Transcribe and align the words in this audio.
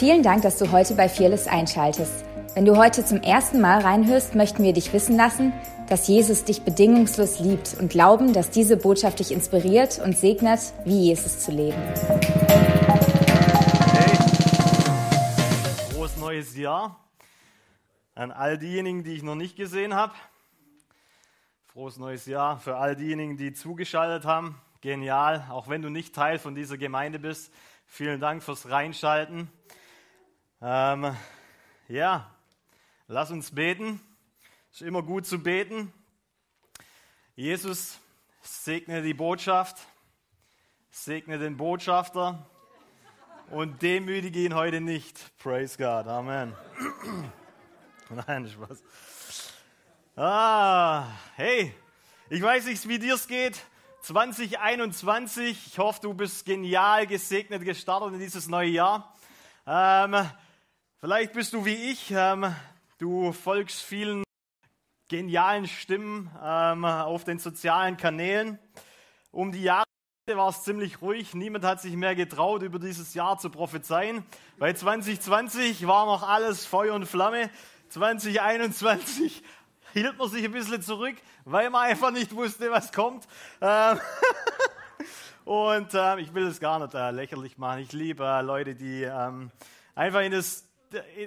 Vielen 0.00 0.22
Dank, 0.22 0.40
dass 0.40 0.56
du 0.56 0.72
heute 0.72 0.94
bei 0.94 1.10
Fearless 1.10 1.46
einschaltest. 1.46 2.24
Wenn 2.54 2.64
du 2.64 2.78
heute 2.78 3.04
zum 3.04 3.20
ersten 3.20 3.60
Mal 3.60 3.82
reinhörst, 3.82 4.34
möchten 4.34 4.62
wir 4.62 4.72
dich 4.72 4.94
wissen 4.94 5.14
lassen, 5.14 5.52
dass 5.90 6.08
Jesus 6.08 6.42
dich 6.42 6.62
bedingungslos 6.62 7.38
liebt 7.38 7.76
und 7.78 7.90
glauben, 7.90 8.32
dass 8.32 8.48
diese 8.48 8.78
Botschaft 8.78 9.18
dich 9.18 9.30
inspiriert 9.30 9.98
und 10.02 10.16
segnet, 10.16 10.60
wie 10.86 11.08
Jesus 11.08 11.40
zu 11.40 11.50
leben. 11.50 11.76
Hey, 12.46 14.16
frohes 15.92 16.16
neues 16.16 16.56
Jahr 16.56 16.98
an 18.14 18.32
all 18.32 18.56
diejenigen, 18.56 19.04
die 19.04 19.12
ich 19.12 19.22
noch 19.22 19.34
nicht 19.34 19.54
gesehen 19.54 19.92
habe. 19.92 20.14
Frohes 21.66 21.98
neues 21.98 22.24
Jahr 22.24 22.58
für 22.58 22.78
all 22.78 22.96
diejenigen, 22.96 23.36
die 23.36 23.52
zugeschaltet 23.52 24.24
haben. 24.24 24.58
Genial, 24.80 25.44
auch 25.50 25.68
wenn 25.68 25.82
du 25.82 25.90
nicht 25.90 26.14
Teil 26.14 26.38
von 26.38 26.54
dieser 26.54 26.78
Gemeinde 26.78 27.18
bist. 27.18 27.52
Vielen 27.84 28.18
Dank 28.18 28.42
fürs 28.42 28.70
Reinschalten. 28.70 29.50
Ähm, 30.62 31.16
ja, 31.88 32.30
lass 33.08 33.30
uns 33.30 33.50
beten. 33.50 33.98
Ist 34.70 34.82
immer 34.82 35.02
gut 35.02 35.24
zu 35.26 35.42
beten. 35.42 35.90
Jesus, 37.34 37.98
segne 38.42 39.00
die 39.00 39.14
Botschaft, 39.14 39.78
segne 40.90 41.38
den 41.38 41.56
Botschafter 41.56 42.46
und 43.48 43.80
demütige 43.80 44.40
ihn 44.40 44.54
heute 44.54 44.82
nicht. 44.82 45.18
Praise 45.38 45.78
God. 45.78 46.06
Amen. 46.06 46.54
Nein, 48.26 48.46
Spaß. 48.46 48.82
Ah, 50.14 51.06
hey, 51.36 51.74
ich 52.28 52.42
weiß 52.42 52.66
nicht, 52.66 52.86
wie 52.86 52.98
dir 52.98 53.14
es 53.14 53.26
geht. 53.26 53.58
2021, 54.02 55.68
ich 55.68 55.78
hoffe, 55.78 56.00
du 56.02 56.12
bist 56.12 56.44
genial 56.44 57.06
gesegnet 57.06 57.64
gestartet 57.64 58.12
in 58.12 58.18
dieses 58.18 58.46
neue 58.46 58.68
Jahr. 58.68 59.14
Ähm, 59.66 60.28
vielleicht 61.00 61.32
bist 61.32 61.52
du 61.54 61.64
wie 61.64 61.74
ich, 61.74 62.10
ähm, 62.10 62.54
du 62.98 63.32
folgst 63.32 63.82
vielen 63.82 64.22
genialen 65.08 65.66
Stimmen 65.66 66.30
ähm, 66.42 66.84
auf 66.84 67.24
den 67.24 67.38
sozialen 67.38 67.96
Kanälen. 67.96 68.58
Um 69.32 69.50
die 69.50 69.62
Jahre 69.62 69.86
war 70.26 70.50
es 70.50 70.62
ziemlich 70.62 71.02
ruhig. 71.02 71.34
Niemand 71.34 71.64
hat 71.64 71.80
sich 71.80 71.94
mehr 71.96 72.14
getraut, 72.14 72.62
über 72.62 72.78
dieses 72.78 73.14
Jahr 73.14 73.38
zu 73.38 73.50
prophezeien. 73.50 74.24
Bei 74.58 74.72
2020 74.72 75.86
war 75.86 76.06
noch 76.06 76.22
alles 76.22 76.66
Feuer 76.66 76.94
und 76.94 77.06
Flamme. 77.06 77.50
2021 77.88 79.42
hielt 79.92 80.18
man 80.18 80.28
sich 80.28 80.44
ein 80.44 80.52
bisschen 80.52 80.82
zurück, 80.82 81.16
weil 81.44 81.70
man 81.70 81.86
einfach 81.86 82.12
nicht 82.12 82.34
wusste, 82.36 82.70
was 82.70 82.92
kommt. 82.92 83.26
Ähm, 83.60 83.98
und 85.44 85.94
äh, 85.94 86.20
ich 86.20 86.34
will 86.34 86.46
es 86.46 86.60
gar 86.60 86.78
nicht 86.78 86.94
äh, 86.94 87.10
lächerlich 87.10 87.58
machen. 87.58 87.80
Ich 87.80 87.92
liebe 87.92 88.24
äh, 88.24 88.42
Leute, 88.42 88.76
die 88.76 89.02
ähm, 89.02 89.50
einfach 89.96 90.20
in, 90.20 90.30
das, 90.30 90.69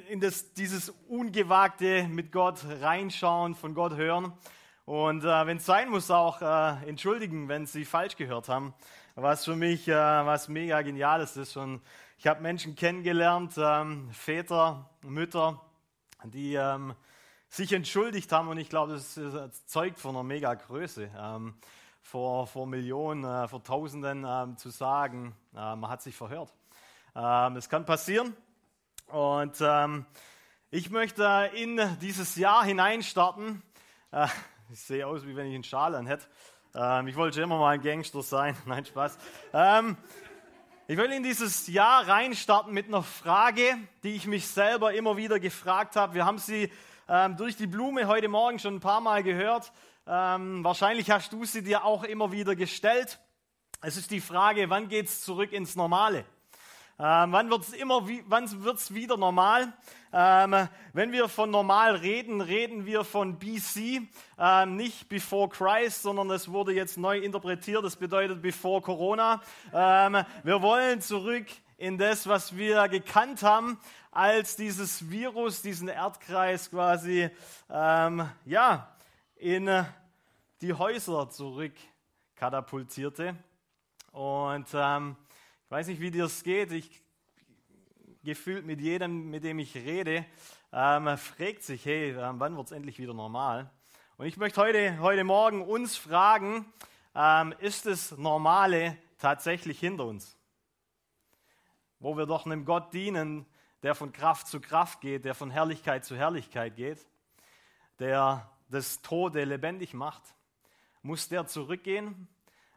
in 0.09 0.19
das, 0.19 0.53
dieses 0.53 0.89
Ungewagte 1.07 2.07
mit 2.07 2.31
Gott 2.31 2.65
reinschauen, 2.81 3.55
von 3.55 3.73
Gott 3.73 3.95
hören. 3.95 4.33
Und 4.85 5.23
äh, 5.23 5.47
wenn 5.47 5.57
es 5.57 5.65
sein 5.65 5.89
muss, 5.89 6.11
auch 6.11 6.41
äh, 6.41 6.87
entschuldigen, 6.87 7.47
wenn 7.47 7.65
sie 7.65 7.85
falsch 7.85 8.17
gehört 8.17 8.49
haben. 8.49 8.73
Was 9.15 9.45
für 9.45 9.55
mich 9.55 9.87
äh, 9.87 9.93
was 9.93 10.49
mega 10.49 10.81
Geniales 10.81 11.37
ist. 11.37 11.55
Und 11.55 11.81
ich 12.17 12.27
habe 12.27 12.41
Menschen 12.41 12.75
kennengelernt, 12.75 13.53
ähm, 13.57 14.09
Väter, 14.11 14.89
Mütter, 15.03 15.61
die 16.25 16.55
ähm, 16.55 16.93
sich 17.49 17.71
entschuldigt 17.71 18.31
haben 18.31 18.47
und 18.47 18.57
ich 18.57 18.69
glaube, 18.69 18.93
das, 18.93 19.13
das 19.15 19.67
zeugt 19.67 19.99
von 19.99 20.15
einer 20.15 20.23
mega 20.23 20.53
Größe. 20.55 21.09
Ähm, 21.17 21.53
vor, 22.01 22.47
vor 22.47 22.67
Millionen, 22.67 23.23
äh, 23.23 23.47
vor 23.47 23.63
Tausenden 23.63 24.25
ähm, 24.27 24.57
zu 24.57 24.69
sagen, 24.69 25.33
äh, 25.53 25.75
man 25.75 25.89
hat 25.89 26.01
sich 26.01 26.15
verhört. 26.15 26.53
Ähm, 27.15 27.55
das 27.55 27.69
kann 27.69 27.85
passieren 27.85 28.35
und 29.07 29.55
ähm, 29.61 30.05
ich 30.71 30.89
möchte 30.89 31.51
in 31.53 31.79
dieses 32.01 32.35
Jahr 32.35 32.63
hineinstarten. 32.63 33.61
Äh, 34.11 34.27
ich 34.71 34.79
sehe 34.79 35.05
aus, 35.05 35.25
wie 35.25 35.35
wenn 35.35 35.47
ich 35.47 35.53
einen 35.53 35.63
Schal 35.63 35.93
an 35.95 36.07
hätte. 36.07 36.25
Ähm, 36.75 37.07
ich 37.07 37.15
wollte 37.15 37.41
immer 37.41 37.59
mal 37.59 37.75
ein 37.75 37.81
Gangster 37.81 38.23
sein. 38.23 38.55
Nein, 38.65 38.85
Spaß. 38.85 39.17
Ähm, 39.53 39.97
ich 40.87 40.97
will 40.97 41.11
in 41.11 41.23
dieses 41.23 41.67
Jahr 41.67 42.07
reinstarten 42.07 42.73
mit 42.73 42.87
einer 42.87 43.03
Frage, 43.03 43.77
die 44.03 44.15
ich 44.15 44.25
mich 44.25 44.47
selber 44.47 44.93
immer 44.93 45.15
wieder 45.15 45.39
gefragt 45.39 45.95
habe. 45.95 46.15
Wir 46.15 46.25
haben 46.25 46.39
sie 46.39 46.71
ähm, 47.07 47.37
durch 47.37 47.55
die 47.55 47.67
Blume 47.67 48.07
heute 48.07 48.27
Morgen 48.27 48.59
schon 48.59 48.75
ein 48.75 48.79
paar 48.79 49.01
Mal 49.01 49.23
gehört. 49.23 49.71
Ähm, 50.07 50.63
wahrscheinlich 50.63 51.11
hast 51.11 51.31
du 51.31 51.45
sie 51.45 51.63
dir 51.63 51.85
auch 51.85 52.03
immer 52.03 52.31
wieder 52.31 52.55
gestellt. 52.55 53.19
Es 53.81 53.95
ist 53.95 54.11
die 54.11 54.21
Frage, 54.21 54.69
wann 54.69 54.87
geht 54.87 55.05
es 55.05 55.21
zurück 55.21 55.51
ins 55.51 55.75
Normale? 55.75 56.25
Ähm, 56.99 57.31
wann 57.31 57.49
wird 57.49 57.63
es 57.63 57.73
immer, 57.73 58.07
wann 58.27 58.63
wird's 58.63 58.93
wieder 58.93 59.17
normal? 59.17 59.73
Ähm, 60.11 60.69
wenn 60.93 61.11
wir 61.11 61.27
von 61.27 61.49
normal 61.49 61.95
reden, 61.95 62.39
reden 62.39 62.85
wir 62.85 63.03
von 63.03 63.39
BC, 63.39 64.07
ähm, 64.37 64.75
nicht 64.75 65.09
before 65.09 65.49
Christ, 65.49 66.03
sondern 66.03 66.29
es 66.29 66.51
wurde 66.51 66.71
jetzt 66.71 66.97
neu 66.97 67.17
interpretiert. 67.17 67.83
Das 67.83 67.95
bedeutet 67.95 68.43
before 68.43 68.81
Corona. 68.81 69.41
Ähm, 69.73 70.23
wir 70.43 70.61
wollen 70.61 71.01
zurück 71.01 71.47
in 71.77 71.97
das, 71.97 72.27
was 72.27 72.55
wir 72.55 72.87
gekannt 72.89 73.41
haben, 73.41 73.79
als 74.11 74.55
dieses 74.55 75.09
Virus 75.09 75.63
diesen 75.63 75.87
Erdkreis 75.87 76.69
quasi 76.69 77.29
ähm, 77.71 78.29
ja, 78.45 78.95
in 79.35 79.83
die 80.61 80.73
Häuser 80.73 81.27
zurück 81.31 81.73
katapultierte. 82.35 83.35
Und 84.11 84.67
ähm, 84.75 85.15
weiß 85.73 85.87
nicht, 85.87 86.01
wie 86.01 86.11
dir 86.11 86.25
es 86.25 86.43
geht. 86.43 86.71
Ich 86.71 87.01
gefühlt 88.23 88.63
mit 88.63 88.79
jedem, 88.79 89.31
mit 89.31 89.43
dem 89.43 89.57
ich 89.57 89.73
rede, 89.73 90.23
ähm, 90.71 91.17
fragt 91.17 91.63
sich, 91.63 91.83
hey, 91.83 92.11
ähm, 92.11 92.39
wann 92.39 92.55
wird 92.55 92.67
es 92.67 92.71
endlich 92.71 92.99
wieder 92.99 93.15
normal? 93.15 93.71
Und 94.17 94.27
ich 94.27 94.37
möchte 94.37 94.61
heute, 94.61 94.99
heute 94.99 95.23
Morgen 95.23 95.63
uns 95.63 95.97
fragen, 95.97 96.71
ähm, 97.15 97.55
ist 97.57 97.87
das 97.87 98.15
Normale 98.19 98.99
tatsächlich 99.17 99.79
hinter 99.79 100.05
uns? 100.05 100.37
Wo 101.99 102.15
wir 102.17 102.27
doch 102.27 102.45
einem 102.45 102.65
Gott 102.65 102.93
dienen, 102.93 103.47
der 103.81 103.95
von 103.95 104.13
Kraft 104.13 104.45
zu 104.45 104.61
Kraft 104.61 105.01
geht, 105.01 105.25
der 105.25 105.33
von 105.33 105.49
Herrlichkeit 105.49 106.05
zu 106.05 106.15
Herrlichkeit 106.15 106.75
geht, 106.75 106.99
der 107.97 108.47
das 108.69 109.01
Tode 109.01 109.43
lebendig 109.43 109.95
macht? 109.95 110.21
Muss 111.01 111.29
der 111.29 111.47
zurückgehen 111.47 112.27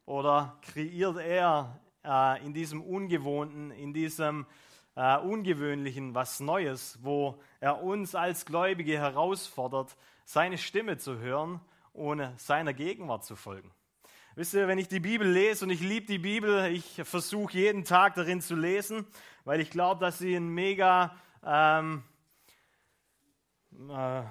oder 0.06 0.58
kreiert 0.62 1.18
er 1.18 1.78
äh, 2.06 2.44
in 2.44 2.54
diesem 2.54 2.82
Ungewohnten, 2.82 3.70
in 3.70 3.92
diesem 3.92 4.46
äh, 4.94 5.18
Ungewöhnlichen 5.18 6.14
was 6.14 6.40
Neues, 6.40 6.98
wo 7.02 7.40
er 7.60 7.82
uns 7.82 8.14
als 8.14 8.46
Gläubige 8.46 8.98
herausfordert, 8.98 9.96
seine 10.24 10.58
Stimme 10.58 10.98
zu 10.98 11.18
hören, 11.18 11.60
ohne 11.92 12.32
seiner 12.36 12.72
Gegenwart 12.72 13.24
zu 13.24 13.36
folgen? 13.36 13.70
Wisst 14.34 14.52
ihr, 14.52 14.68
wenn 14.68 14.78
ich 14.78 14.88
die 14.88 15.00
Bibel 15.00 15.26
lese 15.26 15.64
und 15.64 15.70
ich 15.70 15.80
liebe 15.80 16.06
die 16.06 16.18
Bibel, 16.18 16.70
ich 16.70 17.00
versuche 17.04 17.54
jeden 17.54 17.84
Tag 17.84 18.14
darin 18.16 18.42
zu 18.42 18.54
lesen, 18.54 19.06
weil 19.44 19.60
ich 19.60 19.70
glaube, 19.70 20.00
dass 20.04 20.18
sie 20.18 20.34
ein 20.34 20.48
mega, 20.48 21.16
ähm, 21.42 22.02
äh, 23.88 24.22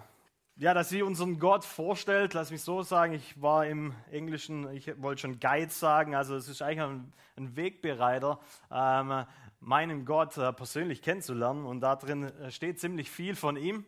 ja, 0.57 0.73
dass 0.73 0.89
sie 0.89 1.03
unseren 1.03 1.39
Gott 1.39 1.65
vorstellt. 1.65 2.33
Lass 2.33 2.51
mich 2.51 2.61
so 2.61 2.81
sagen, 2.81 3.13
ich 3.13 3.41
war 3.41 3.65
im 3.65 3.93
Englischen, 4.09 4.71
ich 4.73 5.01
wollte 5.01 5.21
schon 5.21 5.39
Guide 5.39 5.71
sagen, 5.71 6.15
also 6.15 6.35
es 6.35 6.47
ist 6.47 6.61
eigentlich 6.61 6.81
ein, 6.81 7.13
ein 7.35 7.55
Wegbereiter, 7.55 8.39
ähm, 8.71 9.25
meinen 9.59 10.05
Gott 10.05 10.37
äh, 10.37 10.53
persönlich 10.53 11.01
kennenzulernen 11.01 11.65
und 11.65 11.81
da 11.81 11.95
drin 11.95 12.23
äh, 12.23 12.51
steht 12.51 12.79
ziemlich 12.79 13.11
viel 13.11 13.35
von 13.35 13.57
ihm. 13.57 13.85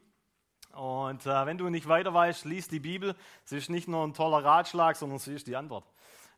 Und 0.74 1.26
äh, 1.26 1.46
wenn 1.46 1.58
du 1.58 1.70
nicht 1.70 1.88
weiter 1.88 2.14
weißt, 2.14 2.46
lies 2.46 2.68
die 2.68 2.80
Bibel. 2.80 3.16
Sie 3.46 3.58
ist 3.58 3.70
nicht 3.70 3.88
nur 3.88 4.06
ein 4.06 4.14
toller 4.14 4.44
Ratschlag, 4.44 4.96
sondern 4.96 5.20
sie 5.20 5.34
ist 5.34 5.48
die 5.48 5.56
Antwort. 5.56 5.86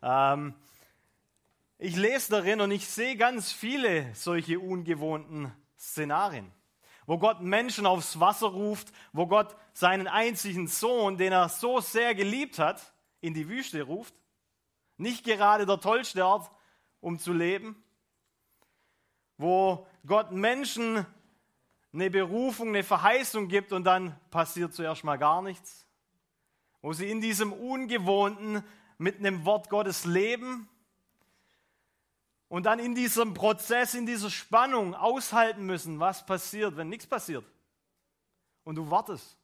Ähm, 0.01 0.53
ich 1.77 1.95
lese 1.95 2.31
darin 2.31 2.61
und 2.61 2.71
ich 2.71 2.87
sehe 2.87 3.15
ganz 3.15 3.51
viele 3.51 4.13
solche 4.13 4.59
ungewohnten 4.59 5.51
Szenarien, 5.77 6.51
wo 7.09 7.17
Gott 7.17 7.41
Menschen 7.41 7.87
aufs 7.87 8.19
Wasser 8.19 8.49
ruft, 8.49 8.93
wo 9.13 9.25
Gott 9.25 9.55
seinen 9.73 10.07
einzigen 10.07 10.67
Sohn, 10.67 11.17
den 11.17 11.33
er 11.33 11.49
so 11.49 11.79
sehr 11.79 12.13
geliebt 12.13 12.59
hat, 12.59 12.93
in 13.19 13.33
die 13.33 13.49
Wüste 13.49 13.81
ruft. 13.81 14.13
Nicht 14.95 15.23
gerade 15.23 15.65
der 15.65 15.79
tollste 15.79 16.23
Ort, 16.23 16.51
um 17.01 17.17
zu 17.17 17.33
leben. 17.33 17.83
Wo 19.39 19.87
Gott 20.05 20.31
Menschen 20.31 21.03
eine 21.93 22.11
Berufung, 22.11 22.67
eine 22.67 22.83
Verheißung 22.83 23.47
gibt 23.47 23.73
und 23.73 23.85
dann 23.85 24.15
passiert 24.29 24.75
zuerst 24.75 25.03
mal 25.03 25.17
gar 25.17 25.41
nichts. 25.41 25.87
Wo 26.83 26.93
sie 26.93 27.09
in 27.09 27.21
diesem 27.21 27.53
Ungewohnten 27.53 28.63
mit 28.99 29.17
einem 29.17 29.45
Wort 29.45 29.71
Gottes 29.71 30.05
leben 30.05 30.69
und 32.49 32.65
dann 32.65 32.79
in 32.79 32.95
diesem 32.95 33.33
Prozess, 33.33 33.93
in 33.93 34.05
dieser 34.05 34.29
Spannung 34.29 34.95
aushalten 34.95 35.65
müssen, 35.65 35.99
was 35.99 36.25
passiert, 36.25 36.75
wenn 36.75 36.89
nichts 36.89 37.07
passiert. 37.07 37.45
Und 38.63 38.75
du 38.75 38.89
wartest. 38.89 39.37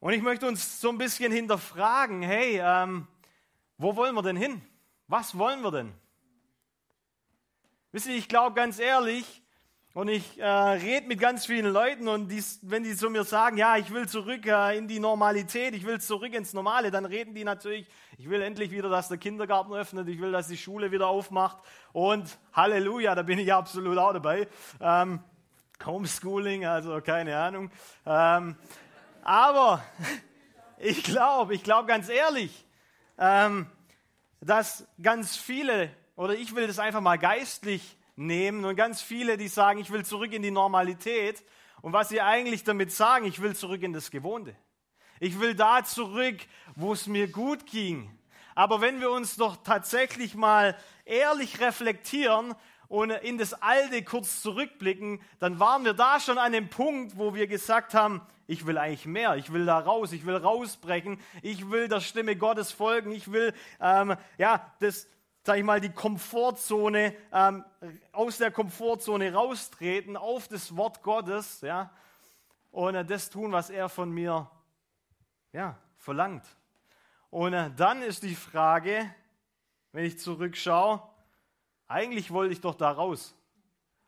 Und 0.00 0.12
ich 0.12 0.22
möchte 0.22 0.46
uns 0.46 0.80
so 0.80 0.90
ein 0.90 0.98
bisschen 0.98 1.32
hinterfragen, 1.32 2.22
hey, 2.22 2.60
ähm, 2.62 3.06
wo 3.78 3.96
wollen 3.96 4.14
wir 4.14 4.22
denn 4.22 4.36
hin? 4.36 4.60
Was 5.06 5.38
wollen 5.38 5.62
wir 5.62 5.70
denn? 5.70 5.94
Wisst 7.92 8.06
ihr, 8.06 8.16
ich 8.16 8.28
glaube 8.28 8.54
ganz 8.54 8.78
ehrlich, 8.78 9.42
und 9.94 10.08
ich 10.08 10.38
äh, 10.38 10.46
rede 10.46 11.06
mit 11.06 11.18
ganz 11.18 11.46
vielen 11.46 11.72
Leuten 11.72 12.08
und 12.08 12.28
dies, 12.28 12.60
wenn 12.62 12.84
die 12.84 12.94
zu 12.94 13.08
mir 13.08 13.24
sagen, 13.24 13.56
ja, 13.56 13.78
ich 13.78 13.90
will 13.90 14.06
zurück 14.06 14.46
äh, 14.46 14.76
in 14.76 14.86
die 14.86 15.00
Normalität, 15.00 15.74
ich 15.74 15.86
will 15.86 16.00
zurück 16.00 16.34
ins 16.34 16.52
Normale, 16.52 16.90
dann 16.90 17.06
reden 17.06 17.34
die 17.34 17.42
natürlich, 17.42 17.86
ich 18.18 18.28
will 18.28 18.42
endlich 18.42 18.70
wieder, 18.70 18.90
dass 18.90 19.08
der 19.08 19.16
Kindergarten 19.16 19.72
öffnet, 19.72 20.06
ich 20.08 20.20
will, 20.20 20.30
dass 20.30 20.48
die 20.48 20.58
Schule 20.58 20.92
wieder 20.92 21.08
aufmacht 21.08 21.58
und 21.92 22.38
Halleluja, 22.52 23.14
da 23.14 23.22
bin 23.22 23.38
ich 23.38 23.52
absolut 23.52 23.96
auch 23.96 24.12
dabei. 24.12 24.46
Ähm, 24.80 25.20
Homeschooling, 25.84 26.66
also 26.66 27.00
keine 27.00 27.36
Ahnung. 27.36 27.70
Ähm, 28.04 28.56
aber 29.22 29.82
ich 30.78 31.02
glaube, 31.02 31.54
ich 31.54 31.64
glaube 31.64 31.88
ganz 31.88 32.08
ehrlich, 32.08 32.66
ähm, 33.16 33.66
dass 34.40 34.86
ganz 35.02 35.36
viele, 35.36 35.90
oder 36.14 36.34
ich 36.34 36.54
will 36.54 36.66
das 36.66 36.78
einfach 36.78 37.00
mal 37.00 37.18
geistlich 37.18 37.97
nehmen 38.18 38.64
und 38.64 38.76
ganz 38.76 39.00
viele, 39.00 39.36
die 39.36 39.48
sagen, 39.48 39.78
ich 39.78 39.90
will 39.90 40.04
zurück 40.04 40.32
in 40.32 40.42
die 40.42 40.50
Normalität. 40.50 41.44
Und 41.80 41.92
was 41.92 42.08
sie 42.08 42.20
eigentlich 42.20 42.64
damit 42.64 42.92
sagen, 42.92 43.24
ich 43.24 43.40
will 43.40 43.54
zurück 43.54 43.82
in 43.82 43.92
das 43.92 44.10
Gewohnte. 44.10 44.56
Ich 45.20 45.40
will 45.40 45.54
da 45.54 45.84
zurück, 45.84 46.36
wo 46.74 46.92
es 46.92 47.06
mir 47.06 47.28
gut 47.28 47.66
ging. 47.66 48.10
Aber 48.54 48.80
wenn 48.80 49.00
wir 49.00 49.10
uns 49.10 49.36
doch 49.36 49.56
tatsächlich 49.62 50.34
mal 50.34 50.76
ehrlich 51.04 51.60
reflektieren 51.60 52.54
und 52.88 53.10
in 53.10 53.38
das 53.38 53.54
Alte 53.54 54.02
kurz 54.02 54.42
zurückblicken, 54.42 55.20
dann 55.38 55.60
waren 55.60 55.84
wir 55.84 55.94
da 55.94 56.18
schon 56.18 56.38
an 56.38 56.52
dem 56.52 56.68
Punkt, 56.68 57.16
wo 57.16 57.34
wir 57.34 57.46
gesagt 57.46 57.94
haben, 57.94 58.20
ich 58.48 58.66
will 58.66 58.78
eigentlich 58.78 59.06
mehr, 59.06 59.36
ich 59.36 59.52
will 59.52 59.66
da 59.66 59.78
raus, 59.78 60.12
ich 60.12 60.26
will 60.26 60.36
rausbrechen, 60.36 61.20
ich 61.42 61.70
will 61.70 61.86
der 61.86 62.00
Stimme 62.00 62.34
Gottes 62.34 62.72
folgen, 62.72 63.12
ich 63.12 63.30
will 63.30 63.54
ähm, 63.80 64.16
ja 64.38 64.72
das, 64.80 65.06
sag 65.48 65.56
ich 65.56 65.64
mal, 65.64 65.80
die 65.80 65.88
Komfortzone 65.88 67.16
ähm, 67.32 67.64
aus 68.12 68.36
der 68.36 68.50
Komfortzone 68.50 69.32
raustreten 69.32 70.14
auf 70.14 70.46
das 70.46 70.76
Wort 70.76 71.02
Gottes, 71.02 71.62
ja, 71.62 71.90
und 72.70 72.94
äh, 72.94 73.02
das 73.02 73.30
tun, 73.30 73.50
was 73.50 73.70
er 73.70 73.88
von 73.88 74.10
mir 74.10 74.50
ja 75.54 75.78
verlangt. 75.96 76.44
Und 77.30 77.54
äh, 77.54 77.70
dann 77.74 78.02
ist 78.02 78.24
die 78.24 78.34
Frage, 78.34 79.10
wenn 79.92 80.04
ich 80.04 80.18
zurückschaue, 80.18 81.02
eigentlich 81.86 82.30
wollte 82.30 82.52
ich 82.52 82.60
doch 82.60 82.74
da 82.74 82.90
raus. 82.90 83.34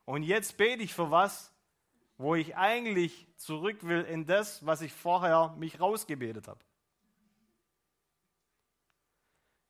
Und 0.04 0.24
jetzt 0.24 0.58
bete 0.58 0.82
ich 0.82 0.92
für 0.92 1.10
was, 1.10 1.50
wo 2.18 2.34
ich 2.34 2.54
eigentlich 2.54 3.26
zurück 3.38 3.78
will 3.80 4.02
in 4.02 4.26
das, 4.26 4.66
was 4.66 4.82
ich 4.82 4.92
vorher 4.92 5.54
mich 5.56 5.80
rausgebetet 5.80 6.48
habe. 6.48 6.60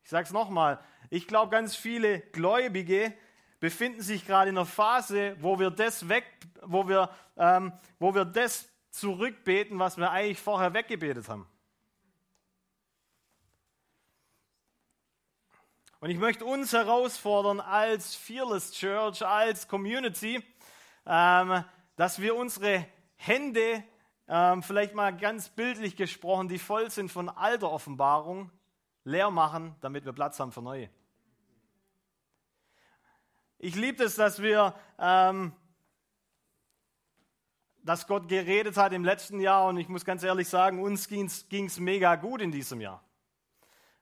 sage 0.11 0.25
es 0.25 0.33
nochmal, 0.33 0.77
ich 1.09 1.25
glaube, 1.25 1.51
ganz 1.51 1.73
viele 1.73 2.19
Gläubige 2.19 3.13
befinden 3.61 4.01
sich 4.01 4.27
gerade 4.27 4.49
in 4.49 4.57
einer 4.57 4.65
Phase, 4.65 5.37
wo 5.39 5.57
wir 5.57 5.71
das 5.71 6.09
weg, 6.09 6.25
wo 6.61 6.87
wir, 6.89 7.09
ähm, 7.37 7.71
wo 7.97 8.13
wir 8.13 8.25
das 8.25 8.69
zurückbeten, 8.89 9.79
was 9.79 9.97
wir 9.97 10.11
eigentlich 10.11 10.41
vorher 10.41 10.73
weggebetet 10.73 11.29
haben. 11.29 11.47
Und 16.01 16.09
ich 16.09 16.17
möchte 16.17 16.43
uns 16.43 16.73
herausfordern 16.73 17.61
als 17.61 18.13
Fearless 18.13 18.73
Church, 18.73 19.25
als 19.25 19.69
Community, 19.69 20.43
ähm, 21.05 21.63
dass 21.95 22.19
wir 22.19 22.35
unsere 22.35 22.85
Hände, 23.15 23.81
ähm, 24.27 24.61
vielleicht 24.61 24.93
mal 24.93 25.15
ganz 25.15 25.47
bildlich 25.47 25.95
gesprochen, 25.95 26.49
die 26.49 26.59
voll 26.59 26.91
sind 26.91 27.09
von 27.09 27.29
alter 27.29 27.71
Offenbarung, 27.71 28.51
leer 29.03 29.31
machen, 29.31 29.75
damit 29.81 30.05
wir 30.05 30.13
Platz 30.13 30.39
haben 30.39 30.51
für 30.51 30.61
neue. 30.61 30.89
Ich 33.57 33.75
liebe 33.75 34.03
es, 34.03 34.15
dass 34.15 34.41
wir, 34.41 34.73
ähm, 34.97 35.53
dass 37.83 38.07
Gott 38.07 38.27
geredet 38.27 38.77
hat 38.77 38.93
im 38.93 39.03
letzten 39.03 39.39
Jahr 39.39 39.67
und 39.67 39.77
ich 39.77 39.87
muss 39.87 40.05
ganz 40.05 40.23
ehrlich 40.23 40.49
sagen, 40.49 40.81
uns 40.81 41.07
ging 41.07 41.25
es 41.27 41.79
mega 41.79 42.15
gut 42.15 42.41
in 42.41 42.51
diesem 42.51 42.81
Jahr. 42.81 43.03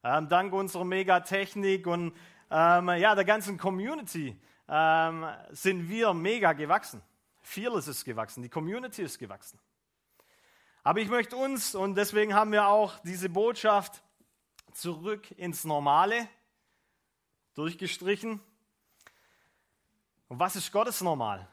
Ähm, 0.03 0.29
dank 0.29 0.53
unserer 0.53 0.85
Megatechnik 0.85 1.87
und 1.87 2.13
ähm, 2.49 2.89
ja, 2.89 3.15
der 3.15 3.25
ganzen 3.25 3.57
Community 3.57 4.39
ähm, 4.69 5.25
sind 5.49 5.89
wir 5.89 6.13
mega 6.13 6.53
gewachsen. 6.53 7.01
Fearless 7.41 7.87
ist 7.87 8.05
gewachsen, 8.05 8.41
die 8.43 8.49
Community 8.49 9.01
ist 9.01 9.19
gewachsen. 9.19 9.59
Aber 10.83 10.99
ich 11.01 11.09
möchte 11.09 11.35
uns, 11.35 11.75
und 11.75 11.95
deswegen 11.95 12.33
haben 12.33 12.51
wir 12.53 12.67
auch 12.67 12.99
diese 12.99 13.29
Botschaft 13.29 14.03
zurück 14.73 15.31
ins 15.31 15.63
Normale 15.63 16.27
durchgestrichen. 17.53 18.39
Und 20.27 20.39
was 20.39 20.55
ist 20.55 20.71
Gottes 20.71 21.01
Normal? 21.01 21.47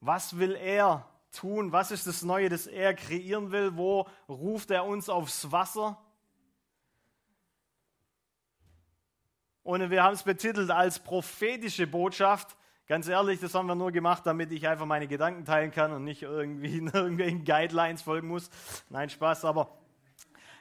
Was 0.00 0.38
will 0.38 0.54
er 0.54 1.08
tun? 1.32 1.72
Was 1.72 1.90
ist 1.90 2.06
das 2.06 2.22
Neue, 2.22 2.48
das 2.48 2.66
er 2.66 2.94
kreieren 2.94 3.50
will? 3.50 3.76
Wo 3.76 4.06
ruft 4.28 4.70
er 4.70 4.84
uns 4.84 5.08
aufs 5.08 5.50
Wasser? 5.50 6.00
Und 9.62 9.90
wir 9.90 10.02
haben 10.02 10.14
es 10.14 10.22
betitelt 10.22 10.70
als 10.70 10.98
prophetische 10.98 11.86
Botschaft. 11.86 12.56
Ganz 12.86 13.08
ehrlich, 13.08 13.40
das 13.40 13.54
haben 13.54 13.66
wir 13.66 13.74
nur 13.74 13.92
gemacht, 13.92 14.26
damit 14.26 14.52
ich 14.52 14.68
einfach 14.68 14.84
meine 14.84 15.08
Gedanken 15.08 15.46
teilen 15.46 15.70
kann 15.70 15.90
und 15.92 16.04
nicht 16.04 16.22
irgendwie 16.22 16.78
irgendwelchen 16.92 17.44
Guidelines 17.44 18.02
folgen 18.02 18.28
muss. 18.28 18.50
Nein, 18.90 19.08
Spaß, 19.08 19.46
aber 19.46 19.70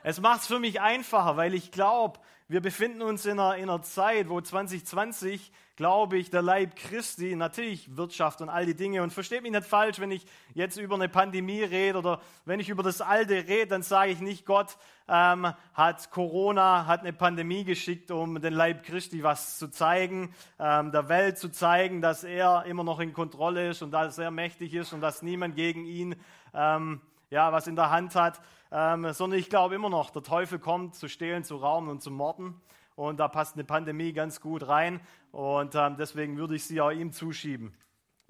es 0.03 0.19
macht 0.21 0.41
es 0.41 0.47
für 0.47 0.59
mich 0.59 0.81
einfacher, 0.81 1.37
weil 1.37 1.53
ich 1.53 1.71
glaube, 1.71 2.19
wir 2.47 2.61
befinden 2.61 3.01
uns 3.01 3.25
in 3.25 3.39
einer, 3.39 3.55
in 3.55 3.69
einer 3.69 3.81
Zeit, 3.81 4.29
wo 4.29 4.39
2020 4.39 5.51
glaube 5.75 6.17
ich, 6.17 6.29
der 6.29 6.43
Leib 6.43 6.75
Christi, 6.75 7.35
natürlich 7.35 7.97
Wirtschaft 7.97 8.41
und 8.41 8.49
all 8.49 8.65
die 8.65 8.75
Dinge. 8.75 9.01
Und 9.01 9.11
versteht 9.11 9.41
mich 9.41 9.51
nicht 9.51 9.65
falsch, 9.65 9.99
wenn 9.99 10.11
ich 10.11 10.25
jetzt 10.53 10.77
über 10.77 10.95
eine 10.95 11.09
Pandemie 11.09 11.63
rede 11.63 11.97
oder 11.97 12.21
wenn 12.45 12.59
ich 12.59 12.69
über 12.69 12.83
das 12.83 13.01
Alte 13.01 13.47
rede, 13.47 13.67
dann 13.67 13.81
sage 13.81 14.11
ich 14.11 14.19
nicht, 14.19 14.45
Gott 14.45 14.77
ähm, 15.07 15.51
hat 15.73 16.11
Corona, 16.11 16.85
hat 16.85 16.99
eine 16.99 17.13
Pandemie 17.13 17.63
geschickt, 17.63 18.11
um 18.11 18.39
den 18.39 18.53
Leib 18.53 18.83
Christi 18.83 19.23
was 19.23 19.57
zu 19.57 19.67
zeigen, 19.67 20.33
ähm, 20.59 20.91
der 20.91 21.09
Welt 21.09 21.39
zu 21.39 21.49
zeigen, 21.49 22.01
dass 22.01 22.23
er 22.23 22.65
immer 22.65 22.83
noch 22.83 22.99
in 22.99 23.13
Kontrolle 23.13 23.69
ist 23.69 23.81
und 23.81 23.91
dass 23.91 24.17
er 24.19 24.29
mächtig 24.29 24.75
ist 24.75 24.93
und 24.93 25.01
dass 25.01 25.23
niemand 25.23 25.55
gegen 25.55 25.85
ihn 25.85 26.15
ähm, 26.53 27.01
ja, 27.31 27.51
was 27.51 27.65
in 27.65 27.75
der 27.75 27.89
Hand 27.89 28.13
hat. 28.13 28.39
Ähm, 28.75 29.13
sondern 29.13 29.39
ich 29.39 29.51
glaube 29.51 29.75
immer 29.75 29.89
noch, 29.89 30.09
der 30.09 30.23
Teufel 30.23 30.57
kommt 30.57 30.95
zu 30.95 31.07
stehlen, 31.07 31.43
zu 31.43 31.57
rauben 31.57 31.89
und 31.89 32.01
zu 32.01 32.09
morden. 32.09 32.59
Und 32.95 33.19
da 33.19 33.27
passt 33.27 33.53
eine 33.53 33.63
Pandemie 33.63 34.13
ganz 34.13 34.41
gut 34.41 34.67
rein. 34.67 34.99
Und 35.31 35.75
ähm, 35.75 35.95
deswegen 35.95 36.37
würde 36.37 36.55
ich 36.55 36.65
sie 36.65 36.81
auch 36.81 36.89
ihm 36.89 37.11
zuschieben. 37.11 37.77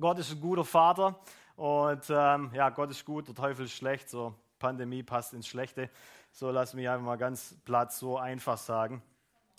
Gott 0.01 0.19
ist 0.19 0.31
ein 0.33 0.41
guter 0.41 0.65
Vater. 0.65 1.17
Und 1.55 2.03
ähm, 2.09 2.51
ja, 2.53 2.69
Gott 2.71 2.91
ist 2.91 3.05
gut, 3.05 3.29
der 3.29 3.35
Teufel 3.35 3.65
ist 3.65 3.71
schlecht. 3.71 4.09
So, 4.09 4.35
Pandemie 4.59 5.01
passt 5.01 5.33
ins 5.33 5.47
Schlechte. 5.47 5.89
So, 6.33 6.51
lass 6.51 6.73
mich 6.73 6.89
einfach 6.89 7.05
mal 7.05 7.17
ganz 7.17 7.55
platt 7.63 7.93
so 7.93 8.17
einfach 8.17 8.57
sagen. 8.57 9.01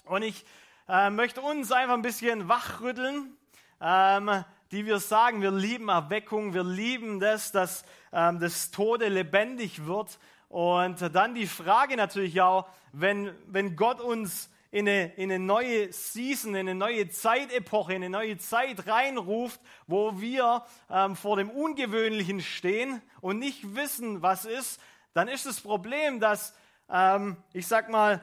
Und 0.04 0.20
ich 0.20 0.44
äh, 0.86 1.08
möchte 1.08 1.40
uns 1.40 1.72
einfach 1.72 1.94
ein 1.94 2.02
bisschen 2.02 2.46
wachrütteln, 2.46 3.34
ähm, 3.80 4.44
die 4.70 4.84
wir 4.84 4.98
sagen, 4.98 5.40
wir 5.40 5.50
lieben 5.50 5.88
Erweckung, 5.88 6.52
wir 6.52 6.64
lieben 6.64 7.20
das, 7.20 7.52
dass 7.52 7.86
ähm, 8.12 8.38
das 8.38 8.70
Tode 8.70 9.08
lebendig 9.08 9.86
wird. 9.86 10.18
Und 10.54 11.00
dann 11.16 11.34
die 11.34 11.48
Frage 11.48 11.96
natürlich 11.96 12.40
auch, 12.40 12.68
wenn, 12.92 13.34
wenn 13.48 13.74
Gott 13.74 14.00
uns 14.00 14.48
in 14.70 14.88
eine, 14.88 15.12
in 15.14 15.32
eine 15.32 15.44
neue 15.44 15.92
Season, 15.92 16.54
in 16.54 16.68
eine 16.68 16.76
neue 16.76 17.08
Zeitepoche, 17.08 17.92
in 17.92 18.04
eine 18.04 18.10
neue 18.10 18.38
Zeit 18.38 18.86
reinruft, 18.86 19.60
wo 19.88 20.20
wir 20.20 20.64
ähm, 20.88 21.16
vor 21.16 21.38
dem 21.38 21.50
Ungewöhnlichen 21.50 22.40
stehen 22.40 23.02
und 23.20 23.40
nicht 23.40 23.74
wissen, 23.74 24.22
was 24.22 24.44
ist, 24.44 24.80
dann 25.12 25.26
ist 25.26 25.44
das 25.44 25.60
Problem, 25.60 26.20
dass, 26.20 26.54
ähm, 26.88 27.36
ich 27.52 27.66
sag 27.66 27.90
mal, 27.90 28.20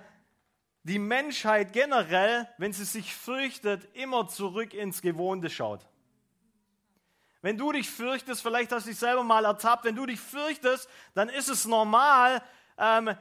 die 0.84 1.00
Menschheit 1.00 1.74
generell, 1.74 2.48
wenn 2.58 2.72
sie 2.72 2.86
sich 2.86 3.14
fürchtet, 3.14 3.90
immer 3.94 4.30
zurück 4.30 4.74
ins 4.74 5.02
Gewohnte 5.02 5.50
schaut. 5.50 5.86
Wenn 7.41 7.57
du 7.57 7.71
dich 7.71 7.89
fürchtest, 7.89 8.41
vielleicht 8.41 8.71
hast 8.71 8.86
du 8.86 8.91
dich 8.91 9.00
selber 9.00 9.24
mal 9.24 9.45
ertappt, 9.45 9.86
wenn 9.86 9.95
du 9.95 10.05
dich 10.05 10.19
fürchtest, 10.19 10.88
dann 11.13 11.29
ist 11.29 11.50
es 11.50 11.65
normal, 11.65 12.43
ähm, 12.77 13.15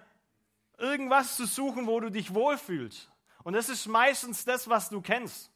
irgendwas 0.79 1.37
zu 1.37 1.47
suchen, 1.47 1.87
wo 1.87 2.01
du 2.01 2.11
dich 2.11 2.35
wohlfühlst. 2.35 3.11
Und 3.45 3.55
das 3.55 3.69
ist 3.69 3.87
meistens 3.87 4.45
das, 4.45 4.69
was 4.69 4.91
du 4.91 5.01
kennst. 5.01 5.51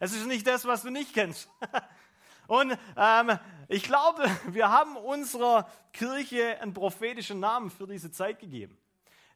Es 0.00 0.12
ist 0.12 0.26
nicht 0.26 0.46
das, 0.46 0.64
was 0.64 0.82
du 0.82 0.90
nicht 0.90 1.12
kennst. 1.14 1.48
Und 2.48 2.76
ähm, 2.96 3.38
ich 3.68 3.84
glaube, 3.84 4.24
wir 4.46 4.70
haben 4.70 4.96
unserer 4.96 5.70
Kirche 5.92 6.60
einen 6.60 6.74
prophetischen 6.74 7.40
Namen 7.40 7.70
für 7.70 7.86
diese 7.86 8.10
Zeit 8.10 8.40
gegeben. 8.40 8.76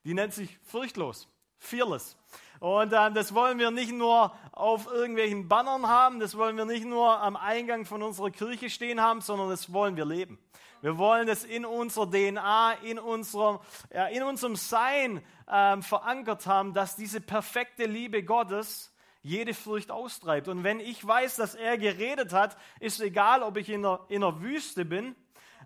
Die 0.04 0.14
nennt 0.14 0.34
sich 0.34 0.58
furchtlos, 0.64 1.28
fearless. 1.58 2.16
Und 2.62 2.92
ähm, 2.92 3.12
das 3.12 3.34
wollen 3.34 3.58
wir 3.58 3.72
nicht 3.72 3.90
nur 3.90 4.32
auf 4.52 4.86
irgendwelchen 4.86 5.48
Bannern 5.48 5.88
haben, 5.88 6.20
das 6.20 6.36
wollen 6.36 6.56
wir 6.56 6.64
nicht 6.64 6.84
nur 6.84 7.20
am 7.20 7.34
Eingang 7.34 7.86
von 7.86 8.04
unserer 8.04 8.30
Kirche 8.30 8.70
stehen 8.70 9.00
haben, 9.00 9.20
sondern 9.20 9.48
das 9.48 9.72
wollen 9.72 9.96
wir 9.96 10.04
leben. 10.04 10.38
Wir 10.80 10.96
wollen 10.96 11.28
es 11.28 11.42
in 11.42 11.64
unserer 11.64 12.08
DNA, 12.08 12.74
in 12.84 13.00
unserem, 13.00 13.58
ja, 13.92 14.06
in 14.06 14.22
unserem 14.22 14.54
Sein 14.54 15.24
ähm, 15.50 15.82
verankert 15.82 16.46
haben, 16.46 16.72
dass 16.72 16.94
diese 16.94 17.20
perfekte 17.20 17.86
Liebe 17.86 18.22
Gottes 18.22 18.94
jede 19.22 19.54
Furcht 19.54 19.90
austreibt. 19.90 20.46
Und 20.46 20.62
wenn 20.62 20.78
ich 20.78 21.04
weiß, 21.04 21.34
dass 21.34 21.56
er 21.56 21.78
geredet 21.78 22.32
hat, 22.32 22.56
ist 22.78 23.00
egal, 23.00 23.42
ob 23.42 23.56
ich 23.56 23.70
in 23.70 23.82
der, 23.82 23.98
in 24.06 24.20
der 24.20 24.40
Wüste 24.40 24.84
bin, 24.84 25.16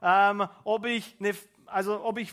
ähm, 0.01 0.49
ob, 0.65 0.87
ich 0.87 1.15
eine, 1.21 1.35
also 1.67 2.03
ob, 2.03 2.17
ich, 2.17 2.33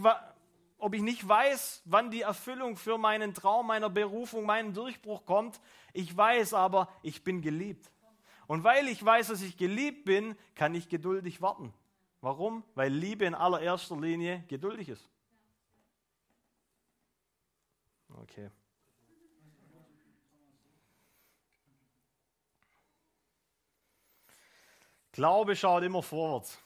ob 0.83 0.93
ich 0.93 1.01
nicht 1.01 1.25
weiß, 1.25 1.81
wann 1.85 2.11
die 2.11 2.23
Erfüllung 2.23 2.75
für 2.75 2.97
meinen 2.97 3.33
Traum, 3.33 3.67
meiner 3.67 3.89
Berufung, 3.89 4.45
meinen 4.45 4.73
Durchbruch 4.73 5.25
kommt. 5.25 5.61
Ich 5.93 6.15
weiß 6.15 6.53
aber, 6.53 6.89
ich 7.03 7.23
bin 7.23 7.41
geliebt. 7.41 7.89
Und 8.47 8.65
weil 8.65 8.89
ich 8.89 9.03
weiß, 9.03 9.27
dass 9.27 9.41
ich 9.41 9.55
geliebt 9.55 10.03
bin, 10.03 10.35
kann 10.55 10.75
ich 10.75 10.89
geduldig 10.89 11.41
warten. 11.41 11.73
Warum? 12.19 12.65
Weil 12.75 12.91
Liebe 12.91 13.23
in 13.23 13.33
allererster 13.33 13.95
Linie 13.95 14.43
geduldig 14.49 14.89
ist. 14.89 15.09
Okay. 18.21 18.49
Glaube 25.13 25.55
schaut 25.55 25.83
immer 25.83 26.03
vorwärts. 26.03 26.61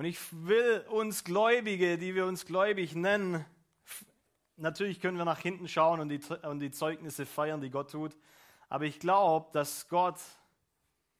Und 0.00 0.06
ich 0.06 0.18
will 0.32 0.82
uns 0.88 1.24
Gläubige, 1.24 1.98
die 1.98 2.14
wir 2.14 2.24
uns 2.24 2.46
gläubig 2.46 2.94
nennen, 2.94 3.44
natürlich 4.56 4.98
können 4.98 5.18
wir 5.18 5.26
nach 5.26 5.40
hinten 5.40 5.68
schauen 5.68 6.00
und 6.00 6.08
die, 6.08 6.20
und 6.48 6.60
die 6.60 6.70
Zeugnisse 6.70 7.26
feiern, 7.26 7.60
die 7.60 7.68
Gott 7.68 7.90
tut. 7.90 8.16
Aber 8.70 8.86
ich 8.86 8.98
glaube, 8.98 9.50
dass 9.52 9.90
Gott 9.90 10.16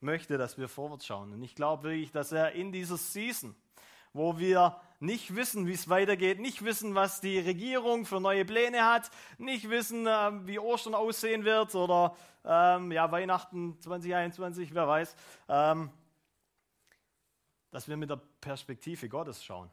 möchte, 0.00 0.38
dass 0.38 0.56
wir 0.56 0.66
vorwärts 0.66 1.04
schauen. 1.04 1.34
Und 1.34 1.42
ich 1.42 1.54
glaube 1.54 1.82
wirklich, 1.82 2.10
dass 2.10 2.32
er 2.32 2.52
in 2.52 2.72
dieser 2.72 2.96
Season, 2.96 3.54
wo 4.14 4.38
wir 4.38 4.80
nicht 4.98 5.36
wissen, 5.36 5.66
wie 5.66 5.74
es 5.74 5.90
weitergeht, 5.90 6.40
nicht 6.40 6.64
wissen, 6.64 6.94
was 6.94 7.20
die 7.20 7.38
Regierung 7.38 8.06
für 8.06 8.18
neue 8.18 8.46
Pläne 8.46 8.86
hat, 8.86 9.10
nicht 9.36 9.68
wissen, 9.68 10.06
äh, 10.06 10.30
wie 10.46 10.58
Ostern 10.58 10.94
aussehen 10.94 11.44
wird 11.44 11.74
oder 11.74 12.16
ähm, 12.46 12.92
ja, 12.92 13.12
Weihnachten 13.12 13.78
2021, 13.78 14.72
wer 14.72 14.88
weiß, 14.88 15.14
ähm, 15.50 15.90
dass 17.70 17.88
wir 17.88 17.96
mit 17.96 18.10
der 18.10 18.20
Perspektive 18.40 19.08
Gottes 19.08 19.44
schauen. 19.44 19.70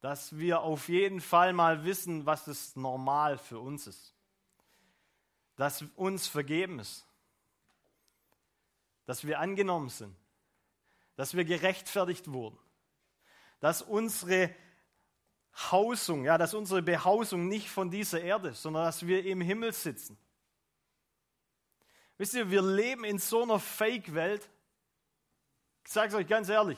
Dass 0.00 0.36
wir 0.38 0.60
auf 0.60 0.88
jeden 0.88 1.20
Fall 1.20 1.52
mal 1.52 1.84
wissen, 1.84 2.26
was 2.26 2.46
es 2.46 2.76
normal 2.76 3.38
für 3.38 3.58
uns 3.58 3.86
ist. 3.86 4.14
Dass 5.56 5.82
uns 5.96 6.28
vergeben 6.28 6.78
ist. 6.78 7.06
Dass 9.06 9.26
wir 9.26 9.40
angenommen 9.40 9.88
sind. 9.88 10.14
Dass 11.16 11.34
wir 11.34 11.44
gerechtfertigt 11.44 12.32
wurden 12.32 12.58
dass 13.60 13.82
unsere 13.82 14.54
Hausung, 15.70 16.24
ja, 16.24 16.38
dass 16.38 16.54
unsere 16.54 16.82
Behausung 16.82 17.48
nicht 17.48 17.68
von 17.68 17.90
dieser 17.90 18.20
Erde 18.20 18.50
ist, 18.50 18.62
sondern 18.62 18.84
dass 18.84 19.06
wir 19.06 19.24
im 19.24 19.40
Himmel 19.40 19.72
sitzen. 19.72 20.16
Wisst 22.16 22.34
ihr, 22.34 22.50
wir 22.50 22.62
leben 22.62 23.04
in 23.04 23.18
so 23.18 23.42
einer 23.42 23.58
Fake-Welt. 23.58 24.48
Ich 25.88 25.94
sage 25.94 26.08
es 26.08 26.14
euch 26.16 26.26
ganz 26.26 26.50
ehrlich. 26.50 26.76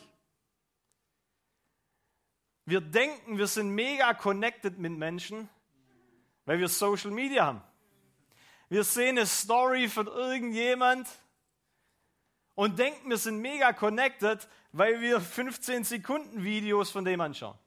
Wir 2.64 2.80
denken, 2.80 3.38
wir 3.38 3.48
sind 3.48 3.70
mega 3.70 4.14
connected 4.14 4.78
mit 4.78 4.92
Menschen, 4.92 5.48
weil 6.44 6.60
wir 6.60 6.68
Social 6.68 7.10
Media 7.10 7.46
haben. 7.46 7.60
Wir 8.68 8.84
sehen 8.84 9.18
eine 9.18 9.26
Story 9.26 9.88
von 9.88 10.06
irgendjemand 10.06 11.08
und 12.54 12.78
denken, 12.78 13.10
wir 13.10 13.18
sind 13.18 13.38
mega 13.38 13.72
connected, 13.72 14.46
weil 14.70 15.00
wir 15.00 15.20
15 15.20 15.82
Sekunden 15.82 16.44
Videos 16.44 16.92
von 16.92 17.04
dem 17.04 17.20
anschauen. 17.20 17.58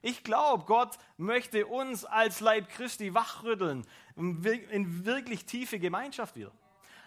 Ich 0.00 0.24
glaube, 0.24 0.64
Gott 0.64 0.98
möchte 1.16 1.68
uns 1.68 2.04
als 2.04 2.40
Leib 2.40 2.70
Christi 2.70 3.14
wachrütteln 3.14 3.86
in 4.16 5.04
wirklich 5.04 5.46
tiefe 5.46 5.78
Gemeinschaft 5.78 6.34
wieder. 6.34 6.50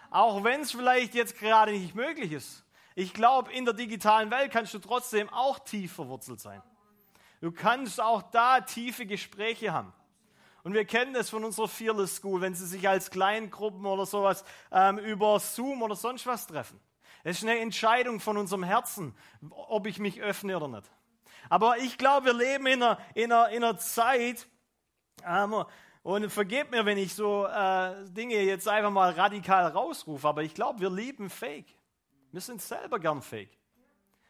Auch 0.08 0.44
wenn 0.44 0.62
es 0.62 0.70
vielleicht 0.70 1.14
jetzt 1.14 1.38
gerade 1.38 1.72
nicht 1.72 1.94
möglich 1.94 2.32
ist. 2.32 2.65
Ich 2.98 3.12
glaube, 3.12 3.52
in 3.52 3.66
der 3.66 3.74
digitalen 3.74 4.30
Welt 4.30 4.50
kannst 4.50 4.72
du 4.72 4.78
trotzdem 4.78 5.28
auch 5.28 5.58
tief 5.58 5.92
verwurzelt 5.92 6.40
sein. 6.40 6.62
Du 7.42 7.52
kannst 7.52 8.00
auch 8.00 8.22
da 8.22 8.62
tiefe 8.62 9.04
Gespräche 9.04 9.74
haben. 9.74 9.92
Und 10.62 10.72
wir 10.72 10.86
kennen 10.86 11.12
das 11.12 11.28
von 11.28 11.44
unserer 11.44 11.68
Fearless 11.68 12.16
School, 12.16 12.40
wenn 12.40 12.54
sie 12.54 12.66
sich 12.66 12.88
als 12.88 13.10
Kleingruppen 13.10 13.84
oder 13.84 14.06
sowas 14.06 14.44
ähm, 14.72 14.96
über 14.96 15.38
Zoom 15.38 15.82
oder 15.82 15.94
sonst 15.94 16.26
was 16.26 16.46
treffen. 16.46 16.80
Es 17.22 17.36
ist 17.36 17.42
eine 17.42 17.58
Entscheidung 17.58 18.18
von 18.18 18.38
unserem 18.38 18.62
Herzen, 18.62 19.14
ob 19.50 19.86
ich 19.86 19.98
mich 19.98 20.22
öffne 20.22 20.56
oder 20.56 20.68
nicht. 20.68 20.90
Aber 21.50 21.76
ich 21.76 21.98
glaube, 21.98 22.26
wir 22.26 22.32
leben 22.32 22.66
in 22.66 22.82
einer, 22.82 22.98
in 23.14 23.30
einer, 23.30 23.50
in 23.50 23.62
einer 23.62 23.76
Zeit, 23.76 24.48
ähm, 25.22 25.64
und 26.02 26.30
vergebt 26.30 26.70
mir, 26.70 26.86
wenn 26.86 26.96
ich 26.96 27.14
so 27.14 27.46
äh, 27.46 28.08
Dinge 28.08 28.40
jetzt 28.40 28.66
einfach 28.68 28.90
mal 28.90 29.10
radikal 29.10 29.66
rausrufe, 29.66 30.26
aber 30.26 30.42
ich 30.44 30.54
glaube, 30.54 30.80
wir 30.80 30.90
lieben 30.90 31.28
Fake. 31.28 31.75
Wir 32.36 32.42
sind 32.42 32.62
selber 32.62 32.98
gern 32.98 33.22
Fake. 33.22 33.50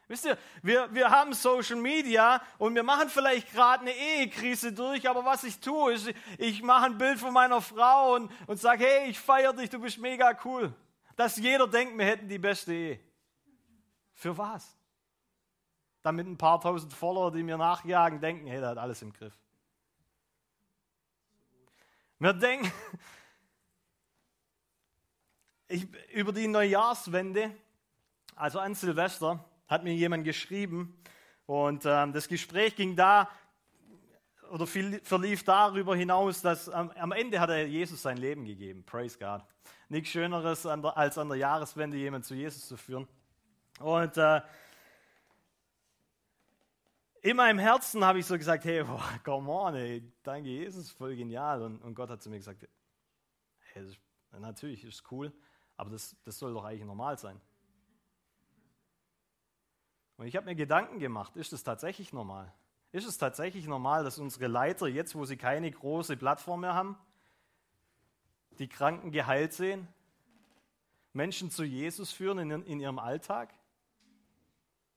Wisst 0.07 0.25
ihr, 0.25 0.37
wir, 0.61 0.93
wir 0.93 1.09
haben 1.09 1.33
Social 1.33 1.75
Media 1.75 2.41
und 2.57 2.73
wir 2.73 2.83
machen 2.83 3.09
vielleicht 3.09 3.51
gerade 3.51 3.81
eine 3.81 3.93
Ehekrise 3.93 4.71
durch, 4.71 5.09
aber 5.09 5.25
was 5.25 5.43
ich 5.43 5.59
tue, 5.59 5.93
ist, 5.93 6.13
ich 6.37 6.63
mache 6.63 6.85
ein 6.85 6.97
Bild 6.97 7.19
von 7.19 7.33
meiner 7.33 7.61
Frau 7.61 8.15
und, 8.15 8.31
und 8.47 8.57
sage, 8.57 8.85
hey, 8.85 9.09
ich 9.09 9.19
feiere 9.19 9.53
dich, 9.53 9.69
du 9.69 9.79
bist 9.79 9.97
mega 9.97 10.37
cool 10.45 10.73
dass 11.17 11.35
jeder 11.37 11.67
denkt, 11.67 11.97
wir 11.97 12.05
hätten 12.05 12.29
die 12.29 12.37
beste 12.37 12.73
Ehe. 12.73 12.99
Für 14.13 14.37
was? 14.37 14.77
Damit 16.03 16.27
ein 16.27 16.37
paar 16.37 16.61
tausend 16.61 16.93
Follower, 16.93 17.31
die 17.31 17.43
mir 17.43 17.57
nachjagen, 17.57 18.21
denken, 18.21 18.45
hey, 18.45 18.59
der 18.59 18.69
hat 18.69 18.77
alles 18.77 19.01
im 19.01 19.11
Griff. 19.11 19.33
Wir 22.19 22.33
denken, 22.33 22.67
ich, 25.67 25.87
über 26.13 26.31
die 26.31 26.47
Neujahrswende, 26.47 27.55
also 28.37 28.59
an 28.59 28.75
Silvester, 28.75 29.43
hat 29.67 29.83
mir 29.83 29.93
jemand 29.93 30.23
geschrieben 30.23 30.97
und 31.45 31.83
ähm, 31.85 32.13
das 32.13 32.27
Gespräch 32.27 32.75
ging 32.75 32.95
da 32.95 33.29
oder 34.51 34.65
verlief 34.65 35.43
darüber 35.43 35.95
hinaus, 35.95 36.41
dass 36.41 36.69
ähm, 36.69 36.91
am 36.95 37.11
Ende 37.11 37.39
hat 37.39 37.49
er 37.49 37.67
Jesus 37.67 38.01
sein 38.01 38.17
Leben 38.17 38.45
gegeben. 38.45 38.85
Praise 38.85 39.17
God 39.19 39.41
nichts 39.89 40.09
Schöneres 40.09 40.65
an 40.65 40.81
der, 40.81 40.97
als 40.97 41.17
an 41.17 41.29
der 41.29 41.37
Jahreswende 41.37 41.97
jemanden 41.97 42.25
zu 42.25 42.35
Jesus 42.35 42.67
zu 42.67 42.77
führen. 42.77 43.07
Und 43.79 44.17
äh, 44.17 44.41
in 47.21 47.37
meinem 47.37 47.59
Herzen 47.59 48.03
habe 48.03 48.19
ich 48.19 48.25
so 48.25 48.37
gesagt, 48.37 48.65
hey, 48.65 48.83
boah, 48.83 49.19
come 49.23 49.49
on, 49.49 49.75
ey, 49.75 50.11
danke 50.23 50.49
Jesus, 50.49 50.91
voll 50.91 51.15
genial. 51.15 51.61
Und, 51.61 51.81
und 51.83 51.95
Gott 51.95 52.09
hat 52.09 52.21
zu 52.21 52.29
mir 52.29 52.37
gesagt, 52.37 52.67
hey, 53.73 53.85
ist, 53.85 53.99
natürlich 54.31 54.83
ist 54.83 54.95
es 54.95 55.03
cool, 55.11 55.33
aber 55.75 55.91
das, 55.91 56.15
das 56.23 56.37
soll 56.37 56.53
doch 56.53 56.63
eigentlich 56.63 56.85
normal 56.85 57.17
sein. 57.17 57.39
Und 60.17 60.25
ich 60.25 60.35
habe 60.35 60.47
mir 60.47 60.55
Gedanken 60.55 60.99
gemacht, 60.99 61.35
ist 61.35 61.53
es 61.53 61.63
tatsächlich 61.63 62.11
normal? 62.11 62.51
Ist 62.91 63.05
es 63.05 63.17
tatsächlich 63.17 63.67
normal, 63.67 64.03
dass 64.03 64.17
unsere 64.17 64.47
Leiter 64.47 64.87
jetzt, 64.87 65.15
wo 65.15 65.25
sie 65.25 65.37
keine 65.37 65.69
große 65.69 66.17
Plattform 66.17 66.61
mehr 66.61 66.73
haben, 66.73 66.97
die 68.57 68.67
Kranken 68.67 69.11
geheilt 69.11 69.53
sehen, 69.53 69.87
Menschen 71.13 71.51
zu 71.51 71.63
Jesus 71.63 72.11
führen 72.11 72.39
in, 72.39 72.65
in 72.65 72.79
ihrem 72.79 72.97
Alltag? 72.97 73.53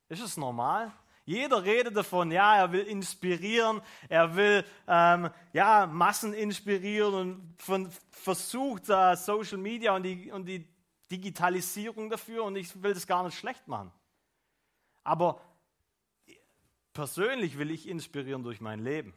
Ist 0.09 0.23
es 0.23 0.37
normal? 0.37 0.91
Jeder 1.27 1.63
redet 1.63 1.95
davon, 1.95 2.33
ja, 2.33 2.57
er 2.57 2.73
will 2.73 2.87
inspirieren, 2.87 3.83
er 4.09 4.35
will 4.35 4.65
ähm, 4.89 5.31
ja, 5.53 5.87
Massen 5.87 6.33
inspirieren 6.33 7.15
und 7.15 7.55
von, 7.59 7.91
versucht 8.11 8.89
uh, 8.89 9.15
Social 9.15 9.59
Media 9.59 9.95
und 9.95 10.03
die, 10.03 10.33
und 10.33 10.47
die 10.47 10.67
Digitalisierung 11.11 12.09
dafür 12.09 12.45
und 12.45 12.57
ich 12.57 12.83
will 12.83 12.95
das 12.95 13.07
gar 13.07 13.23
nicht 13.23 13.37
schlecht 13.37 13.69
machen. 13.69 13.93
Aber 15.11 15.41
persönlich 16.93 17.59
will 17.59 17.73
ich 17.73 17.89
inspirieren 17.89 18.45
durch 18.45 18.61
mein 18.61 18.79
Leben 18.79 19.13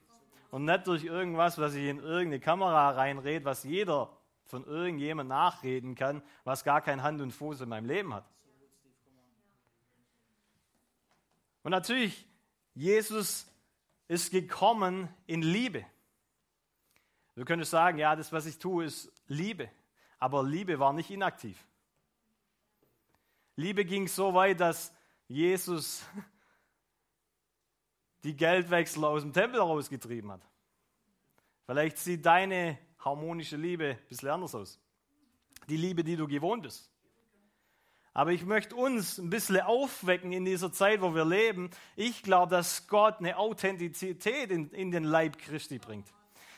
und 0.50 0.66
nicht 0.66 0.88
durch 0.88 1.04
irgendwas, 1.04 1.60
was 1.60 1.76
ich 1.76 1.86
in 1.86 2.00
irgendeine 2.00 2.40
Kamera 2.40 2.90
reinrede, 2.90 3.46
was 3.46 3.64
jeder 3.64 4.10
von 4.46 4.66
irgendjemand 4.66 5.30
nachreden 5.30 5.94
kann, 5.94 6.24
was 6.46 6.64
gar 6.64 6.82
kein 6.82 7.04
Hand 7.04 7.22
und 7.22 7.30
Fuß 7.30 7.62
in 7.62 7.70
meinem 7.70 7.86
Leben 7.86 8.12
hat. 8.12 8.26
Und 11.62 11.70
natürlich, 11.70 12.28
Jesus 12.74 13.46
ist 14.08 14.32
gekommen 14.32 15.10
in 15.28 15.44
Liebe. 15.44 15.86
Du 17.36 17.46
könntest 17.46 17.70
sagen, 17.70 18.00
ja, 18.00 18.16
das, 18.16 18.32
was 18.32 18.48
ich 18.48 18.58
tue, 18.58 18.86
ist 18.86 19.14
Liebe. 19.28 19.70
Aber 20.18 20.42
Liebe 20.42 20.80
war 20.80 20.92
nicht 20.92 21.12
inaktiv. 21.12 21.64
Liebe 23.56 23.86
ging 23.86 24.08
so 24.08 24.34
weit, 24.34 24.60
dass 24.60 24.92
Jesus 25.28 26.04
die 28.24 28.36
Geldwechsel 28.36 29.04
aus 29.04 29.22
dem 29.22 29.34
Tempel 29.34 29.60
rausgetrieben 29.60 30.32
hat. 30.32 30.42
Vielleicht 31.66 31.98
sieht 31.98 32.26
deine 32.26 32.78
harmonische 33.00 33.58
Liebe 33.58 33.98
ein 34.00 34.08
bisschen 34.08 34.30
anders 34.30 34.56
aus. 34.56 34.80
Die 35.68 35.78
Liebe, 35.78 36.04
die 36.04 36.16
du 36.16 36.28
gewohnt 36.28 36.64
bist. 36.64 36.90
Aber 38.14 38.32
ich 38.32 38.46
möchte 38.46 38.76
uns 38.76 39.18
ein 39.18 39.30
bisschen 39.30 39.60
aufwecken 39.62 40.32
in 40.32 40.46
dieser 40.46 40.72
Zeit, 40.72 41.02
wo 41.02 41.16
wir 41.16 41.26
leben. 41.26 41.72
Ich 41.96 42.22
glaube, 42.22 42.52
dass 42.52 42.88
Gott 42.88 43.18
eine 43.20 43.38
Authentizität 43.38 44.52
in, 44.52 44.70
in 44.70 44.92
den 44.92 45.04
Leib 45.04 45.40
Christi 45.40 45.80
bringt. 45.80 46.08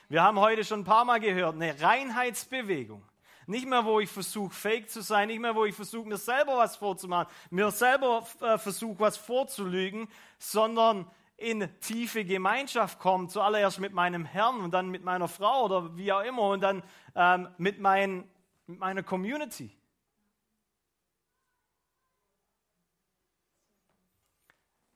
Wir 0.09 0.21
haben 0.21 0.39
heute 0.39 0.65
schon 0.65 0.81
ein 0.81 0.85
paar 0.85 1.05
Mal 1.05 1.19
gehört, 1.19 1.55
eine 1.55 1.79
Reinheitsbewegung. 1.79 3.01
Nicht 3.47 3.67
mehr, 3.67 3.85
wo 3.85 3.99
ich 3.99 4.09
versuche, 4.09 4.53
fake 4.53 4.89
zu 4.89 5.01
sein, 5.01 5.27
nicht 5.27 5.39
mehr, 5.39 5.55
wo 5.55 5.65
ich 5.65 5.75
versuche, 5.75 6.07
mir 6.07 6.17
selber 6.17 6.57
was 6.57 6.77
vorzumachen, 6.77 7.31
mir 7.49 7.69
selber 7.71 8.25
äh, 8.41 8.57
versuche, 8.57 8.99
was 8.99 9.17
vorzulügen, 9.17 10.07
sondern 10.39 11.09
in 11.37 11.69
tiefe 11.81 12.25
Gemeinschaft 12.25 12.99
kommen, 12.99 13.29
zuallererst 13.29 13.79
mit 13.79 13.93
meinem 13.93 14.25
Herrn 14.25 14.61
und 14.61 14.71
dann 14.71 14.89
mit 14.89 15.03
meiner 15.03 15.27
Frau 15.27 15.65
oder 15.65 15.95
wie 15.97 16.11
auch 16.11 16.23
immer 16.23 16.43
und 16.43 16.61
dann 16.61 16.83
ähm, 17.13 17.49
mit, 17.57 17.79
mein, 17.79 18.27
mit 18.67 18.79
meiner 18.79 19.03
Community. 19.03 19.75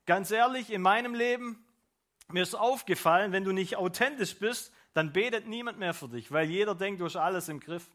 Ganz 0.06 0.32
ehrlich, 0.32 0.72
in 0.72 0.82
meinem 0.82 1.14
Leben, 1.14 1.64
mir 2.30 2.42
ist 2.42 2.56
aufgefallen, 2.56 3.32
wenn 3.32 3.44
du 3.44 3.52
nicht 3.52 3.76
authentisch 3.76 4.40
bist, 4.40 4.74
dann 4.94 5.14
betet 5.14 5.48
niemand 5.48 5.78
mehr 5.78 5.94
für 5.94 6.10
dich, 6.10 6.32
weil 6.32 6.50
jeder 6.50 6.74
denkt, 6.74 7.02
du 7.02 7.06
hast 7.06 7.16
alles 7.16 7.50
im 7.50 7.60
Griff. 7.60 7.90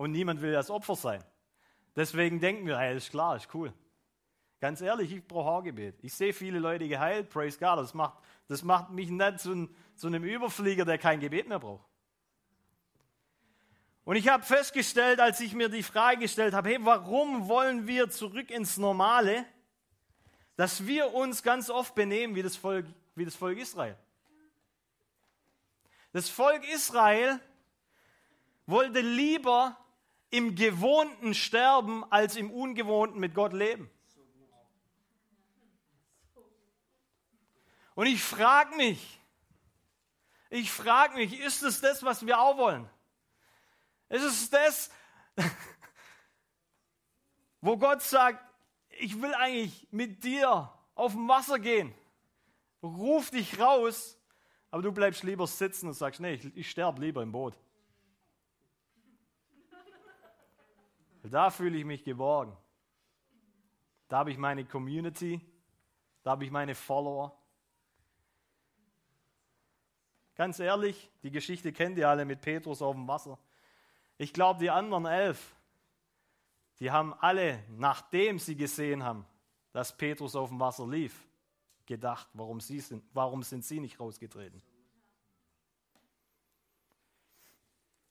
Und 0.00 0.12
niemand 0.12 0.40
will 0.40 0.52
das 0.52 0.70
Opfer 0.70 0.96
sein. 0.96 1.22
Deswegen 1.94 2.40
denken 2.40 2.66
wir, 2.66 2.78
hey, 2.78 2.96
ist 2.96 3.10
klar, 3.10 3.36
ist 3.36 3.54
cool. 3.54 3.72
Ganz 4.60 4.80
ehrlich, 4.80 5.12
ich 5.12 5.26
brauche 5.26 5.50
Haargebet. 5.50 5.98
Ich 6.02 6.14
sehe 6.14 6.32
viele 6.32 6.58
Leute 6.58 6.88
geheilt, 6.88 7.30
praise 7.30 7.58
God. 7.58 7.78
Das 7.78 7.94
macht, 7.94 8.18
das 8.48 8.62
macht 8.62 8.90
mich 8.90 9.10
nicht 9.10 9.40
zu, 9.40 9.68
zu 9.96 10.06
einem 10.06 10.24
Überflieger, 10.24 10.84
der 10.84 10.98
kein 10.98 11.20
Gebet 11.20 11.48
mehr 11.48 11.58
braucht. 11.58 11.84
Und 14.04 14.16
ich 14.16 14.28
habe 14.28 14.42
festgestellt, 14.42 15.20
als 15.20 15.40
ich 15.40 15.54
mir 15.54 15.68
die 15.68 15.82
Frage 15.82 16.20
gestellt 16.20 16.54
habe, 16.54 16.68
hey, 16.70 16.78
warum 16.80 17.48
wollen 17.48 17.86
wir 17.86 18.08
zurück 18.10 18.50
ins 18.50 18.76
Normale? 18.76 19.44
dass 20.60 20.86
wir 20.86 21.14
uns 21.14 21.42
ganz 21.42 21.70
oft 21.70 21.94
benehmen 21.94 22.34
wie 22.34 22.42
das 22.42 22.54
Volk, 22.54 22.84
wie 23.14 23.24
das 23.24 23.34
Volk 23.34 23.56
Israel. 23.56 23.96
Das 26.12 26.28
Volk 26.28 26.68
Israel 26.68 27.40
wollte 28.66 29.00
lieber 29.00 29.74
im 30.30 30.54
Gewohnten 30.54 31.34
sterben, 31.34 32.04
als 32.10 32.36
im 32.36 32.50
Ungewohnten 32.50 33.18
mit 33.18 33.34
Gott 33.34 33.52
leben. 33.52 33.90
Und 37.94 38.06
ich 38.06 38.22
frage 38.22 38.76
mich, 38.76 39.20
ich 40.48 40.70
frage 40.70 41.14
mich, 41.14 41.38
ist 41.38 41.62
es 41.62 41.80
das, 41.80 42.02
was 42.02 42.24
wir 42.24 42.40
auch 42.40 42.56
wollen? 42.56 42.88
Ist 44.08 44.24
es 44.24 44.50
das, 44.50 44.90
wo 47.60 47.76
Gott 47.76 48.02
sagt, 48.02 48.44
ich 48.98 49.20
will 49.20 49.34
eigentlich 49.34 49.86
mit 49.90 50.24
dir 50.24 50.72
auf 50.94 51.12
dem 51.12 51.28
Wasser 51.28 51.58
gehen. 51.58 51.94
Ruf 52.82 53.30
dich 53.30 53.58
raus, 53.58 54.18
aber 54.70 54.82
du 54.82 54.92
bleibst 54.92 55.22
lieber 55.22 55.46
sitzen 55.46 55.88
und 55.88 55.94
sagst, 55.94 56.20
nee, 56.20 56.34
ich, 56.34 56.56
ich 56.56 56.70
sterbe 56.70 57.00
lieber 57.00 57.22
im 57.22 57.32
Boot. 57.32 57.54
Da 61.30 61.50
fühle 61.50 61.78
ich 61.78 61.84
mich 61.84 62.02
geborgen. 62.02 62.56
Da 64.08 64.18
habe 64.18 64.32
ich 64.32 64.38
meine 64.38 64.64
Community, 64.64 65.40
da 66.24 66.32
habe 66.32 66.44
ich 66.44 66.50
meine 66.50 66.74
Follower. 66.74 67.36
Ganz 70.34 70.58
ehrlich, 70.58 71.08
die 71.22 71.30
Geschichte 71.30 71.72
kennt 71.72 71.96
ihr 71.98 72.08
alle 72.08 72.24
mit 72.24 72.40
Petrus 72.40 72.82
auf 72.82 72.96
dem 72.96 73.06
Wasser. 73.06 73.38
Ich 74.18 74.32
glaube, 74.32 74.58
die 74.58 74.70
anderen 74.70 75.06
elf, 75.06 75.54
die 76.80 76.90
haben 76.90 77.14
alle, 77.14 77.62
nachdem 77.68 78.38
sie 78.38 78.56
gesehen 78.56 79.04
haben, 79.04 79.24
dass 79.72 79.96
Petrus 79.96 80.34
auf 80.34 80.48
dem 80.48 80.58
Wasser 80.58 80.88
lief, 80.88 81.28
gedacht, 81.86 82.28
warum, 82.32 82.60
sie 82.60 82.80
sind, 82.80 83.04
warum 83.12 83.42
sind 83.42 83.64
sie 83.64 83.78
nicht 83.78 84.00
rausgetreten? 84.00 84.60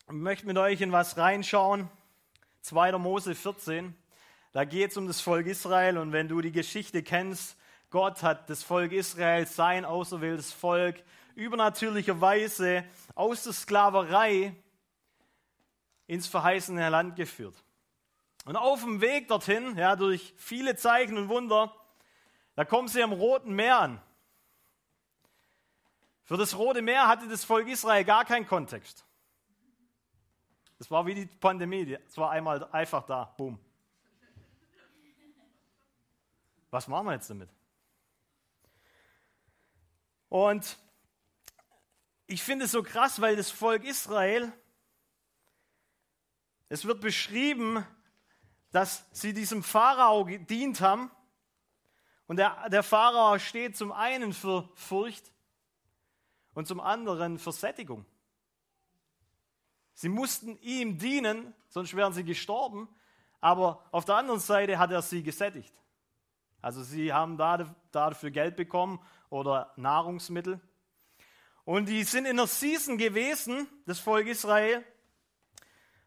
Ich 0.07 0.13
möchte 0.13 0.45
mit 0.45 0.57
euch 0.57 0.79
in 0.81 0.91
was 0.91 1.17
reinschauen. 1.17 1.89
2. 2.61 2.97
Mose 2.97 3.35
14. 3.35 3.95
Da 4.51 4.65
geht 4.65 4.91
es 4.91 4.97
um 4.97 5.07
das 5.07 5.21
Volk 5.21 5.47
Israel 5.47 5.97
und 5.97 6.11
wenn 6.11 6.27
du 6.27 6.41
die 6.41 6.51
Geschichte 6.51 7.03
kennst, 7.03 7.55
Gott 7.91 8.21
hat 8.23 8.49
das 8.49 8.63
Volk 8.63 8.91
Israel, 8.91 9.47
sein 9.47 9.85
auserwähltes 9.85 10.53
Volk, 10.53 11.03
übernatürlicherweise 11.35 12.83
aus 13.15 13.43
der 13.43 13.53
Sklaverei 13.53 14.55
ins 16.07 16.27
verheißene 16.27 16.89
Land 16.89 17.15
geführt. 17.15 17.55
Und 18.45 18.55
auf 18.55 18.81
dem 18.81 19.01
Weg 19.01 19.27
dorthin, 19.27 19.77
ja, 19.77 19.95
durch 19.95 20.33
viele 20.37 20.75
Zeichen 20.75 21.17
und 21.17 21.29
Wunder, 21.29 21.73
da 22.55 22.65
kommen 22.65 22.87
sie 22.87 23.03
am 23.03 23.13
Roten 23.13 23.53
Meer 23.53 23.79
an. 23.79 24.01
Für 26.23 26.37
das 26.37 26.57
Rote 26.57 26.81
Meer 26.81 27.07
hatte 27.07 27.27
das 27.27 27.43
Volk 27.43 27.67
Israel 27.67 28.03
gar 28.03 28.25
keinen 28.25 28.47
Kontext. 28.47 29.05
Das 30.79 30.89
war 30.89 31.05
wie 31.05 31.13
die 31.13 31.25
Pandemie, 31.25 31.97
es 32.07 32.17
war 32.17 32.31
einmal 32.31 32.63
einfach 32.71 33.05
da, 33.05 33.25
boom. 33.25 33.59
Was 36.71 36.87
machen 36.87 37.07
wir 37.07 37.13
jetzt 37.13 37.29
damit? 37.29 37.49
Und 40.29 40.77
ich 42.27 42.41
finde 42.43 42.65
es 42.65 42.71
so 42.71 42.81
krass, 42.81 43.19
weil 43.19 43.35
das 43.35 43.51
Volk 43.51 43.83
Israel, 43.83 44.53
es 46.69 46.85
wird 46.85 47.01
beschrieben, 47.01 47.85
dass 48.71 49.05
sie 49.11 49.33
diesem 49.33 49.63
Pharao 49.63 50.23
gedient 50.23 50.79
haben. 50.79 51.11
Und 52.27 52.37
der, 52.37 52.69
der 52.69 52.83
Pharao 52.83 53.37
steht 53.39 53.75
zum 53.75 53.91
einen 53.91 54.31
für 54.31 54.69
Furcht 54.75 55.33
und 56.53 56.67
zum 56.67 56.79
anderen 56.79 57.37
für 57.39 57.51
Sättigung. 57.51 58.05
Sie 59.99 60.07
mussten 60.07 60.57
ihm 60.61 60.97
dienen, 60.97 61.53
sonst 61.67 61.93
wären 61.93 62.13
sie 62.13 62.23
gestorben. 62.23 62.87
Aber 63.41 63.83
auf 63.91 64.05
der 64.05 64.15
anderen 64.15 64.39
Seite 64.39 64.79
hat 64.79 64.91
er 64.91 65.01
sie 65.01 65.23
gesättigt. 65.23 65.73
Also 66.61 66.83
sie 66.83 67.11
haben 67.11 67.35
dafür 67.91 68.31
Geld 68.31 68.55
bekommen 68.55 69.05
oder 69.29 69.73
Nahrungsmittel. 69.75 70.61
Und 71.65 71.89
die 71.89 72.05
sind 72.05 72.23
in 72.23 72.39
einer 72.39 72.47
Season 72.47 72.97
gewesen, 72.97 73.67
das 73.87 73.99
Volk 73.99 74.27
Israel, 74.27 74.85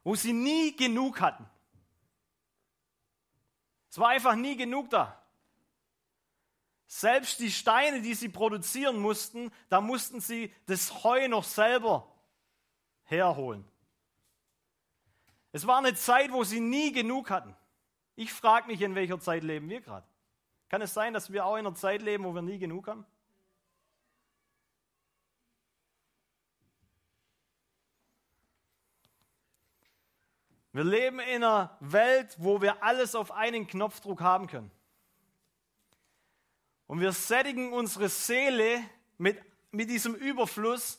wo 0.04 0.14
sie 0.14 0.32
nie 0.32 0.74
genug 0.74 1.20
hatten. 1.20 1.46
Es 3.90 3.98
war 3.98 4.08
einfach 4.08 4.36
nie 4.36 4.56
genug 4.56 4.88
da. 4.88 5.22
Selbst 6.86 7.40
die 7.40 7.50
Steine, 7.50 8.00
die 8.00 8.14
sie 8.14 8.30
produzieren 8.30 8.98
mussten, 8.98 9.52
da 9.68 9.82
mussten 9.82 10.22
sie 10.22 10.50
das 10.64 11.04
Heu 11.04 11.28
noch 11.28 11.44
selber 11.44 12.10
herholen. 13.02 13.68
Es 15.52 15.66
war 15.66 15.78
eine 15.78 15.94
Zeit, 15.94 16.32
wo 16.32 16.44
sie 16.44 16.60
nie 16.60 16.92
genug 16.92 17.30
hatten. 17.30 17.54
Ich 18.16 18.32
frage 18.32 18.66
mich, 18.66 18.80
in 18.80 18.94
welcher 18.94 19.20
Zeit 19.20 19.44
leben 19.44 19.68
wir 19.68 19.82
gerade. 19.82 20.06
Kann 20.68 20.80
es 20.80 20.94
sein, 20.94 21.12
dass 21.12 21.30
wir 21.30 21.44
auch 21.44 21.56
in 21.56 21.66
einer 21.66 21.74
Zeit 21.74 22.00
leben, 22.00 22.24
wo 22.24 22.34
wir 22.34 22.42
nie 22.42 22.58
genug 22.58 22.88
haben? 22.88 23.04
Wir 30.72 30.84
leben 30.84 31.20
in 31.20 31.44
einer 31.44 31.76
Welt, 31.80 32.34
wo 32.38 32.62
wir 32.62 32.82
alles 32.82 33.14
auf 33.14 33.30
einen 33.30 33.66
Knopfdruck 33.66 34.22
haben 34.22 34.46
können. 34.46 34.70
Und 36.86 37.00
wir 37.00 37.12
sättigen 37.12 37.74
unsere 37.74 38.08
Seele 38.08 38.82
mit, 39.18 39.38
mit 39.70 39.90
diesem 39.90 40.14
Überfluss. 40.14 40.98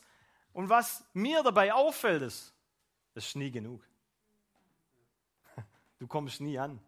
Und 0.54 0.70
was 0.70 1.04
mir 1.14 1.42
dabei 1.42 1.74
auffällt, 1.74 2.22
ist, 2.22 2.54
das 3.16 3.26
ist 3.26 3.36
nie 3.36 3.50
genug. 3.50 3.84
Du 6.04 6.08
kommst 6.08 6.42
nie 6.42 6.60
an. 6.60 6.82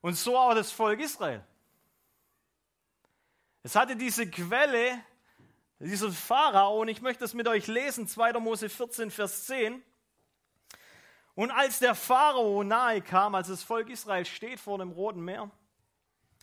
Und 0.00 0.14
so 0.14 0.36
auch 0.36 0.54
das 0.54 0.72
Volk 0.72 0.98
Israel. 0.98 1.46
Es 3.62 3.76
hatte 3.76 3.94
diese 3.94 4.28
Quelle, 4.28 5.00
diesen 5.78 6.10
Pharao, 6.10 6.80
und 6.80 6.88
ich 6.88 7.00
möchte 7.00 7.20
das 7.20 7.32
mit 7.32 7.46
euch 7.46 7.68
lesen, 7.68 8.08
2. 8.08 8.32
Mose 8.40 8.68
14, 8.68 9.12
Vers 9.12 9.46
10. 9.46 9.80
Und 11.36 11.52
als 11.52 11.78
der 11.78 11.94
Pharao 11.94 12.64
nahe 12.64 13.02
kam, 13.02 13.36
als 13.36 13.46
das 13.46 13.62
Volk 13.62 13.88
Israel 13.88 14.24
steht 14.24 14.58
vor 14.58 14.78
dem 14.78 14.90
Roten 14.90 15.20
Meer, 15.20 15.48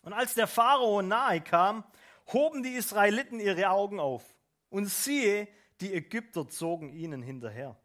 und 0.04 0.13
als 0.13 0.34
der 0.34 0.47
Pharao 0.47 1.01
nahe 1.01 1.41
kam, 1.41 1.84
hoben 2.32 2.63
die 2.63 2.75
Israeliten 2.75 3.41
ihre 3.41 3.69
Augen 3.69 3.99
auf. 3.99 4.23
Und 4.69 4.86
siehe, 4.86 5.49
die 5.82 5.93
Ägypter 5.93 6.47
zogen 6.47 6.93
ihnen 6.93 7.21
hinterher. 7.21 7.75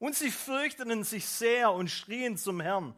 Und 0.00 0.16
sie 0.16 0.30
fürchteten 0.30 1.04
sich 1.04 1.26
sehr 1.26 1.72
und 1.72 1.88
schrien 1.88 2.38
zum 2.38 2.60
Herrn 2.60 2.96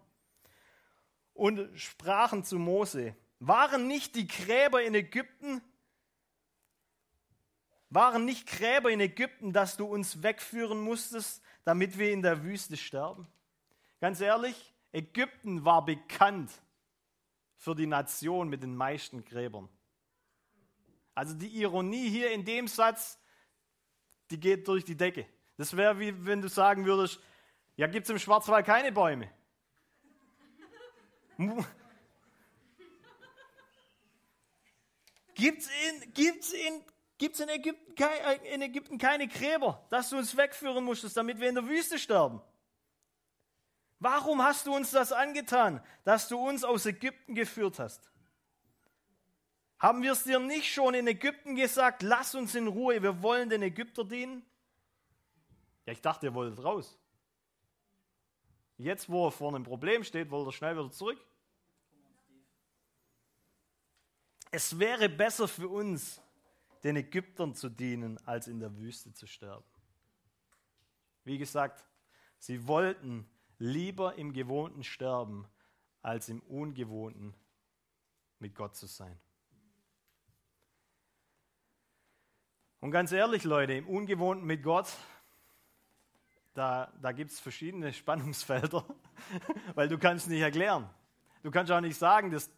und 1.34 1.68
sprachen 1.78 2.44
zu 2.44 2.60
Mose, 2.60 3.16
waren 3.40 3.88
nicht 3.88 4.14
die 4.14 4.28
Gräber 4.28 4.84
in 4.84 4.94
Ägypten, 4.94 5.60
waren 7.90 8.24
nicht 8.24 8.46
Gräber 8.46 8.88
in 8.88 9.00
Ägypten, 9.00 9.52
dass 9.52 9.76
du 9.76 9.84
uns 9.84 10.22
wegführen 10.22 10.80
musstest, 10.80 11.42
damit 11.64 11.98
wir 11.98 12.12
in 12.12 12.22
der 12.22 12.44
Wüste 12.44 12.76
sterben? 12.76 13.26
Ganz 14.00 14.20
ehrlich, 14.20 14.72
Ägypten 14.92 15.64
war 15.64 15.84
bekannt 15.84 16.52
für 17.56 17.74
die 17.74 17.88
Nation 17.88 18.48
mit 18.48 18.62
den 18.62 18.76
meisten 18.76 19.24
Gräbern. 19.24 19.68
Also 21.16 21.34
die 21.34 21.48
Ironie 21.48 22.08
hier 22.08 22.30
in 22.30 22.44
dem 22.44 22.68
Satz, 22.68 23.18
die 24.30 24.38
geht 24.38 24.68
durch 24.68 24.84
die 24.84 24.96
Decke. 24.96 25.26
Das 25.62 25.76
wäre 25.76 26.00
wie 26.00 26.26
wenn 26.26 26.42
du 26.42 26.48
sagen 26.48 26.84
würdest, 26.86 27.20
ja, 27.76 27.86
gibt 27.86 28.06
es 28.06 28.10
im 28.10 28.18
Schwarzwald 28.18 28.66
keine 28.66 28.90
Bäume? 28.90 29.30
Gibt 35.36 35.62
es 35.62 35.68
in, 35.68 36.12
gibt's 36.14 36.52
in, 36.52 36.84
gibt's 37.16 37.38
in, 37.38 37.48
Ägypten, 37.48 38.02
äh, 38.02 38.54
in 38.54 38.62
Ägypten 38.62 38.98
keine 38.98 39.28
Gräber, 39.28 39.86
dass 39.88 40.10
du 40.10 40.18
uns 40.18 40.36
wegführen 40.36 40.82
musstest, 40.82 41.16
damit 41.16 41.38
wir 41.38 41.48
in 41.48 41.54
der 41.54 41.68
Wüste 41.68 41.96
sterben? 41.96 42.42
Warum 44.00 44.42
hast 44.42 44.66
du 44.66 44.74
uns 44.74 44.90
das 44.90 45.12
angetan, 45.12 45.80
dass 46.02 46.26
du 46.26 46.38
uns 46.38 46.64
aus 46.64 46.86
Ägypten 46.86 47.36
geführt 47.36 47.78
hast? 47.78 48.10
Haben 49.78 50.02
wir 50.02 50.10
es 50.10 50.24
dir 50.24 50.40
nicht 50.40 50.74
schon 50.74 50.94
in 50.94 51.06
Ägypten 51.06 51.54
gesagt, 51.54 52.02
lass 52.02 52.34
uns 52.34 52.56
in 52.56 52.66
Ruhe, 52.66 53.00
wir 53.00 53.22
wollen 53.22 53.48
den 53.48 53.62
Ägypter 53.62 54.02
dienen? 54.02 54.44
Ja, 55.86 55.92
ich 55.92 56.00
dachte, 56.00 56.26
ihr 56.26 56.34
wolltet 56.34 56.62
raus. 56.62 56.98
Jetzt, 58.78 59.08
wo 59.08 59.26
er 59.26 59.32
vor 59.32 59.54
einem 59.54 59.64
Problem 59.64 60.04
steht, 60.04 60.30
wollt 60.30 60.46
er 60.46 60.52
schnell 60.52 60.74
wieder 60.74 60.90
zurück. 60.90 61.18
Es 64.50 64.78
wäre 64.78 65.08
besser 65.08 65.48
für 65.48 65.68
uns, 65.68 66.20
den 66.84 66.96
Ägyptern 66.96 67.54
zu 67.54 67.68
dienen, 67.68 68.18
als 68.26 68.48
in 68.48 68.60
der 68.60 68.76
Wüste 68.76 69.12
zu 69.12 69.26
sterben. 69.26 69.64
Wie 71.24 71.38
gesagt, 71.38 71.84
sie 72.38 72.66
wollten 72.66 73.28
lieber 73.58 74.16
im 74.16 74.32
Gewohnten 74.32 74.82
sterben, 74.82 75.46
als 76.02 76.28
im 76.28 76.40
Ungewohnten 76.40 77.34
mit 78.40 78.54
Gott 78.54 78.74
zu 78.74 78.86
sein. 78.86 79.18
Und 82.80 82.90
ganz 82.90 83.12
ehrlich, 83.12 83.44
Leute, 83.44 83.74
im 83.74 83.86
Ungewohnten 83.86 84.44
mit 84.44 84.64
Gott 84.64 84.88
da, 86.54 86.92
da 87.00 87.12
gibt 87.12 87.30
es 87.30 87.40
verschiedene 87.40 87.92
Spannungsfelder, 87.94 88.84
weil 89.74 89.88
du 89.88 89.98
kannst 89.98 90.28
nicht 90.28 90.40
erklären. 90.40 90.88
Du 91.42 91.50
kannst 91.50 91.72
auch 91.72 91.80
nicht 91.80 91.98
sagen, 91.98 92.30
dass 92.30 92.50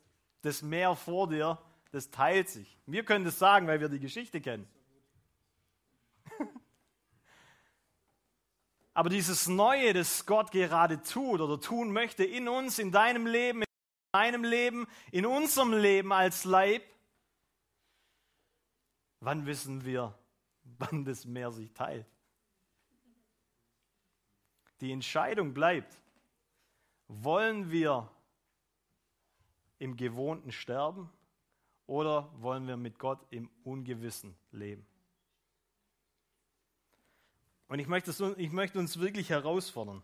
das 0.42 0.62
Meer 0.62 0.94
vor 0.94 1.28
dir, 1.28 1.59
das 1.90 2.11
teilt 2.11 2.48
sich. 2.48 2.76
Wir 2.87 3.04
können 3.04 3.24
das 3.24 3.38
sagen, 3.38 3.66
weil 3.66 3.80
wir 3.80 3.88
die 3.88 4.00
Geschichte 4.00 4.40
kennen. 4.40 4.68
Aber 8.94 9.09
dieses 9.09 9.48
Neue, 9.48 9.92
das 9.94 10.26
Gott 10.26 10.50
gerade 10.50 11.00
tut 11.02 11.40
oder 11.40 11.61
tun 11.61 11.92
möchte 11.92 12.24
in 12.24 12.48
uns, 12.48 12.78
in 12.78 12.92
deinem 12.92 13.26
Leben, 13.26 13.62
in 13.62 13.68
meinem 14.12 14.44
Leben, 14.44 14.87
in 15.12 15.24
unserem 15.24 15.72
Leben 15.72 16.12
als 16.12 16.44
Leib, 16.44 16.83
wann 19.20 19.46
wissen 19.46 19.85
wir, 19.85 20.14
wann 20.62 21.04
das 21.07 21.24
Meer 21.24 21.52
sich 21.52 21.72
teilt? 21.72 22.07
Die 24.85 24.92
Entscheidung 24.92 25.55
bleibt, 25.55 25.99
wollen 27.09 27.70
wir 27.70 28.11
im 29.79 29.97
Gewohnten 29.97 30.53
sterben 30.53 31.11
oder 31.87 32.31
wollen 32.42 32.66
wir 32.66 32.77
mit 32.77 32.99
Gott 32.99 33.18
im 33.31 33.49
Ungewissen 33.64 34.37
leben? 34.53 34.87
Und 37.68 37.79
ich 37.79 37.87
möchte, 37.87 38.35
ich 38.37 38.53
möchte 38.53 38.79
uns 38.79 39.01
wirklich 39.01 39.31
herausfordern. 39.31 40.03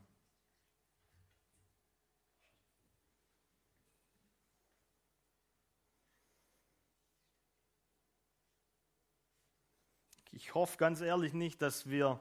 Ich 10.32 10.54
hoffe 10.54 10.78
ganz 10.78 11.02
ehrlich 11.02 11.34
nicht, 11.34 11.60
dass 11.60 11.86
wir 11.90 12.18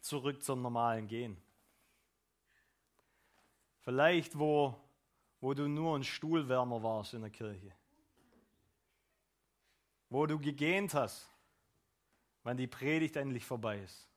zurück 0.00 0.44
zum 0.44 0.62
Normalen 0.62 1.08
gehen. 1.08 1.36
Vielleicht, 3.80 4.38
wo, 4.38 4.78
wo 5.40 5.54
du 5.54 5.68
nur 5.68 5.96
ein 5.96 6.04
Stuhlwärmer 6.04 6.82
warst 6.82 7.14
in 7.14 7.22
der 7.22 7.30
Kirche. 7.30 7.72
Wo 10.08 10.26
du 10.26 10.38
gegähnt 10.38 10.94
hast, 10.94 11.28
wann 12.42 12.56
die 12.56 12.66
Predigt 12.66 13.16
endlich 13.16 13.44
vorbei 13.44 13.80
ist. 13.80 14.08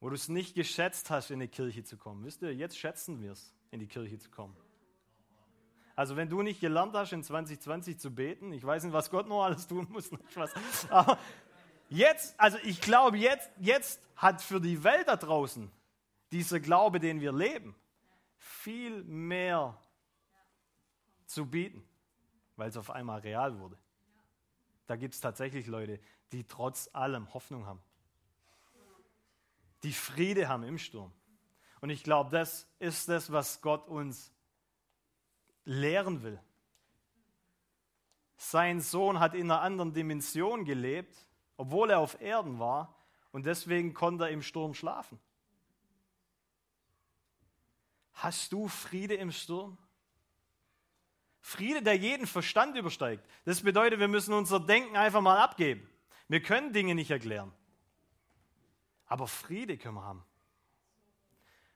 Wo 0.00 0.08
du 0.10 0.14
es 0.14 0.28
nicht 0.28 0.54
geschätzt 0.54 1.10
hast, 1.10 1.30
in 1.30 1.40
die 1.40 1.48
Kirche 1.48 1.84
zu 1.84 1.96
kommen. 1.96 2.24
Wisst 2.24 2.42
ihr, 2.42 2.54
jetzt 2.54 2.78
schätzen 2.78 3.22
wir 3.22 3.32
es, 3.32 3.54
in 3.70 3.80
die 3.80 3.86
Kirche 3.86 4.18
zu 4.18 4.30
kommen. 4.30 4.56
Also 5.94 6.14
wenn 6.16 6.28
du 6.28 6.42
nicht 6.42 6.60
gelernt 6.60 6.94
hast, 6.94 7.12
in 7.12 7.22
2020 7.22 7.98
zu 7.98 8.10
beten, 8.14 8.52
ich 8.52 8.62
weiß 8.62 8.84
nicht, 8.84 8.92
was 8.92 9.10
Gott 9.10 9.26
noch 9.26 9.44
alles 9.44 9.66
tun 9.66 9.86
muss, 9.90 10.10
aber 10.90 11.18
jetzt, 11.88 12.38
also 12.38 12.58
ich 12.64 12.82
glaube, 12.82 13.16
jetzt, 13.16 13.50
jetzt 13.58 14.02
hat 14.14 14.42
für 14.42 14.60
die 14.60 14.84
Welt 14.84 15.08
da 15.08 15.16
draußen 15.16 15.70
dieser 16.32 16.60
Glaube, 16.60 17.00
den 17.00 17.20
wir 17.20 17.32
leben, 17.32 17.74
viel 18.36 19.02
mehr 19.04 19.80
zu 21.26 21.46
bieten, 21.46 21.86
weil 22.56 22.68
es 22.68 22.76
auf 22.76 22.90
einmal 22.90 23.20
real 23.20 23.58
wurde. 23.58 23.78
Da 24.86 24.96
gibt 24.96 25.14
es 25.14 25.20
tatsächlich 25.20 25.66
Leute, 25.66 26.00
die 26.32 26.44
trotz 26.44 26.88
allem 26.92 27.32
Hoffnung 27.34 27.66
haben, 27.66 27.82
die 29.82 29.92
Friede 29.92 30.48
haben 30.48 30.64
im 30.64 30.78
Sturm. 30.78 31.12
Und 31.80 31.90
ich 31.90 32.02
glaube, 32.02 32.30
das 32.30 32.66
ist 32.78 33.08
das, 33.08 33.30
was 33.30 33.60
Gott 33.60 33.86
uns 33.88 34.32
lehren 35.64 36.22
will. 36.22 36.40
Sein 38.36 38.80
Sohn 38.80 39.20
hat 39.20 39.34
in 39.34 39.50
einer 39.50 39.60
anderen 39.60 39.92
Dimension 39.92 40.64
gelebt, 40.64 41.16
obwohl 41.56 41.90
er 41.90 42.00
auf 42.00 42.20
Erden 42.20 42.58
war, 42.58 42.94
und 43.32 43.46
deswegen 43.46 43.92
konnte 43.92 44.24
er 44.24 44.30
im 44.30 44.42
Sturm 44.42 44.74
schlafen. 44.74 45.20
Hast 48.16 48.52
du 48.52 48.66
Friede 48.66 49.14
im 49.14 49.30
Sturm? 49.30 49.76
Friede, 51.40 51.82
der 51.82 51.96
jeden 51.96 52.26
Verstand 52.26 52.76
übersteigt. 52.76 53.24
Das 53.44 53.60
bedeutet, 53.60 54.00
wir 54.00 54.08
müssen 54.08 54.32
unser 54.32 54.58
Denken 54.58 54.96
einfach 54.96 55.20
mal 55.20 55.38
abgeben. 55.38 55.88
Wir 56.28 56.42
können 56.42 56.72
Dinge 56.72 56.94
nicht 56.94 57.10
erklären. 57.10 57.52
Aber 59.04 59.28
Friede 59.28 59.78
können 59.78 59.94
wir 59.94 60.04
haben. 60.04 60.24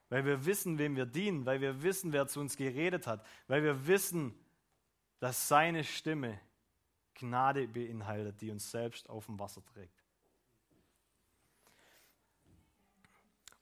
Weil 0.09 0.25
wir 0.25 0.45
wissen, 0.45 0.79
wem 0.79 0.97
wir 0.97 1.07
dienen, 1.07 1.47
weil 1.47 1.61
wir 1.61 1.83
wissen, 1.83 2.13
wer 2.13 2.27
zu 2.27 2.41
uns 2.41 2.57
geredet 2.57 3.07
hat, 3.07 3.25
weil 3.47 3.63
wir 3.63 3.87
wissen, 3.87 4.35
dass 5.21 5.47
seine 5.47 5.85
Stimme 5.85 6.41
Gnade 7.15 7.69
beinhaltet, 7.69 8.41
die 8.41 8.51
uns 8.51 8.71
selbst 8.71 9.09
auf 9.09 9.27
dem 9.27 9.39
Wasser 9.39 9.65
trägt. 9.67 10.00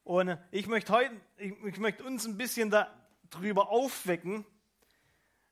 Und 0.09 0.39
ich 0.49 0.65
möchte 0.65 0.91
heute, 0.91 1.15
ich, 1.37 1.53
ich 1.65 1.77
möchte 1.77 2.03
uns 2.03 2.25
ein 2.25 2.35
bisschen 2.35 2.71
darüber 3.29 3.69
aufwecken, 3.69 4.43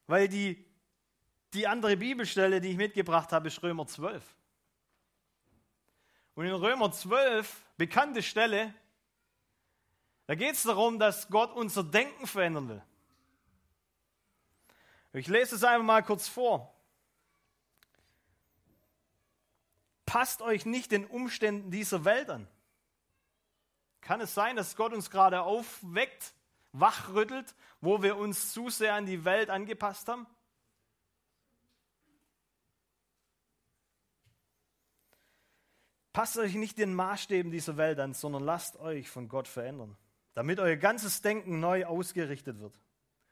weil 0.08 0.28
die, 0.28 0.66
die 1.54 1.68
andere 1.68 1.96
Bibelstelle, 1.96 2.60
die 2.60 2.70
ich 2.70 2.76
mitgebracht 2.76 3.32
habe, 3.34 3.50
ist 3.50 3.62
Römer 3.62 3.86
12. 3.86 4.24
Und 6.34 6.48
in 6.48 6.54
Römer 6.54 6.92
12, 6.92 7.66
bekannte 7.78 8.24
Stelle, 8.24 8.74
da 10.26 10.34
geht 10.34 10.56
es 10.56 10.64
darum, 10.64 10.98
dass 10.98 11.28
Gott 11.28 11.54
unser 11.56 11.84
Denken 11.84 12.26
verändern 12.26 12.68
will. 12.68 12.84
Ich 15.14 15.28
lese 15.28 15.54
es 15.54 15.64
einfach 15.64 15.86
mal 15.86 16.02
kurz 16.02 16.28
vor. 16.28 16.74
Passt 20.08 20.42
euch 20.42 20.66
nicht 20.66 20.92
den 20.92 21.06
Umständen 21.06 21.70
dieser 21.70 22.06
Welt 22.06 22.32
an. 22.32 22.48
Kann 24.08 24.22
es 24.22 24.34
sein, 24.34 24.56
dass 24.56 24.78
Gott 24.78 24.94
uns 24.94 25.10
gerade 25.10 25.42
aufweckt, 25.42 26.34
wachrüttelt, 26.72 27.54
wo 27.82 28.02
wir 28.02 28.16
uns 28.16 28.54
zu 28.54 28.70
sehr 28.70 28.94
an 28.94 29.06
die 29.06 29.26
Welt 29.26 29.50
angepasst 29.50 30.08
haben? 30.08 30.26
Passt 36.14 36.38
euch 36.38 36.56
nicht 36.56 36.78
den 36.78 36.94
Maßstäben 36.94 37.52
dieser 37.52 37.76
Welt 37.76 38.00
an, 38.00 38.14
sondern 38.14 38.44
lasst 38.44 38.78
euch 38.78 39.10
von 39.10 39.28
Gott 39.28 39.50
verändern, 39.50 39.98
damit 40.36 40.62
euer 40.62 40.78
ganzes 40.78 41.22
Denken 41.22 41.60
neu 41.60 41.84
ausgerichtet 41.84 42.62
wird. 42.62 42.80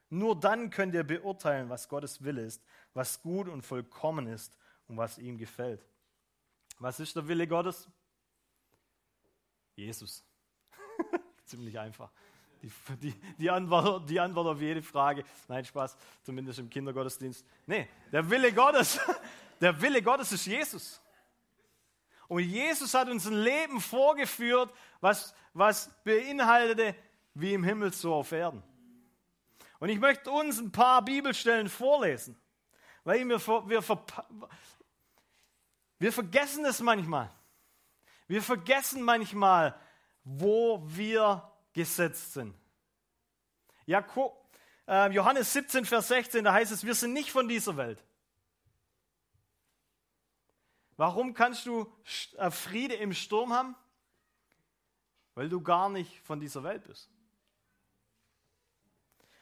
Nur 0.09 0.38
dann 0.38 0.71
könnt 0.71 0.93
ihr 0.93 1.05
beurteilen, 1.05 1.69
was 1.69 1.88
Gottes 1.88 2.25
Wille 2.25 2.43
ist, 2.43 2.61
was 2.93 3.21
gut 3.21 3.47
und 3.47 3.61
vollkommen 3.61 4.27
ist 4.27 4.57
und 4.89 4.97
was 4.97 5.19
ihm 5.19 5.38
gefällt. 5.38 5.88
Was 6.79 6.99
ist 6.99 7.15
der 7.15 7.29
Wille 7.29 7.47
Gottes? 7.47 7.89
Jesus. 9.77 10.25
Ziemlich 11.45 11.77
einfach. 11.79 12.10
Die, 12.62 12.71
die, 13.01 13.13
die, 13.38 13.49
Antwort, 13.49 14.10
die 14.10 14.19
Antwort 14.19 14.47
auf 14.47 14.62
jede 14.62 14.81
Frage. 14.81 15.23
Nein, 15.47 15.65
Spaß, 15.65 15.95
zumindest 16.23 16.60
im 16.60 16.69
Kindergottesdienst. 16.69 17.45
Nee, 17.67 17.88
der 18.12 18.27
Wille 18.29 18.51
Gottes, 18.51 18.99
der 19.62 19.79
Wille 19.79 20.01
Gottes 20.01 20.31
ist 20.31 20.45
Jesus. 20.45 21.01
Und 22.27 22.41
Jesus 22.41 22.93
hat 22.93 23.08
uns 23.08 23.27
ein 23.27 23.36
Leben 23.36 23.79
vorgeführt, 23.79 24.73
was, 24.99 25.36
was 25.53 25.91
beinhaltete, 26.03 26.95
wie 27.36 27.53
im 27.53 27.63
Himmel 27.63 27.93
so 27.93 28.15
auf 28.15 28.31
Erden. 28.31 28.63
Und 29.79 29.89
ich 29.89 29.99
möchte 29.99 30.31
uns 30.31 30.60
ein 30.60 30.71
paar 30.71 31.03
Bibelstellen 31.03 31.69
vorlesen, 31.69 32.36
weil 33.03 33.27
wir, 33.27 33.39
wir 33.39 33.84
Wir 35.99 36.12
vergessen 36.12 36.65
es 36.65 36.79
manchmal. 36.79 37.29
Wir 38.27 38.41
vergessen 38.41 39.03
manchmal, 39.03 39.79
wo 40.25 40.81
wir 40.85 41.49
gesetzt 41.71 42.33
sind. 42.33 42.53
Jakob, 43.85 44.49
äh, 44.88 45.11
Johannes 45.11 45.53
17, 45.53 45.85
Vers 45.85 46.09
16, 46.09 46.43
da 46.43 46.53
heißt 46.53 46.71
es, 46.71 46.83
wir 46.83 46.95
sind 46.95 47.13
nicht 47.13 47.31
von 47.31 47.47
dieser 47.47 47.77
Welt. 47.77 48.03
Warum 50.97 51.33
kannst 51.33 51.65
du 51.65 51.91
äh, 52.38 52.49
Friede 52.49 52.95
im 52.95 53.13
Sturm 53.13 53.53
haben? 53.53 53.75
Weil 55.35 55.49
du 55.49 55.61
gar 55.61 55.89
nicht 55.89 56.19
von 56.21 56.39
dieser 56.39 56.63
Welt 56.63 56.83
bist. 56.85 57.09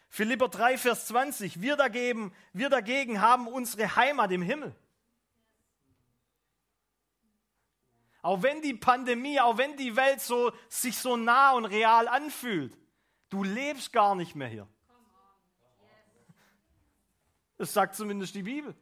Philipper 0.10 0.50
3, 0.50 0.78
Vers 0.78 1.08
20, 1.08 1.62
wir 1.62 1.76
dagegen, 1.76 2.36
wir 2.52 2.70
dagegen 2.70 3.22
haben 3.22 3.48
unsere 3.48 3.96
Heimat 3.96 4.32
im 4.32 4.42
Himmel. 4.42 4.76
Auch 8.24 8.42
wenn 8.42 8.62
die 8.62 8.74
Pandemie, 8.74 9.40
auch 9.42 9.58
wenn 9.58 9.76
die 9.76 9.98
Welt 9.98 10.22
so, 10.22 10.54
sich 10.70 10.98
so 10.98 11.18
nah 11.18 11.52
und 11.52 11.66
real 11.66 12.08
anfühlt, 12.08 12.76
du 13.30 13.44
lebst 13.44 13.92
gar 13.92 14.16
nicht 14.16 14.34
mehr 14.34 14.48
hier. 14.48 14.68
Das 17.58 17.74
sagt 17.74 17.96
zumindest 17.96 18.34
die 18.34 18.44
Bibel. 18.44 18.74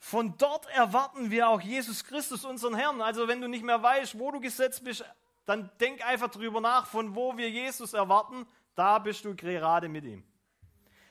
Von 0.00 0.36
dort 0.36 0.66
erwarten 0.66 1.30
wir 1.30 1.48
auch 1.48 1.60
Jesus 1.60 2.02
Christus, 2.02 2.44
unseren 2.44 2.74
Herrn. 2.74 3.00
Also 3.00 3.28
wenn 3.28 3.40
du 3.40 3.48
nicht 3.48 3.64
mehr 3.64 3.80
weißt, 3.80 4.18
wo 4.18 4.32
du 4.32 4.40
gesetzt 4.40 4.82
bist, 4.82 5.04
dann 5.44 5.70
denk 5.78 6.04
einfach 6.04 6.28
drüber 6.28 6.60
nach, 6.60 6.88
von 6.88 7.14
wo 7.14 7.36
wir 7.36 7.48
Jesus 7.48 7.94
erwarten. 7.94 8.48
Da 8.74 8.98
bist 8.98 9.24
du 9.24 9.36
gerade 9.36 9.88
mit 9.88 10.04
ihm. 10.04 10.24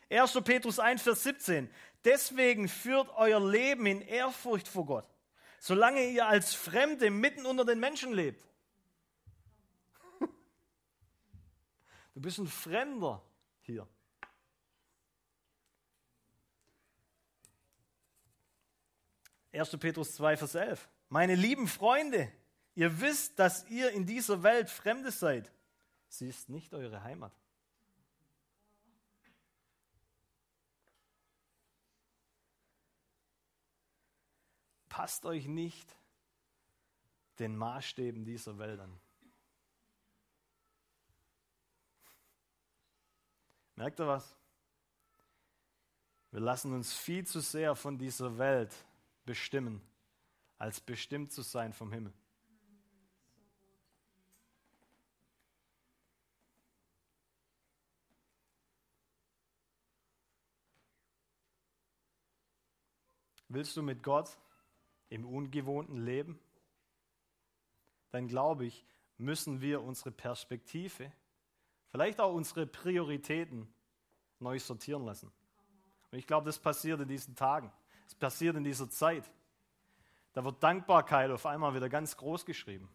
1. 0.09 0.41
Petrus 0.43 0.77
1, 0.77 1.01
Vers 1.01 1.23
17. 1.23 1.69
Deswegen 2.03 2.67
führt 2.67 3.09
euer 3.15 3.39
Leben 3.39 3.85
in 3.85 4.01
Ehrfurcht 4.01 4.67
vor 4.67 4.85
Gott 4.85 5.14
solange 5.65 6.07
ihr 6.11 6.27
als 6.27 6.53
Fremde 6.53 7.09
mitten 7.09 7.47
unter 7.47 7.65
den 7.65 7.79
Menschen 7.79 8.13
lebt. 8.13 8.45
Du 12.13 12.21
bist 12.21 12.37
ein 12.37 12.47
Fremder 12.47 13.19
hier. 13.61 13.87
Erste 19.51 19.79
Petrus 19.79 20.13
2, 20.13 20.37
Vers 20.37 20.53
11. 20.53 20.87
Meine 21.09 21.33
lieben 21.33 21.67
Freunde, 21.67 22.31
ihr 22.75 23.01
wisst, 23.01 23.39
dass 23.39 23.67
ihr 23.67 23.89
in 23.89 24.05
dieser 24.05 24.43
Welt 24.43 24.69
Fremde 24.69 25.09
seid. 25.09 25.51
Sie 26.09 26.27
ist 26.27 26.47
nicht 26.47 26.75
eure 26.75 27.03
Heimat. 27.03 27.33
Passt 34.95 35.25
euch 35.25 35.45
nicht 35.45 35.93
den 37.39 37.57
Maßstäben 37.57 38.23
dieser 38.23 38.57
Welt 38.57 38.79
an. 38.79 38.97
Merkt 43.75 43.99
ihr 43.99 44.07
was? 44.07 44.37
Wir 46.31 46.39
lassen 46.39 46.71
uns 46.71 46.93
viel 46.93 47.27
zu 47.27 47.41
sehr 47.41 47.75
von 47.75 47.97
dieser 47.97 48.37
Welt 48.37 48.73
bestimmen, 49.25 49.81
als 50.57 50.79
bestimmt 50.79 51.33
zu 51.33 51.41
sein 51.41 51.73
vom 51.73 51.91
Himmel. 51.91 52.13
Willst 63.49 63.75
du 63.75 63.81
mit 63.83 64.01
Gott 64.01 64.37
im 65.09 65.25
ungewohnten 65.25 65.97
Leben, 65.97 66.39
dann 68.11 68.27
glaube 68.27 68.65
ich, 68.65 68.85
müssen 69.17 69.61
wir 69.61 69.81
unsere 69.81 70.11
Perspektive, 70.11 71.11
vielleicht 71.89 72.19
auch 72.19 72.33
unsere 72.33 72.65
Prioritäten 72.65 73.67
neu 74.39 74.59
sortieren 74.59 75.05
lassen. 75.05 75.31
Und 76.11 76.17
ich 76.17 76.27
glaube, 76.27 76.45
das 76.45 76.59
passiert 76.59 76.99
in 77.01 77.07
diesen 77.07 77.35
Tagen. 77.35 77.71
Es 78.07 78.15
passiert 78.15 78.55
in 78.55 78.63
dieser 78.63 78.89
Zeit. 78.89 79.31
Da 80.33 80.43
wird 80.43 80.61
Dankbarkeit 80.61 81.31
auf 81.31 81.45
einmal 81.45 81.73
wieder 81.73 81.89
ganz 81.89 82.17
groß 82.17 82.45
geschrieben. 82.45 82.89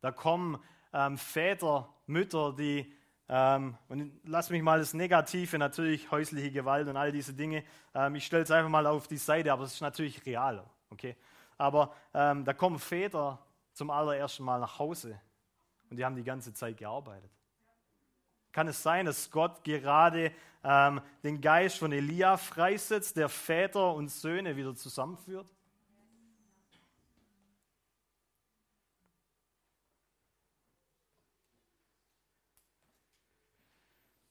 Da 0.00 0.12
kommen 0.12 0.62
ähm, 0.92 1.18
Väter, 1.18 1.92
Mütter, 2.06 2.52
die 2.52 2.92
ähm, 3.28 3.76
und 3.88 4.20
lass 4.24 4.50
mich 4.50 4.62
mal 4.62 4.78
das 4.78 4.94
Negative, 4.94 5.58
natürlich 5.58 6.10
häusliche 6.10 6.50
Gewalt 6.50 6.86
und 6.88 6.96
all 6.96 7.10
diese 7.10 7.34
Dinge. 7.34 7.64
Ähm, 7.94 8.14
ich 8.14 8.26
stelle 8.26 8.44
es 8.44 8.50
einfach 8.50 8.70
mal 8.70 8.86
auf 8.86 9.08
die 9.08 9.16
Seite, 9.16 9.52
aber 9.52 9.64
es 9.64 9.74
ist 9.74 9.80
natürlich 9.80 10.24
real. 10.24 10.64
Okay? 10.90 11.16
Aber 11.58 11.92
ähm, 12.14 12.44
da 12.44 12.52
kommen 12.52 12.78
Väter 12.78 13.38
zum 13.72 13.90
allerersten 13.90 14.44
Mal 14.44 14.60
nach 14.60 14.78
Hause 14.78 15.20
und 15.90 15.96
die 15.96 16.04
haben 16.04 16.16
die 16.16 16.24
ganze 16.24 16.52
Zeit 16.52 16.76
gearbeitet. 16.76 17.30
Kann 18.52 18.68
es 18.68 18.82
sein, 18.82 19.06
dass 19.06 19.30
Gott 19.30 19.62
gerade 19.64 20.32
ähm, 20.62 21.00
den 21.22 21.40
Geist 21.40 21.78
von 21.78 21.92
Elia 21.92 22.36
freisetzt, 22.36 23.16
der 23.16 23.28
Väter 23.28 23.92
und 23.92 24.08
Söhne 24.08 24.56
wieder 24.56 24.74
zusammenführt? 24.74 25.52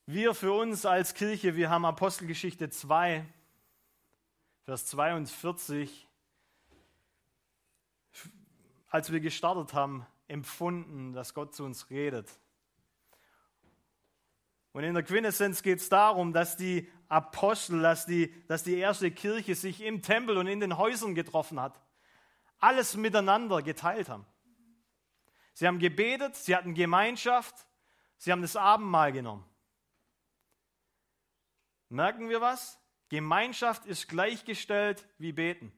Wir 0.07 0.35
für 0.35 0.53
uns 0.53 0.85
als 0.85 1.15
Kirche, 1.15 1.55
wir 1.55 1.71
haben 1.71 1.83
Apostelgeschichte 1.83 2.69
2, 2.69 3.25
Vers 4.61 4.85
42, 4.85 6.07
als 8.91 9.11
wir 9.11 9.19
gestartet 9.19 9.73
haben, 9.73 10.05
empfunden, 10.27 11.13
dass 11.13 11.33
Gott 11.33 11.55
zu 11.55 11.63
uns 11.63 11.89
redet. 11.89 12.29
Und 14.73 14.83
in 14.83 14.93
der 14.93 15.01
Quintessenz 15.01 15.63
geht 15.63 15.79
es 15.79 15.89
darum, 15.89 16.33
dass 16.33 16.55
die 16.55 16.87
Apostel, 17.07 17.81
dass 17.81 18.05
die, 18.05 18.31
dass 18.47 18.61
die 18.61 18.77
erste 18.77 19.09
Kirche 19.09 19.55
sich 19.55 19.81
im 19.81 20.03
Tempel 20.03 20.37
und 20.37 20.45
in 20.45 20.59
den 20.59 20.77
Häusern 20.77 21.15
getroffen 21.15 21.59
hat. 21.59 21.81
Alles 22.59 22.95
miteinander 22.95 23.63
geteilt 23.63 24.09
haben. 24.09 24.27
Sie 25.53 25.65
haben 25.65 25.79
gebetet, 25.79 26.35
sie 26.35 26.55
hatten 26.55 26.75
Gemeinschaft, 26.75 27.55
sie 28.17 28.31
haben 28.31 28.43
das 28.43 28.55
Abendmahl 28.55 29.11
genommen. 29.11 29.43
Merken 31.95 32.27
wir 32.27 32.41
was? 32.41 32.77
Gemeinschaft 33.07 33.85
ist 33.85 34.09
gleichgestellt 34.09 35.07
wie 35.17 35.31
beten. 35.31 35.71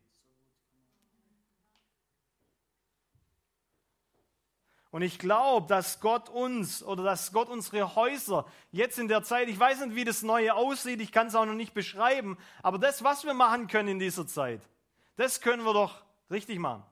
Und 4.89 5.03
ich 5.03 5.19
glaube, 5.19 5.67
dass 5.67 5.99
Gott 5.99 6.27
uns 6.30 6.82
oder 6.82 7.03
dass 7.03 7.32
Gott 7.34 7.49
unsere 7.49 7.95
Häuser 7.95 8.47
jetzt 8.71 8.97
in 8.97 9.08
der 9.08 9.21
Zeit, 9.21 9.47
ich 9.47 9.60
weiß 9.60 9.82
nicht, 9.82 9.95
wie 9.95 10.06
das 10.06 10.23
Neue 10.23 10.56
aussieht, 10.56 11.01
ich 11.01 11.12
kann 11.12 11.27
es 11.27 11.36
auch 11.36 11.45
noch 11.45 11.53
nicht 11.53 11.75
beschreiben, 11.75 12.36
aber 12.63 12.80
das, 12.80 13.03
was 13.03 13.23
wir 13.23 13.36
machen 13.36 13.67
können 13.67 13.89
in 13.89 13.99
dieser 13.99 14.25
Zeit, 14.25 14.67
das 15.17 15.39
können 15.39 15.65
wir 15.65 15.73
doch 15.73 16.01
richtig 16.32 16.58
machen. 16.58 16.84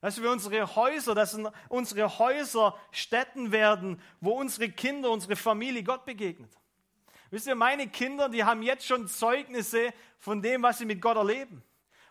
Dass 0.00 0.20
wir 0.20 0.28
unsere 0.28 0.74
Häuser, 0.74 1.14
dass 1.14 1.38
unsere 1.68 2.18
Häuser 2.18 2.76
Städten 2.90 3.52
werden, 3.52 4.02
wo 4.20 4.32
unsere 4.32 4.70
Kinder, 4.70 5.10
unsere 5.10 5.36
Familie 5.36 5.84
Gott 5.84 6.04
begegnet. 6.04 6.59
Wisst 7.30 7.46
ihr, 7.46 7.54
meine 7.54 7.86
Kinder, 7.88 8.28
die 8.28 8.44
haben 8.44 8.62
jetzt 8.62 8.86
schon 8.86 9.06
Zeugnisse 9.06 9.92
von 10.18 10.42
dem, 10.42 10.62
was 10.62 10.78
sie 10.78 10.84
mit 10.84 11.00
Gott 11.00 11.16
erleben. 11.16 11.62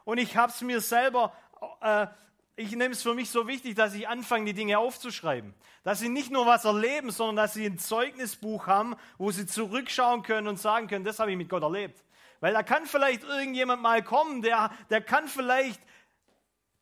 Und 0.06 0.18
ich 0.18 0.38
habe 0.38 0.52
es 0.52 0.62
mir 0.62 0.80
selber, 0.80 1.34
äh, 1.82 2.08
ich 2.56 2.72
nehme 2.72 2.94
es 2.94 3.04
für 3.04 3.14
mich 3.14 3.30
so 3.30 3.48
wichtig, 3.48 3.76
dass 3.76 3.94
ich 3.94 4.08
anfange, 4.08 4.46
die 4.46 4.54
Dinge 4.54 4.80
aufzuschreiben. 4.80 5.54
Dass 5.84 6.00
sie 6.00 6.10
nicht 6.10 6.32
nur 6.32 6.46
was 6.46 6.66
erleben, 6.66 7.12
sondern 7.12 7.38
dass 7.38 7.54
sie 7.54 7.66
ein 7.66 7.80
Zeugnisbuch 7.80 8.68
haben, 8.68 8.96
wo 9.18 9.32
sie 9.32 9.46
zurückschauen 9.46 10.24
können 10.24 10.48
und 10.48 10.60
sagen 10.60 10.88
können, 10.88 11.06
das 11.06 11.20
habe 11.20 11.32
ich 11.32 11.38
mit 11.38 11.50
Gott 11.50 11.64
erlebt. 11.64 12.04
Weil 12.40 12.54
da 12.54 12.64
kann 12.64 12.86
vielleicht 12.86 13.24
irgendjemand 13.24 13.82
mal 13.82 14.04
kommen, 14.04 14.42
der, 14.42 14.72
der 14.90 15.02
kann 15.02 15.28
vielleicht 15.28 15.82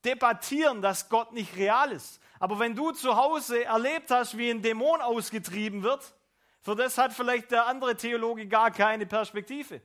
debattieren, 0.06 0.82
dass 0.82 1.10
Gott 1.10 1.34
nicht 1.34 1.56
real 1.58 1.92
ist. 1.92 2.20
Aber 2.40 2.60
wenn 2.60 2.76
du 2.76 2.92
zu 2.92 3.16
Hause 3.16 3.66
erlebt 3.66 4.12
hast, 4.12 4.38
wie 4.38 4.50
ein 4.50 4.62
Dämon 4.62 5.02
ausgetrieben 5.02 5.84
wird, 5.84 6.14
für 6.62 6.76
das 6.76 6.98
hat 6.98 7.14
vielleicht 7.14 7.52
der 7.52 7.68
andere 7.68 7.96
Theologe 7.96 8.48
gar 8.48 8.72
keine 8.72 9.06
Perspektive. 9.06 9.82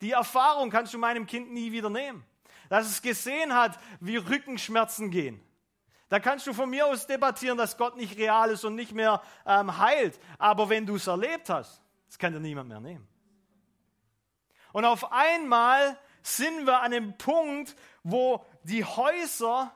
Die 0.00 0.12
Erfahrung 0.12 0.70
kannst 0.70 0.92
du 0.92 0.98
meinem 0.98 1.26
Kind 1.26 1.52
nie 1.52 1.72
wieder 1.72 1.90
nehmen. 1.90 2.24
Dass 2.68 2.86
es 2.86 3.02
gesehen 3.02 3.54
hat, 3.54 3.78
wie 4.00 4.16
Rückenschmerzen 4.16 5.10
gehen. 5.10 5.40
Da 6.08 6.20
kannst 6.20 6.46
du 6.46 6.52
von 6.52 6.70
mir 6.70 6.86
aus 6.86 7.06
debattieren, 7.06 7.58
dass 7.58 7.76
Gott 7.76 7.96
nicht 7.96 8.16
real 8.16 8.50
ist 8.50 8.64
und 8.64 8.74
nicht 8.74 8.92
mehr 8.92 9.22
ähm, 9.46 9.78
heilt. 9.78 10.18
Aber 10.38 10.68
wenn 10.68 10.86
du 10.86 10.96
es 10.96 11.06
erlebt 11.06 11.50
hast, 11.50 11.82
das 12.06 12.18
kann 12.18 12.32
dir 12.32 12.40
niemand 12.40 12.68
mehr 12.68 12.80
nehmen. 12.80 13.08
Und 14.72 14.84
auf 14.84 15.12
einmal 15.12 15.98
sind 16.22 16.66
wir 16.66 16.80
an 16.80 16.90
dem 16.90 17.16
Punkt, 17.16 17.76
wo 18.02 18.44
die 18.64 18.84
Häuser 18.84 19.74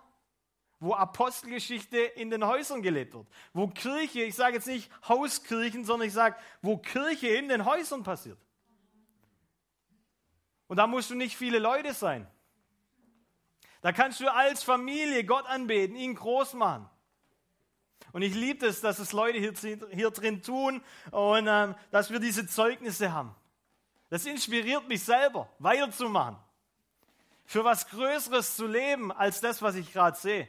wo 0.80 0.94
Apostelgeschichte 0.94 1.98
in 1.98 2.30
den 2.30 2.46
Häusern 2.46 2.82
gelebt 2.82 3.14
wird, 3.14 3.26
wo 3.52 3.68
Kirche, 3.68 4.22
ich 4.22 4.34
sage 4.34 4.56
jetzt 4.56 4.66
nicht 4.66 4.90
Hauskirchen, 5.08 5.84
sondern 5.84 6.08
ich 6.08 6.14
sage, 6.14 6.36
wo 6.62 6.76
Kirche 6.76 7.28
in 7.28 7.48
den 7.48 7.64
Häusern 7.64 8.04
passiert. 8.04 8.38
Und 10.68 10.76
da 10.76 10.86
musst 10.86 11.10
du 11.10 11.14
nicht 11.14 11.36
viele 11.36 11.58
Leute 11.58 11.94
sein. 11.94 12.26
Da 13.80 13.92
kannst 13.92 14.20
du 14.20 14.32
als 14.32 14.62
Familie 14.62 15.24
Gott 15.24 15.46
anbeten, 15.46 15.96
ihn 15.96 16.14
groß 16.14 16.54
machen. 16.54 16.88
Und 18.12 18.22
ich 18.22 18.34
liebe 18.34 18.66
es, 18.66 18.80
dass 18.80 18.98
es 18.98 19.12
Leute 19.12 19.38
hier, 19.38 19.52
hier 19.90 20.10
drin 20.10 20.42
tun 20.42 20.82
und 21.10 21.46
ähm, 21.46 21.74
dass 21.90 22.10
wir 22.10 22.20
diese 22.20 22.46
Zeugnisse 22.46 23.12
haben. 23.12 23.34
Das 24.10 24.24
inspiriert 24.24 24.88
mich 24.88 25.04
selber, 25.04 25.48
weiterzumachen. 25.58 26.36
Für 27.44 27.64
was 27.64 27.88
Größeres 27.88 28.56
zu 28.56 28.66
leben 28.66 29.12
als 29.12 29.40
das, 29.40 29.60
was 29.62 29.74
ich 29.74 29.92
gerade 29.92 30.16
sehe. 30.16 30.48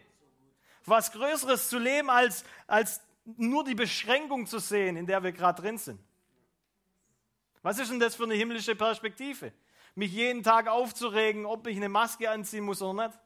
Was 0.90 1.12
Größeres 1.12 1.70
zu 1.70 1.78
leben 1.78 2.10
als, 2.10 2.44
als 2.68 3.02
nur 3.38 3.64
die 3.64 3.76
Beschränkung 3.76 4.48
zu 4.48 4.60
sehen, 4.60 4.98
in 4.98 5.06
der 5.06 5.24
wir 5.24 5.32
gerade 5.32 5.62
drin 5.62 5.78
sind. 5.78 6.00
Was 7.62 7.78
ist 7.80 7.92
denn 7.92 8.00
das 8.00 8.16
für 8.16 8.24
eine 8.24 8.36
himmlische 8.36 8.76
Perspektive? 8.76 9.54
Mich 9.96 10.12
jeden 10.12 10.44
Tag 10.44 10.68
aufzuregen, 10.68 11.46
ob 11.46 11.68
ich 11.68 11.78
eine 11.78 11.90
Maske 11.90 12.30
anziehen 12.30 12.64
muss 12.64 12.82
oder 12.82 13.08
nicht? 13.08 13.20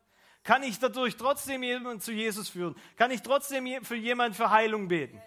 Kann 0.43 0.63
ich 0.63 0.79
dadurch 0.79 1.15
trotzdem 1.15 1.63
jemanden 1.63 2.01
zu 2.01 2.11
Jesus 2.11 2.49
führen? 2.49 2.75
Kann 2.97 3.11
ich 3.11 3.21
trotzdem 3.21 3.83
für 3.85 3.95
jemanden 3.95 4.35
für 4.35 4.49
Heilung 4.49 4.87
beten? 4.87 5.21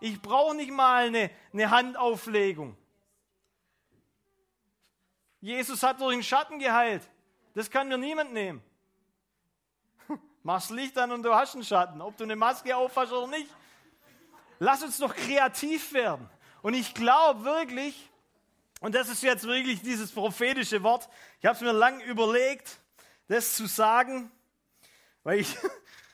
Ich 0.00 0.20
brauche 0.20 0.54
nicht 0.54 0.70
mal 0.70 1.06
eine, 1.06 1.30
eine 1.52 1.70
Handauflegung. 1.70 2.76
Jesus 5.40 5.82
hat 5.82 6.00
durch 6.00 6.14
den 6.14 6.22
Schatten 6.22 6.58
geheilt. 6.58 7.02
Das 7.54 7.70
kann 7.70 7.88
mir 7.88 7.98
niemand 7.98 8.32
nehmen. 8.32 8.62
Machst 10.44 10.70
Licht 10.70 10.98
an 10.98 11.10
und 11.10 11.22
du 11.22 11.34
hast 11.34 11.54
einen 11.54 11.64
Schatten, 11.64 12.02
ob 12.02 12.18
du 12.18 12.24
eine 12.24 12.36
Maske 12.36 12.76
aufhast 12.76 13.10
oder 13.12 13.28
nicht. 13.28 13.48
Lass 14.58 14.82
uns 14.82 14.98
doch 14.98 15.16
kreativ 15.16 15.94
werden. 15.94 16.28
Und 16.60 16.74
ich 16.74 16.92
glaube 16.92 17.44
wirklich, 17.44 18.10
und 18.80 18.94
das 18.94 19.08
ist 19.08 19.22
jetzt 19.22 19.46
wirklich 19.46 19.80
dieses 19.80 20.12
prophetische 20.12 20.82
Wort, 20.82 21.08
ich 21.40 21.46
habe 21.46 21.56
es 21.56 21.62
mir 21.62 21.72
lang 21.72 22.02
überlegt, 22.02 22.78
das 23.26 23.56
zu 23.56 23.64
sagen, 23.64 24.30
weil 25.22 25.40
ich, 25.40 25.56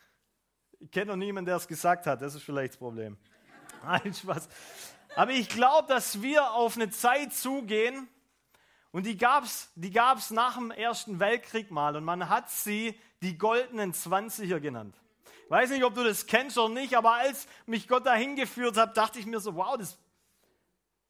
ich 0.78 0.92
kenne 0.92 1.06
noch 1.06 1.16
niemanden, 1.16 1.46
der 1.46 1.56
es 1.56 1.66
gesagt 1.66 2.06
hat, 2.06 2.22
das 2.22 2.36
ist 2.36 2.44
vielleicht 2.44 2.74
das 2.74 2.78
Problem. 2.78 3.18
Nein, 3.82 4.14
Spaß. 4.14 4.48
Aber 5.16 5.32
ich 5.32 5.48
glaube, 5.48 5.88
dass 5.88 6.22
wir 6.22 6.52
auf 6.52 6.76
eine 6.76 6.90
Zeit 6.90 7.34
zugehen, 7.34 8.08
und 8.92 9.06
die 9.06 9.16
gab 9.16 9.44
es 9.44 9.70
die 9.74 9.90
gab's 9.90 10.30
nach 10.30 10.56
dem 10.56 10.70
Ersten 10.70 11.20
Weltkrieg 11.20 11.70
mal 11.70 11.94
und 11.96 12.04
man 12.04 12.28
hat 12.28 12.50
sie 12.50 12.98
die 13.22 13.36
goldenen 13.36 13.92
Zwanziger 13.92 14.60
genannt. 14.60 14.96
Ich 15.44 15.50
weiß 15.50 15.70
nicht, 15.70 15.84
ob 15.84 15.94
du 15.94 16.04
das 16.04 16.26
kennst 16.26 16.56
oder 16.58 16.72
nicht, 16.72 16.96
aber 16.96 17.14
als 17.14 17.46
mich 17.66 17.88
Gott 17.88 18.06
dahin 18.06 18.36
geführt 18.36 18.76
hat, 18.76 18.96
dachte 18.96 19.18
ich 19.18 19.26
mir 19.26 19.40
so, 19.40 19.56
wow, 19.56 19.76
das 19.76 19.98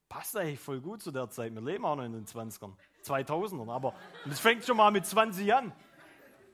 passt 0.09 0.37
eigentlich 0.37 0.61
voll 0.61 0.81
gut 0.81 1.03
zu 1.03 1.11
der 1.11 1.29
Zeit. 1.31 1.55
Wir 1.55 1.61
leben 1.61 1.85
auch 1.85 1.97
noch 1.97 2.05
in 2.05 2.13
den 2.13 2.27
20ern, 2.27 2.73
2000ern, 3.05 3.71
aber 3.71 3.95
das 4.25 4.41
fängt 4.41 4.65
schon 4.65 4.77
mal 4.77 4.91
mit 4.91 5.07
20 5.07 5.53
an. 5.55 5.73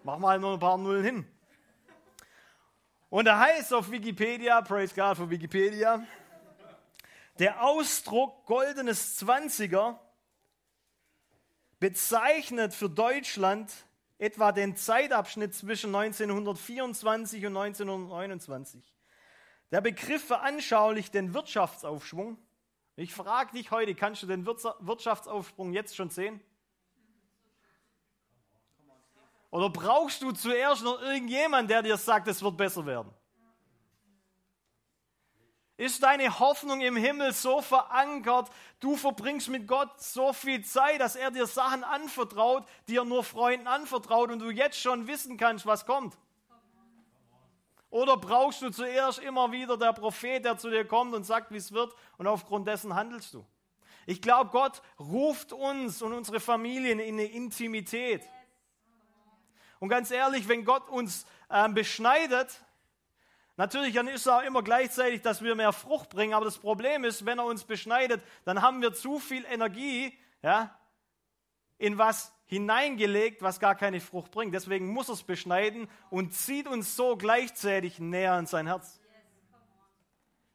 Machen 0.02 0.22
wir 0.22 0.28
halt 0.28 0.40
nur 0.40 0.52
ein 0.52 0.58
paar 0.58 0.78
Nullen 0.78 1.04
hin. 1.04 1.26
Und 3.08 3.24
da 3.24 3.38
heißt 3.38 3.72
auf 3.72 3.90
Wikipedia, 3.90 4.60
praise 4.62 4.94
God 4.94 5.16
für 5.16 5.30
Wikipedia, 5.30 6.04
der 7.38 7.62
Ausdruck 7.62 8.44
goldenes 8.46 9.16
Zwanziger 9.16 10.00
bezeichnet 11.78 12.74
für 12.74 12.90
Deutschland 12.90 13.70
etwa 14.18 14.52
den 14.52 14.76
Zeitabschnitt 14.76 15.54
zwischen 15.54 15.94
1924 15.94 17.46
und 17.46 17.56
1929. 17.56 18.94
Der 19.70 19.80
Begriff 19.80 20.24
veranschaulicht 20.24 21.12
den 21.14 21.34
Wirtschaftsaufschwung. 21.34 22.38
Ich 22.96 23.12
frage 23.12 23.52
dich 23.52 23.70
heute, 23.70 23.94
kannst 23.94 24.22
du 24.22 24.26
den 24.26 24.46
Wirtschaftsaufschwung 24.46 25.72
jetzt 25.72 25.96
schon 25.96 26.10
sehen? 26.10 26.40
Oder 29.50 29.70
brauchst 29.70 30.22
du 30.22 30.32
zuerst 30.32 30.82
noch 30.82 31.00
irgendjemand, 31.00 31.70
der 31.70 31.82
dir 31.82 31.96
sagt, 31.96 32.28
es 32.28 32.42
wird 32.42 32.56
besser 32.56 32.84
werden? 32.86 33.12
Ist 35.78 36.02
deine 36.02 36.38
Hoffnung 36.38 36.80
im 36.80 36.96
Himmel 36.96 37.32
so 37.32 37.60
verankert, 37.60 38.50
du 38.80 38.96
verbringst 38.96 39.48
mit 39.48 39.68
Gott 39.68 39.90
so 40.00 40.32
viel 40.32 40.64
Zeit, 40.64 41.00
dass 41.00 41.16
er 41.16 41.30
dir 41.30 41.46
Sachen 41.46 41.84
anvertraut, 41.84 42.64
die 42.88 42.96
er 42.96 43.04
nur 43.04 43.22
Freunden 43.24 43.66
anvertraut 43.66 44.30
und 44.30 44.38
du 44.38 44.50
jetzt 44.50 44.80
schon 44.80 45.06
wissen 45.06 45.36
kannst, 45.36 45.66
was 45.66 45.84
kommt? 45.84 46.16
Oder 47.90 48.16
brauchst 48.16 48.62
du 48.62 48.70
zuerst 48.70 49.18
immer 49.18 49.52
wieder 49.52 49.76
der 49.76 49.92
Prophet, 49.92 50.44
der 50.44 50.56
zu 50.56 50.70
dir 50.70 50.86
kommt 50.86 51.14
und 51.14 51.24
sagt, 51.24 51.50
wie 51.50 51.56
es 51.56 51.72
wird 51.72 51.94
und 52.16 52.26
aufgrund 52.26 52.66
dessen 52.66 52.94
handelst 52.94 53.34
du? 53.34 53.46
Ich 54.06 54.22
glaube, 54.22 54.50
Gott 54.50 54.82
ruft 54.98 55.52
uns 55.52 56.00
und 56.00 56.12
unsere 56.12 56.40
Familien 56.40 57.00
in 57.00 57.14
eine 57.14 57.24
Intimität. 57.24 58.22
Und 59.78 59.88
ganz 59.88 60.10
ehrlich, 60.10 60.48
wenn 60.48 60.64
Gott 60.64 60.88
uns 60.88 61.26
äh, 61.48 61.68
beschneidet, 61.68 62.62
Natürlich 63.56 63.94
dann 63.94 64.08
ist 64.08 64.22
es 64.22 64.28
auch 64.28 64.42
immer 64.42 64.62
gleichzeitig, 64.62 65.22
dass 65.22 65.42
wir 65.42 65.54
mehr 65.54 65.72
Frucht 65.72 66.10
bringen, 66.10 66.34
aber 66.34 66.44
das 66.44 66.58
Problem 66.58 67.04
ist, 67.04 67.24
wenn 67.24 67.38
er 67.38 67.46
uns 67.46 67.64
beschneidet, 67.64 68.22
dann 68.44 68.60
haben 68.60 68.82
wir 68.82 68.92
zu 68.92 69.18
viel 69.18 69.44
Energie 69.46 70.16
ja, 70.42 70.78
in 71.78 71.96
was 71.96 72.34
hineingelegt, 72.44 73.42
was 73.42 73.58
gar 73.58 73.74
keine 73.74 74.00
Frucht 74.00 74.30
bringt. 74.30 74.54
Deswegen 74.54 74.92
muss 74.92 75.08
er 75.08 75.14
es 75.14 75.22
beschneiden 75.22 75.88
und 76.10 76.34
zieht 76.34 76.66
uns 76.68 76.96
so 76.96 77.16
gleichzeitig 77.16 77.98
näher 77.98 78.32
an 78.32 78.46
sein 78.46 78.66
Herz. 78.66 79.00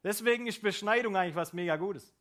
Deswegen 0.03 0.47
ist 0.47 0.61
Beschneidung 0.61 1.15
eigentlich 1.15 1.35
was 1.35 1.53
mega 1.53 1.75
Gutes. 1.75 2.13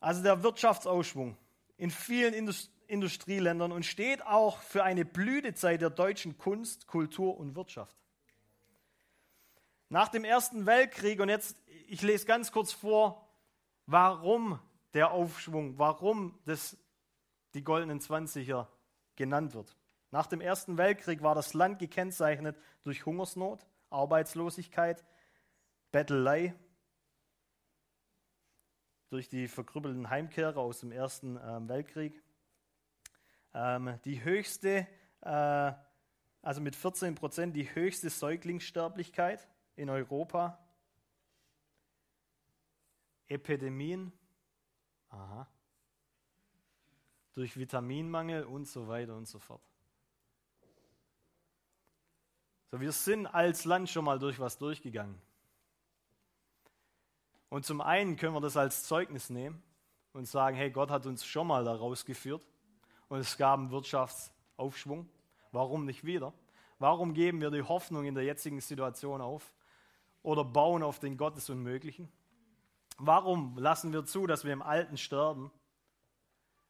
Also 0.00 0.22
der 0.22 0.42
Wirtschaftsausschwung 0.42 1.36
in 1.76 1.90
vielen 1.90 2.34
Industrien. 2.34 2.72
Industrieländern 2.86 3.72
und 3.72 3.84
steht 3.84 4.24
auch 4.26 4.58
für 4.58 4.84
eine 4.84 5.04
Blütezeit 5.04 5.80
der 5.80 5.90
deutschen 5.90 6.38
Kunst, 6.38 6.86
Kultur 6.86 7.38
und 7.38 7.54
Wirtschaft. 7.54 7.96
Nach 9.88 10.08
dem 10.08 10.24
Ersten 10.24 10.64
Weltkrieg, 10.66 11.20
und 11.20 11.28
jetzt, 11.28 11.56
ich 11.86 12.02
lese 12.02 12.26
ganz 12.26 12.50
kurz 12.50 12.72
vor, 12.72 13.28
warum 13.86 14.58
der 14.94 15.10
Aufschwung, 15.10 15.78
warum 15.78 16.38
das, 16.44 16.76
die 17.54 17.62
goldenen 17.62 18.00
Zwanziger 18.00 18.70
genannt 19.16 19.54
wird. 19.54 19.76
Nach 20.10 20.26
dem 20.26 20.40
Ersten 20.40 20.78
Weltkrieg 20.78 21.22
war 21.22 21.34
das 21.34 21.54
Land 21.54 21.78
gekennzeichnet 21.78 22.56
durch 22.84 23.06
Hungersnot, 23.06 23.66
Arbeitslosigkeit, 23.90 25.04
Bettelei, 25.90 26.54
durch 29.10 29.28
die 29.28 29.46
verkrüppelten 29.46 30.08
Heimkehrer 30.08 30.58
aus 30.58 30.80
dem 30.80 30.90
Ersten 30.90 31.38
ähm, 31.44 31.68
Weltkrieg 31.68 32.22
ähm, 33.54 33.98
die 34.04 34.22
höchste, 34.22 34.86
äh, 35.20 35.72
also 36.42 36.60
mit 36.60 36.74
14 36.76 37.14
Prozent, 37.14 37.56
die 37.56 37.74
höchste 37.74 38.10
Säuglingssterblichkeit 38.10 39.48
in 39.76 39.90
Europa. 39.90 40.58
Epidemien, 43.26 44.12
aha, 45.08 45.46
durch 47.32 47.56
Vitaminmangel 47.56 48.44
und 48.44 48.66
so 48.66 48.88
weiter 48.88 49.16
und 49.16 49.26
so 49.26 49.38
fort. 49.38 49.62
So, 52.70 52.80
wir 52.80 52.92
sind 52.92 53.26
als 53.26 53.64
Land 53.64 53.88
schon 53.88 54.04
mal 54.04 54.18
durch 54.18 54.38
was 54.38 54.58
durchgegangen. 54.58 55.20
Und 57.48 57.64
zum 57.64 57.80
einen 57.80 58.16
können 58.16 58.34
wir 58.34 58.40
das 58.40 58.56
als 58.56 58.84
Zeugnis 58.84 59.28
nehmen 59.28 59.62
und 60.12 60.26
sagen, 60.26 60.56
hey, 60.56 60.70
Gott 60.70 60.90
hat 60.90 61.06
uns 61.06 61.24
schon 61.24 61.46
mal 61.46 61.64
da 61.64 61.74
rausgeführt 61.74 62.46
und 63.12 63.18
es 63.18 63.36
gab 63.36 63.58
einen 63.58 63.70
Wirtschaftsaufschwung. 63.70 65.06
Warum 65.50 65.84
nicht 65.84 66.02
wieder? 66.02 66.32
Warum 66.78 67.12
geben 67.12 67.42
wir 67.42 67.50
die 67.50 67.60
Hoffnung 67.60 68.06
in 68.06 68.14
der 68.14 68.24
jetzigen 68.24 68.58
Situation 68.62 69.20
auf 69.20 69.52
oder 70.22 70.46
bauen 70.46 70.82
auf 70.82 70.98
den 70.98 71.18
Gott 71.18 71.34
Unmöglichen? 71.50 72.10
Warum 72.96 73.58
lassen 73.58 73.92
wir 73.92 74.06
zu, 74.06 74.26
dass 74.26 74.46
wir 74.46 74.54
im 74.54 74.62
Alten 74.62 74.96
sterben, 74.96 75.52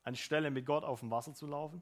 anstelle 0.03 0.51
mit 0.51 0.67
Gott 0.67 0.83
auf 0.83 0.99
dem 0.99 1.13
Wasser 1.13 1.33
zu 1.33 1.47
laufen? 1.47 1.81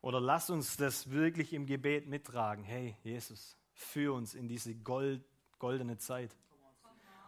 Oder 0.00 0.20
lass 0.20 0.50
uns 0.50 0.76
das 0.76 1.12
wirklich 1.12 1.52
im 1.52 1.64
Gebet 1.64 2.08
mittragen. 2.08 2.64
Hey, 2.64 2.96
Jesus, 3.04 3.56
führ 3.72 4.14
uns 4.14 4.34
in 4.34 4.48
diese 4.48 4.74
Gold, 4.74 5.22
goldene 5.60 5.96
Zeit. 5.96 6.34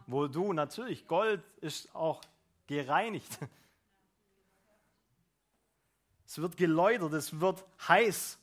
Wo 0.07 0.27
du 0.27 0.51
natürlich, 0.51 1.07
Gold 1.07 1.41
ist 1.61 1.95
auch 1.95 2.21
gereinigt. 2.71 3.37
Es 6.25 6.37
wird 6.37 6.55
geläutert, 6.55 7.11
es 7.11 7.41
wird 7.41 7.61
heiß. 7.89 8.39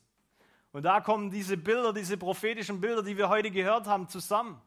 Und 0.71 0.83
da 0.83 1.01
kommen 1.01 1.31
diese 1.31 1.57
Bilder, 1.57 1.91
diese 1.91 2.17
prophetischen 2.17 2.79
Bilder, 2.79 3.01
die 3.01 3.17
wir 3.17 3.29
heute 3.29 3.49
gehört 3.49 3.87
haben, 3.87 4.07
zusammen. 4.07 4.61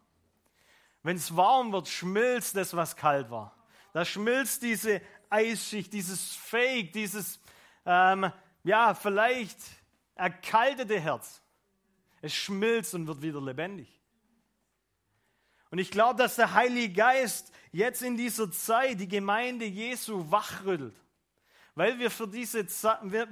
Wenn 1.05 1.17
es 1.17 1.37
warm 1.37 1.73
wird, 1.73 1.87
schmilzt 1.87 2.57
das, 2.57 2.75
was 2.75 2.97
kalt 2.97 3.31
war. 3.31 3.55
Da 3.93 4.05
schmilzt 4.05 4.63
diese 4.63 5.01
Eisschicht, 5.31 5.93
dieses 5.93 6.35
Fake, 6.35 6.93
dieses, 6.93 7.39
ähm, 7.87 8.33
ja, 8.65 8.93
vielleicht 8.93 9.59
erkaltete 10.17 10.99
Herz. 10.99 11.41
Es 12.21 12.35
schmilzt 12.35 12.93
und 12.97 13.07
wird 13.07 13.23
wieder 13.23 13.41
lebendig. 13.41 14.02
Und 15.73 15.79
ich 15.79 15.91
glaube, 15.91 16.23
dass 16.23 16.37
der 16.37 16.53
Heilige 16.53 16.93
Geist 16.93 17.51
jetzt 17.73 18.03
in 18.03 18.15
dieser 18.15 18.51
Zeit 18.53 19.01
die 19.01 19.09
Gemeinde 19.09 19.65
Jesu 19.65 20.31
wachrüttelt, 20.31 20.95
weil 21.75 21.99
wir 21.99 22.11
für, 22.11 22.29
diese, 22.29 22.67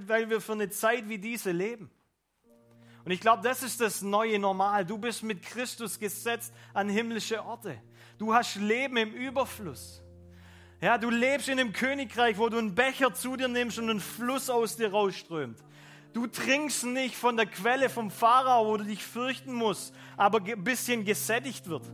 weil 0.07 0.31
wir 0.31 0.41
für 0.41 0.53
eine 0.53 0.71
Zeit 0.71 1.07
wie 1.07 1.19
diese 1.19 1.51
leben. 1.51 1.91
Und 3.05 3.11
ich 3.11 3.21
glaube, 3.21 3.43
das 3.43 3.63
ist 3.63 3.79
das 3.83 4.01
neue 4.01 4.39
Normal. 4.39 4.87
Du 4.87 4.97
bist 4.97 5.23
mit 5.23 5.43
Christus 5.43 5.99
gesetzt 5.99 6.55
an 6.73 6.89
himmlische 6.89 7.45
Orte. 7.45 7.79
Du 8.17 8.33
hast 8.33 8.57
Leben 8.57 8.97
im 8.97 9.13
Überfluss. 9.13 10.03
Ja, 10.81 10.97
du 10.97 11.11
lebst 11.11 11.51
in 11.51 11.61
einem 11.61 11.75
Königreich, 11.75 12.39
wo 12.39 12.49
du 12.49 12.57
einen 12.57 12.75
Becher 12.75 13.13
zu 13.13 13.37
dir 13.37 13.49
nimmst 13.49 13.79
und 13.79 13.91
ein 13.91 14.01
Fluss 14.01 14.49
aus 14.49 14.77
dir 14.77 14.93
rausströmt. 14.93 15.59
Du 16.15 16.27
trinkst 16.27 16.85
nicht 16.85 17.17
von 17.17 17.37
der 17.37 17.45
Quelle 17.45 17.91
vom 17.91 18.11
Pharao, 18.11 18.67
wo 18.67 18.79
du 18.79 18.85
dich 18.85 19.05
fürchten 19.05 19.53
musst, 19.53 19.95
aber 20.17 20.43
ein 20.43 20.65
bisschen 20.65 21.05
gesättigt 21.05 21.69
wird. 21.69 21.85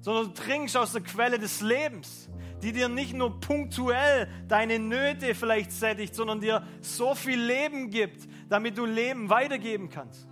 Sondern 0.00 0.26
du 0.26 0.32
trinkst 0.32 0.76
aus 0.76 0.92
der 0.92 1.02
Quelle 1.02 1.38
des 1.38 1.60
Lebens, 1.60 2.28
die 2.62 2.72
dir 2.72 2.88
nicht 2.88 3.14
nur 3.14 3.40
punktuell 3.40 4.28
deine 4.48 4.78
Nöte 4.78 5.34
vielleicht 5.34 5.72
sättigt, 5.72 6.14
sondern 6.14 6.40
dir 6.40 6.66
so 6.80 7.14
viel 7.14 7.40
Leben 7.40 7.90
gibt, 7.90 8.28
damit 8.48 8.78
du 8.78 8.86
Leben 8.86 9.28
weitergeben 9.28 9.90
kannst. 9.90 10.29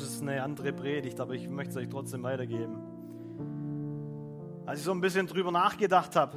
Ist 0.00 0.16
es 0.16 0.22
eine 0.22 0.42
andere 0.42 0.72
Predigt, 0.72 1.20
aber 1.20 1.34
ich 1.34 1.48
möchte 1.48 1.72
es 1.72 1.76
euch 1.76 1.88
trotzdem 1.88 2.22
weitergeben. 2.22 2.76
Als 4.64 4.80
ich 4.80 4.84
so 4.84 4.92
ein 4.92 5.00
bisschen 5.00 5.26
drüber 5.26 5.50
nachgedacht 5.50 6.16
habe, 6.16 6.36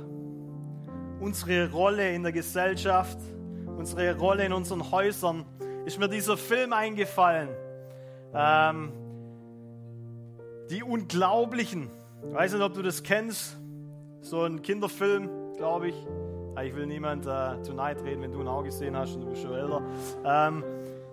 unsere 1.19 1.71
Rolle 1.71 2.13
in 2.13 2.23
der 2.23 2.31
Gesellschaft, 2.31 3.17
unsere 3.77 4.17
Rolle 4.17 4.45
in 4.45 4.53
unseren 4.53 4.91
Häusern, 4.91 5.45
ist 5.85 5.99
mir 5.99 6.09
dieser 6.09 6.37
Film 6.37 6.73
eingefallen. 6.73 7.49
Ähm, 8.33 8.91
die 10.69 10.83
Unglaublichen. 10.83 11.89
Ich 12.27 12.33
weiß 12.33 12.53
nicht, 12.53 12.63
ob 12.63 12.73
du 12.73 12.81
das 12.81 13.03
kennst. 13.03 13.57
So 14.21 14.43
ein 14.43 14.61
Kinderfilm, 14.61 15.29
glaube 15.57 15.89
ich. 15.89 15.95
Ah, 16.55 16.63
ich 16.63 16.75
will 16.75 16.87
niemand 16.87 17.25
äh, 17.25 17.61
zu 17.61 17.73
nahe 17.73 17.95
treten, 17.95 18.21
wenn 18.21 18.31
du 18.31 18.41
ihn 18.41 18.47
auch 18.47 18.63
gesehen 18.63 18.95
hast 18.97 19.15
und 19.15 19.21
du 19.21 19.27
bist 19.27 19.43
schon 19.43 19.53
älter. 19.53 19.81
Ähm, 20.25 20.63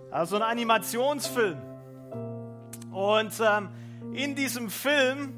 also 0.09 0.35
ein 0.37 0.41
Animationsfilm. 0.41 1.57
Und 2.93 3.33
ähm, 3.39 3.69
in 4.13 4.35
diesem 4.35 4.69
Film, 4.69 5.33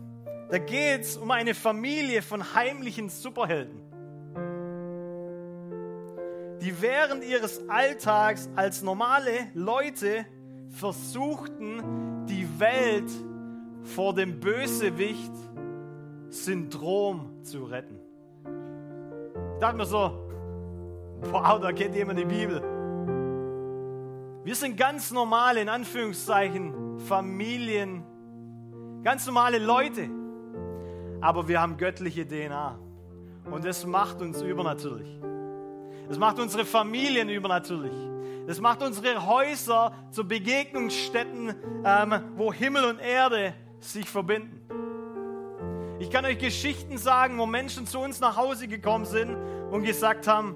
da 0.49 0.57
geht 0.57 1.01
es 1.01 1.17
um 1.17 1.31
eine 1.31 1.53
Familie 1.53 2.21
von 2.21 2.53
heimlichen 2.53 3.09
Superhelden 3.09 3.85
die 6.65 6.81
während 6.81 7.23
ihres 7.23 7.69
Alltags 7.69 8.49
als 8.55 8.81
normale 8.81 9.31
Leute 9.53 10.25
versuchten, 10.69 12.25
die 12.27 12.47
Welt 12.59 13.11
vor 13.83 14.15
dem 14.15 14.39
Bösewicht 14.39 15.31
Syndrom 16.29 17.43
zu 17.43 17.65
retten. 17.65 17.99
Ich 19.53 19.59
dachte 19.59 19.77
mir 19.77 19.85
so, 19.85 20.27
wow, 21.31 21.59
da 21.61 21.71
kennt 21.71 21.93
jemand 21.93 22.17
die 22.17 22.25
Bibel. 22.25 22.61
Wir 24.43 24.55
sind 24.55 24.75
ganz 24.75 25.11
normale, 25.11 25.61
in 25.61 25.69
Anführungszeichen, 25.69 26.73
Familien, 26.97 28.03
ganz 29.03 29.25
normale 29.25 29.59
Leute. 29.59 30.09
Aber 31.21 31.47
wir 31.47 31.61
haben 31.61 31.77
göttliche 31.77 32.27
DNA. 32.27 32.79
Und 33.51 33.65
das 33.65 33.85
macht 33.85 34.21
uns 34.21 34.41
übernatürlich. 34.41 35.19
Das 36.07 36.17
macht 36.17 36.39
unsere 36.39 36.65
Familien 36.65 37.29
übernatürlich. 37.29 37.93
Das 38.47 38.61
macht 38.61 38.83
unsere 38.83 39.25
Häuser 39.25 39.91
zu 40.11 40.27
Begegnungsstätten, 40.27 41.53
ähm, 41.83 42.21
wo 42.35 42.53
Himmel 42.53 42.85
und 42.85 42.99
Erde 42.99 43.53
sich 43.79 44.07
verbinden. 44.07 44.61
Ich 45.99 46.11
kann 46.11 46.25
euch 46.25 46.37
Geschichten 46.37 46.97
sagen, 46.97 47.37
wo 47.37 47.45
Menschen 47.45 47.87
zu 47.87 47.99
uns 47.99 48.19
nach 48.19 48.37
Hause 48.37 48.67
gekommen 48.67 49.05
sind 49.05 49.35
und 49.71 49.83
gesagt 49.83 50.27
haben, 50.27 50.55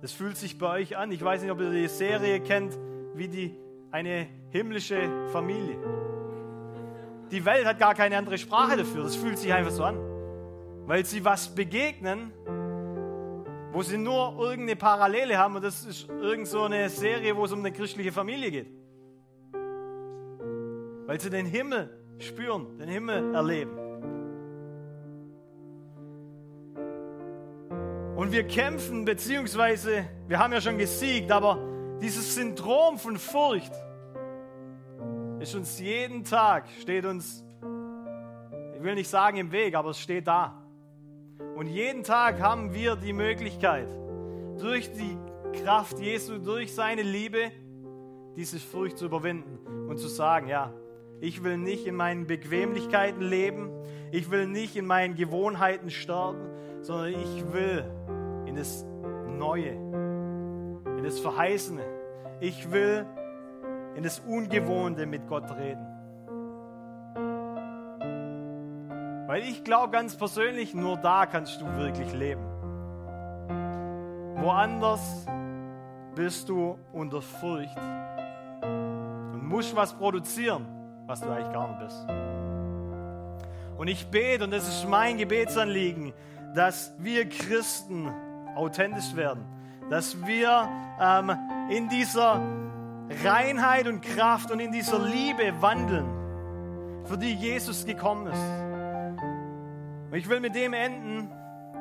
das 0.00 0.12
fühlt 0.12 0.36
sich 0.36 0.58
bei 0.58 0.80
euch 0.80 0.96
an. 0.96 1.12
Ich 1.12 1.22
weiß 1.22 1.42
nicht, 1.42 1.50
ob 1.52 1.60
ihr 1.60 1.70
die 1.70 1.88
Serie 1.88 2.40
kennt, 2.40 2.76
wie 3.14 3.28
die 3.28 3.56
eine 3.92 4.26
himmlische 4.52 5.28
Familie. 5.32 5.78
Die 7.30 7.44
Welt 7.44 7.64
hat 7.64 7.78
gar 7.78 7.94
keine 7.94 8.18
andere 8.18 8.36
Sprache 8.36 8.76
dafür. 8.76 9.02
Das 9.02 9.16
fühlt 9.16 9.38
sich 9.38 9.52
einfach 9.52 9.70
so 9.70 9.82
an. 9.82 9.98
Weil 10.86 11.04
sie 11.06 11.24
was 11.24 11.54
begegnen, 11.54 12.32
wo 13.72 13.82
sie 13.82 13.96
nur 13.96 14.36
irgendeine 14.38 14.76
Parallele 14.76 15.38
haben 15.38 15.56
und 15.56 15.64
das 15.64 15.84
ist 15.86 16.08
irgend 16.10 16.46
so 16.46 16.64
eine 16.64 16.90
Serie, 16.90 17.34
wo 17.34 17.46
es 17.46 17.52
um 17.52 17.60
eine 17.60 17.72
christliche 17.72 18.12
Familie 18.12 18.50
geht. 18.50 18.66
Weil 21.06 21.18
sie 21.18 21.30
den 21.30 21.46
Himmel 21.46 21.88
spüren, 22.18 22.78
den 22.78 22.88
Himmel 22.88 23.34
erleben. 23.34 23.78
Und 28.16 28.30
wir 28.30 28.46
kämpfen, 28.46 29.06
beziehungsweise 29.06 30.04
wir 30.28 30.38
haben 30.38 30.52
ja 30.52 30.60
schon 30.60 30.76
gesiegt, 30.76 31.32
aber 31.32 31.58
dieses 32.02 32.34
Syndrom 32.34 32.98
von 32.98 33.16
Furcht 33.16 33.72
ist 35.42 35.56
uns 35.56 35.80
jeden 35.80 36.22
Tag, 36.22 36.68
steht 36.80 37.04
uns, 37.04 37.44
ich 38.76 38.82
will 38.82 38.94
nicht 38.94 39.10
sagen 39.10 39.38
im 39.38 39.50
Weg, 39.50 39.74
aber 39.74 39.90
es 39.90 39.98
steht 39.98 40.28
da. 40.28 40.62
Und 41.56 41.66
jeden 41.66 42.04
Tag 42.04 42.40
haben 42.40 42.72
wir 42.72 42.94
die 42.94 43.12
Möglichkeit, 43.12 43.88
durch 44.60 44.92
die 44.92 45.18
Kraft 45.62 45.98
Jesu, 45.98 46.38
durch 46.38 46.72
seine 46.72 47.02
Liebe, 47.02 47.50
diese 48.36 48.60
Furcht 48.60 48.98
zu 48.98 49.06
überwinden 49.06 49.58
und 49.88 49.98
zu 49.98 50.06
sagen, 50.06 50.46
ja, 50.46 50.72
ich 51.20 51.42
will 51.42 51.58
nicht 51.58 51.86
in 51.86 51.96
meinen 51.96 52.28
Bequemlichkeiten 52.28 53.22
leben, 53.22 53.68
ich 54.12 54.30
will 54.30 54.46
nicht 54.46 54.76
in 54.76 54.86
meinen 54.86 55.16
Gewohnheiten 55.16 55.90
sterben, 55.90 56.46
sondern 56.82 57.14
ich 57.20 57.52
will 57.52 57.84
in 58.46 58.54
das 58.54 58.86
Neue, 59.26 59.70
in 59.70 61.02
das 61.02 61.18
Verheißene. 61.18 61.82
Ich 62.40 62.70
will 62.70 63.06
in 63.94 64.02
das 64.02 64.20
Ungewohnte 64.20 65.06
mit 65.06 65.26
Gott 65.28 65.50
reden. 65.56 65.86
Weil 69.26 69.44
ich 69.44 69.64
glaube 69.64 69.92
ganz 69.92 70.16
persönlich, 70.16 70.74
nur 70.74 70.96
da 70.96 71.26
kannst 71.26 71.60
du 71.60 71.66
wirklich 71.76 72.12
leben. 72.12 72.42
Woanders 74.36 75.26
bist 76.14 76.48
du 76.48 76.78
unter 76.92 77.22
Furcht 77.22 77.78
und 78.62 79.48
musst 79.48 79.74
was 79.74 79.94
produzieren, 79.94 80.66
was 81.06 81.20
du 81.20 81.30
eigentlich 81.30 81.52
gar 81.52 81.68
nicht 81.68 81.80
bist. 81.80 82.06
Und 83.78 83.88
ich 83.88 84.06
bete, 84.08 84.44
und 84.44 84.50
das 84.52 84.68
ist 84.68 84.88
mein 84.88 85.18
Gebetsanliegen, 85.18 86.12
dass 86.54 86.94
wir 86.98 87.28
Christen 87.28 88.10
authentisch 88.54 89.16
werden, 89.16 89.44
dass 89.90 90.26
wir 90.26 90.68
ähm, 91.00 91.32
in 91.70 91.88
dieser 91.88 92.40
Reinheit 93.24 93.86
und 93.86 94.00
Kraft 94.02 94.50
und 94.50 94.60
in 94.60 94.72
dieser 94.72 94.98
Liebe 94.98 95.54
wandeln, 95.60 96.06
für 97.04 97.18
die 97.18 97.34
Jesus 97.34 97.84
gekommen 97.84 98.26
ist. 98.26 98.62
Und 100.10 100.18
ich 100.18 100.28
will 100.28 100.40
mit 100.40 100.54
dem 100.54 100.72
enden. 100.72 101.30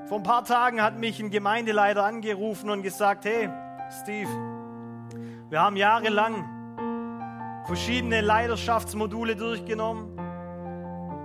Vor 0.06 0.18
ein 0.18 0.24
paar 0.24 0.44
Tagen 0.44 0.82
hat 0.82 0.98
mich 0.98 1.20
ein 1.20 1.30
Gemeindeleiter 1.30 2.04
angerufen 2.04 2.70
und 2.70 2.82
gesagt, 2.82 3.26
hey, 3.26 3.50
Steve, 4.02 4.30
wir 5.50 5.62
haben 5.62 5.76
jahrelang 5.76 6.46
verschiedene 7.66 8.22
Leidenschaftsmodule 8.22 9.36
durchgenommen. 9.36 10.18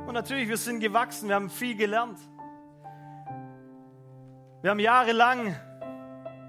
Und 0.07 0.15
natürlich, 0.15 0.49
wir 0.49 0.57
sind 0.57 0.81
gewachsen, 0.81 1.29
wir 1.29 1.35
haben 1.37 1.51
viel 1.51 1.77
gelernt. 1.77 2.19
Wir 4.63 4.71
haben 4.71 4.81
jahrelang 4.81 5.57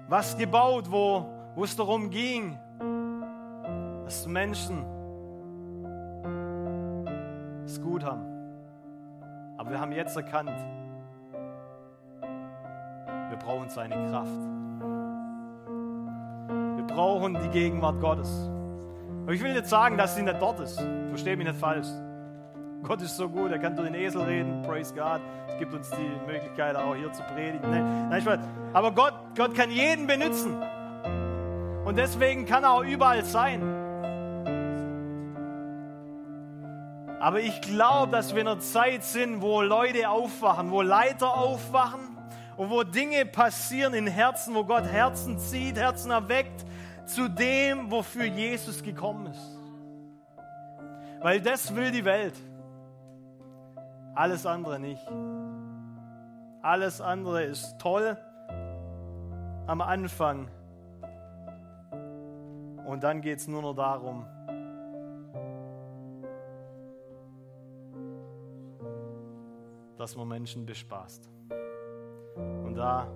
was 0.08 0.36
gebaut, 0.36 0.90
wo, 0.90 1.26
wo 1.54 1.64
es 1.64 1.76
darum 1.76 2.10
ging, 2.10 2.58
dass 4.08 4.26
Menschen 4.26 4.86
es 7.66 7.78
gut 7.78 8.02
haben. 8.02 8.24
Aber 9.58 9.68
wir 9.68 9.78
haben 9.78 9.92
jetzt 9.92 10.16
erkannt, 10.16 10.58
wir 13.28 13.36
brauchen 13.36 13.68
seine 13.68 13.96
Kraft. 14.08 14.30
Wir 16.76 16.86
brauchen 16.86 17.38
die 17.42 17.50
Gegenwart 17.50 18.00
Gottes. 18.00 18.48
Aber 19.24 19.34
ich 19.34 19.42
will 19.42 19.52
nicht 19.52 19.66
sagen, 19.66 19.98
dass 19.98 20.16
sie 20.16 20.22
nicht 20.22 20.40
dort 20.40 20.58
ist. 20.60 20.80
Verstehe 21.10 21.36
mich 21.36 21.46
nicht 21.46 21.60
falsch. 21.60 21.88
Gott 22.84 23.02
ist 23.02 23.14
so 23.14 23.28
gut, 23.28 23.50
er 23.50 23.58
kann 23.58 23.76
durch 23.76 23.90
den 23.90 24.00
Esel 24.00 24.22
reden, 24.22 24.62
praise 24.62 24.94
God. 24.94 25.20
Es 25.48 25.58
gibt 25.58 25.74
uns 25.74 25.90
die 25.90 26.10
Möglichkeit, 26.26 26.76
auch 26.76 26.94
hier 26.94 27.12
zu 27.12 27.22
predigen. 27.24 27.70
Nein, 27.70 28.08
nein, 28.08 28.40
aber 28.72 28.90
Gott, 28.90 29.12
Gott 29.36 29.54
kann 29.54 29.70
jeden 29.70 30.06
benutzen. 30.06 30.56
Und 31.84 31.98
deswegen 31.98 32.46
kann 32.46 32.64
er 32.64 32.72
auch 32.72 32.84
überall 32.84 33.22
sein. 33.22 33.77
Aber 37.20 37.40
ich 37.40 37.60
glaube, 37.60 38.12
dass 38.12 38.34
wir 38.34 38.42
in 38.42 38.48
einer 38.48 38.60
Zeit 38.60 39.02
sind, 39.02 39.42
wo 39.42 39.60
Leute 39.60 40.08
aufwachen, 40.08 40.70
wo 40.70 40.82
Leiter 40.82 41.34
aufwachen 41.34 42.16
und 42.56 42.70
wo 42.70 42.84
Dinge 42.84 43.26
passieren 43.26 43.94
in 43.94 44.06
Herzen, 44.06 44.54
wo 44.54 44.64
Gott 44.64 44.84
Herzen 44.84 45.38
zieht, 45.38 45.76
Herzen 45.76 46.10
erweckt 46.10 46.64
zu 47.06 47.28
dem, 47.28 47.90
wofür 47.90 48.24
Jesus 48.24 48.82
gekommen 48.82 49.26
ist. 49.26 49.58
Weil 51.20 51.40
das 51.40 51.74
will 51.74 51.90
die 51.90 52.04
Welt. 52.04 52.34
Alles 54.14 54.46
andere 54.46 54.78
nicht. 54.78 55.04
Alles 56.62 57.00
andere 57.00 57.42
ist 57.42 57.78
toll 57.78 58.16
am 59.66 59.80
Anfang. 59.80 60.48
Und 62.86 63.02
dann 63.02 63.20
geht 63.20 63.38
es 63.38 63.48
nur 63.48 63.62
noch 63.62 63.74
darum, 63.74 64.24
dass 69.98 70.16
man 70.16 70.28
Menschen 70.28 70.64
bespaßt. 70.64 71.28
Und 72.64 72.74
da 72.74 73.08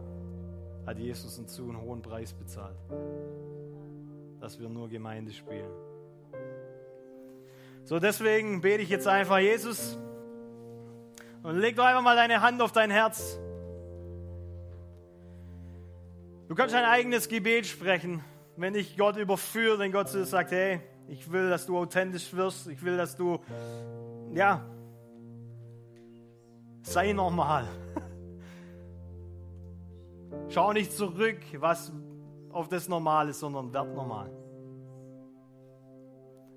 hat 0.84 0.98
Jesus 0.98 1.38
uns 1.38 1.54
zu 1.54 1.62
einen 1.62 1.80
hohen 1.80 2.02
Preis 2.02 2.32
bezahlt, 2.32 2.76
dass 4.40 4.58
wir 4.58 4.68
nur 4.68 4.88
Gemeinde 4.88 5.32
spielen. 5.32 5.70
So, 7.84 7.98
deswegen 7.98 8.60
bete 8.60 8.82
ich 8.82 8.88
jetzt 8.88 9.06
einfach, 9.06 9.38
Jesus, 9.38 9.98
und 11.42 11.58
leg 11.58 11.76
doch 11.76 11.84
einfach 11.84 12.02
mal 12.02 12.16
deine 12.16 12.40
Hand 12.40 12.60
auf 12.60 12.72
dein 12.72 12.90
Herz. 12.90 13.38
Du 16.48 16.54
kannst 16.54 16.74
ein 16.74 16.84
eigenes 16.84 17.28
Gebet 17.28 17.66
sprechen, 17.66 18.22
wenn 18.56 18.74
dich 18.74 18.96
Gott 18.96 19.16
überführt, 19.16 19.78
wenn 19.78 19.92
Gott 19.92 20.08
zu 20.08 20.18
dir 20.18 20.26
sagt, 20.26 20.50
hey, 20.50 20.80
ich 21.08 21.30
will, 21.30 21.48
dass 21.48 21.66
du 21.66 21.78
authentisch 21.78 22.34
wirst, 22.34 22.68
ich 22.68 22.84
will, 22.84 22.96
dass 22.96 23.16
du, 23.16 23.40
ja, 24.32 24.64
sei 26.82 27.12
normal. 27.12 27.68
Schau 30.48 30.72
nicht 30.72 30.92
zurück, 30.92 31.38
was 31.58 31.92
auf 32.50 32.68
das 32.68 32.88
Normale, 32.88 33.32
sondern 33.32 33.72
werd 33.72 33.94
normal. 33.94 34.30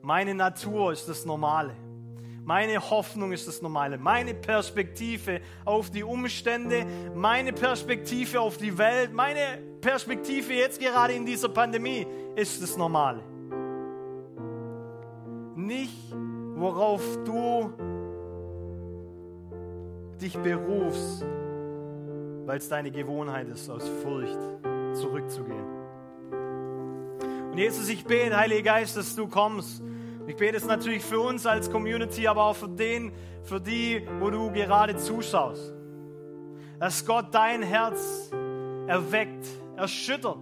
Meine 0.01 0.36
Natur 0.36 0.91
ist 0.91 1.07
das 1.07 1.26
Normale. 1.26 1.76
Meine 2.43 2.78
Hoffnung 2.91 3.32
ist 3.32 3.47
das 3.47 3.61
Normale. 3.61 3.97
Meine 3.97 4.36
Perspektive 4.36 5.41
auf 5.63 5.89
die 5.89 6.03
Umstände, 6.03 6.86
meine 7.15 7.53
Perspektive 7.53 8.39
auf 8.39 8.57
die 8.57 8.78
Welt, 8.78 9.13
meine 9.13 9.57
Perspektive 9.82 10.53
jetzt 10.53 10.80
gerade 10.80 11.13
in 11.13 11.26
dieser 11.26 11.49
Pandemie 11.49 12.05
ist 12.36 12.61
das 12.61 12.78
Normale. 12.78 13.23
Nicht, 15.55 16.13
worauf 16.55 17.01
du 17.23 17.73
dich 20.22 20.38
berufst, 20.38 21.26
weil 22.45 22.57
es 22.57 22.70
deine 22.70 22.91
Gewohnheit 22.91 23.47
ist, 23.47 23.70
aus 23.70 23.88
Furcht 24.03 24.39
zurückzugehen. 24.93 25.66
Und 27.51 27.57
Jesus, 27.57 27.89
ich 27.89 28.03
bete, 28.05 28.38
Heiliger 28.38 28.74
Geist, 28.74 28.97
dass 28.97 29.16
du 29.16 29.28
kommst. 29.28 29.82
Ich 30.28 30.36
bete 30.36 30.57
es 30.57 30.66
natürlich 30.66 31.03
für 31.03 31.20
uns 31.20 31.45
als 31.45 31.72
Community, 31.72 32.28
aber 32.28 32.43
auch 32.45 32.55
für 32.55 32.68
den, 32.68 33.11
für 33.43 33.61
die, 33.61 34.05
wo 34.20 34.30
du 34.30 34.51
gerade 34.51 34.97
zuschaust. 34.97 35.74
Dass 36.80 37.05
Gott 37.05 37.28
dein 37.32 37.61
Herz 37.61 38.30
erweckt, 38.88 39.45
erschüttert 39.78 40.39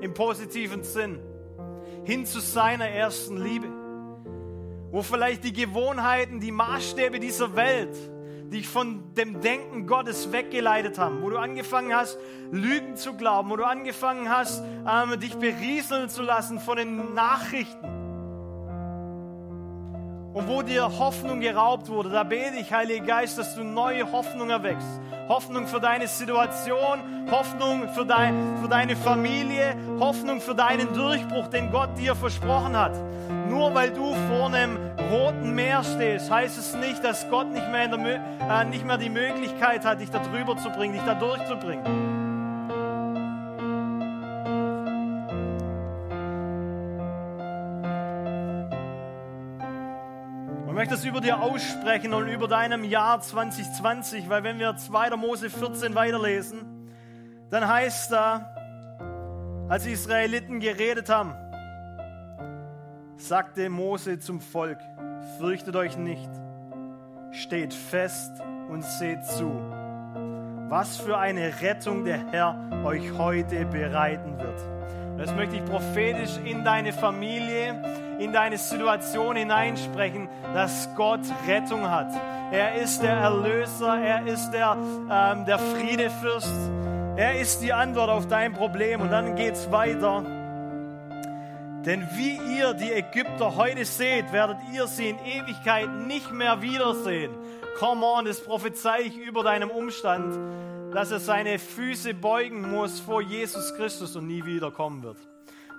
im 0.00 0.14
positiven 0.14 0.84
Sinn 0.84 1.18
hin 2.04 2.24
zu 2.24 2.40
seiner 2.40 2.88
ersten 2.88 3.36
Liebe. 3.36 3.68
Wo 4.90 5.02
vielleicht 5.02 5.44
die 5.44 5.52
Gewohnheiten, 5.52 6.40
die 6.40 6.52
Maßstäbe 6.52 7.20
dieser 7.20 7.54
Welt 7.54 7.94
dich 8.50 8.68
von 8.68 9.14
dem 9.14 9.40
Denken 9.40 9.86
Gottes 9.86 10.32
weggeleitet 10.32 10.98
haben, 10.98 11.22
wo 11.22 11.30
du 11.30 11.36
angefangen 11.36 11.94
hast, 11.94 12.18
Lügen 12.50 12.96
zu 12.96 13.14
glauben, 13.14 13.50
wo 13.50 13.56
du 13.56 13.64
angefangen 13.64 14.30
hast, 14.30 14.62
ähm, 14.62 15.18
dich 15.20 15.34
berieseln 15.36 16.08
zu 16.08 16.22
lassen 16.22 16.58
von 16.58 16.76
den 16.76 17.14
Nachrichten 17.14 17.98
und 20.32 20.48
wo 20.48 20.62
dir 20.62 20.98
Hoffnung 20.98 21.40
geraubt 21.40 21.88
wurde. 21.88 22.10
Da 22.10 22.22
bete 22.22 22.56
ich, 22.58 22.72
Heiliger 22.72 23.04
Geist, 23.04 23.38
dass 23.38 23.54
du 23.54 23.64
neue 23.64 24.10
Hoffnung 24.12 24.50
erwächst. 24.50 24.86
Hoffnung 25.28 25.66
für 25.66 25.80
deine 25.80 26.06
Situation, 26.06 27.28
Hoffnung 27.30 27.88
für, 27.90 28.06
dein, 28.06 28.56
für 28.62 28.68
deine 28.68 28.96
Familie, 28.96 29.76
Hoffnung 29.98 30.40
für 30.40 30.54
deinen 30.54 30.94
Durchbruch, 30.94 31.48
den 31.48 31.70
Gott 31.70 31.90
dir 31.98 32.14
versprochen 32.14 32.76
hat. 32.76 32.92
Nur 33.48 33.74
weil 33.74 33.90
du 33.90 34.14
vor 34.28 34.46
einem 34.46 34.78
roten 35.10 35.54
Meer 35.54 35.82
stehst, 35.84 36.30
heißt 36.30 36.58
es 36.58 36.74
nicht, 36.74 37.02
dass 37.02 37.28
Gott 37.30 37.50
nicht 37.50 37.68
mehr, 37.70 37.88
der, 37.88 38.20
äh, 38.48 38.64
nicht 38.64 38.84
mehr 38.84 38.98
die 38.98 39.10
Möglichkeit 39.10 39.84
hat, 39.84 40.00
dich 40.00 40.10
da 40.10 40.18
drüber 40.18 40.56
zu 40.56 40.70
bringen, 40.70 40.94
dich 40.94 41.02
da 41.02 41.14
durchzubringen. 41.14 41.84
Ich 50.66 50.74
möchte 50.74 50.94
es 50.94 51.04
über 51.04 51.20
dir 51.20 51.40
aussprechen 51.40 52.14
und 52.14 52.28
über 52.28 52.46
deinem 52.46 52.84
Jahr 52.84 53.20
2020, 53.20 54.28
weil 54.28 54.44
wenn 54.44 54.60
wir 54.60 54.76
2. 54.76 55.16
Mose 55.16 55.50
14 55.50 55.96
weiterlesen, 55.96 56.88
dann 57.50 57.66
heißt 57.66 58.12
da, 58.12 58.54
als 59.68 59.84
die 59.84 59.92
Israeliten 59.92 60.60
geredet 60.60 61.08
haben, 61.08 61.34
sagte 63.16 63.68
Mose 63.68 64.18
zum 64.20 64.40
Volk, 64.40 64.78
fürchtet 65.38 65.76
euch 65.76 65.96
nicht, 65.96 66.30
steht 67.32 67.74
fest 67.74 68.32
und 68.70 68.84
seht 68.84 69.24
zu, 69.24 69.50
was 70.68 70.96
für 70.96 71.18
eine 71.18 71.60
Rettung 71.60 72.04
der 72.04 72.18
Herr 72.30 72.84
euch 72.84 73.12
heute 73.16 73.64
bereiten 73.66 74.38
wird. 74.38 74.60
Das 75.18 75.34
möchte 75.34 75.56
ich 75.56 75.64
prophetisch 75.64 76.38
in 76.44 76.64
deine 76.64 76.92
Familie, 76.92 77.82
in 78.18 78.32
deine 78.32 78.56
Situation 78.56 79.36
hineinsprechen, 79.36 80.28
dass 80.54 80.88
Gott 80.94 81.20
Rettung 81.46 81.88
hat. 81.88 82.12
Er 82.52 82.74
ist 82.74 83.02
der 83.02 83.14
Erlöser, 83.14 83.98
er 84.00 84.26
ist 84.26 84.50
der, 84.52 84.76
ähm, 85.10 85.44
der 85.44 85.58
Friedefürst, 85.58 86.54
er 87.16 87.38
ist 87.40 87.62
die 87.62 87.72
Antwort 87.72 88.10
auf 88.10 88.28
dein 88.28 88.52
Problem. 88.52 89.00
Und 89.00 89.10
dann 89.10 89.34
geht 89.34 89.54
es 89.54 89.70
weiter. 89.72 90.24
Denn 91.88 92.06
wie 92.12 92.36
ihr 92.58 92.74
die 92.74 92.92
Ägypter 92.92 93.56
heute 93.56 93.86
seht, 93.86 94.30
werdet 94.30 94.58
ihr 94.74 94.86
sie 94.86 95.08
in 95.08 95.18
Ewigkeit 95.20 95.88
nicht 95.88 96.30
mehr 96.30 96.60
wiedersehen. 96.60 97.32
Come 97.78 98.04
on, 98.04 98.26
das 98.26 98.42
prophezei 98.42 99.04
ich 99.04 99.16
über 99.16 99.42
deinem 99.42 99.70
Umstand, 99.70 100.36
dass 100.94 101.10
er 101.10 101.18
seine 101.18 101.58
Füße 101.58 102.12
beugen 102.12 102.70
muss 102.70 103.00
vor 103.00 103.22
Jesus 103.22 103.74
Christus 103.74 104.16
und 104.16 104.26
nie 104.26 104.44
wiederkommen 104.44 105.02
wird. 105.02 105.16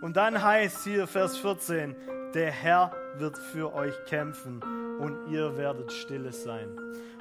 Und 0.02 0.18
dann 0.18 0.42
heißt 0.42 0.84
hier 0.84 1.06
Vers 1.06 1.38
14, 1.38 1.96
der 2.34 2.50
Herr 2.50 2.92
wird 3.20 3.38
für 3.38 3.72
euch 3.76 3.94
kämpfen 4.08 4.64
und 5.00 5.32
ihr 5.32 5.58
werdet 5.58 5.92
stille 5.92 6.34
sein. 6.34 6.70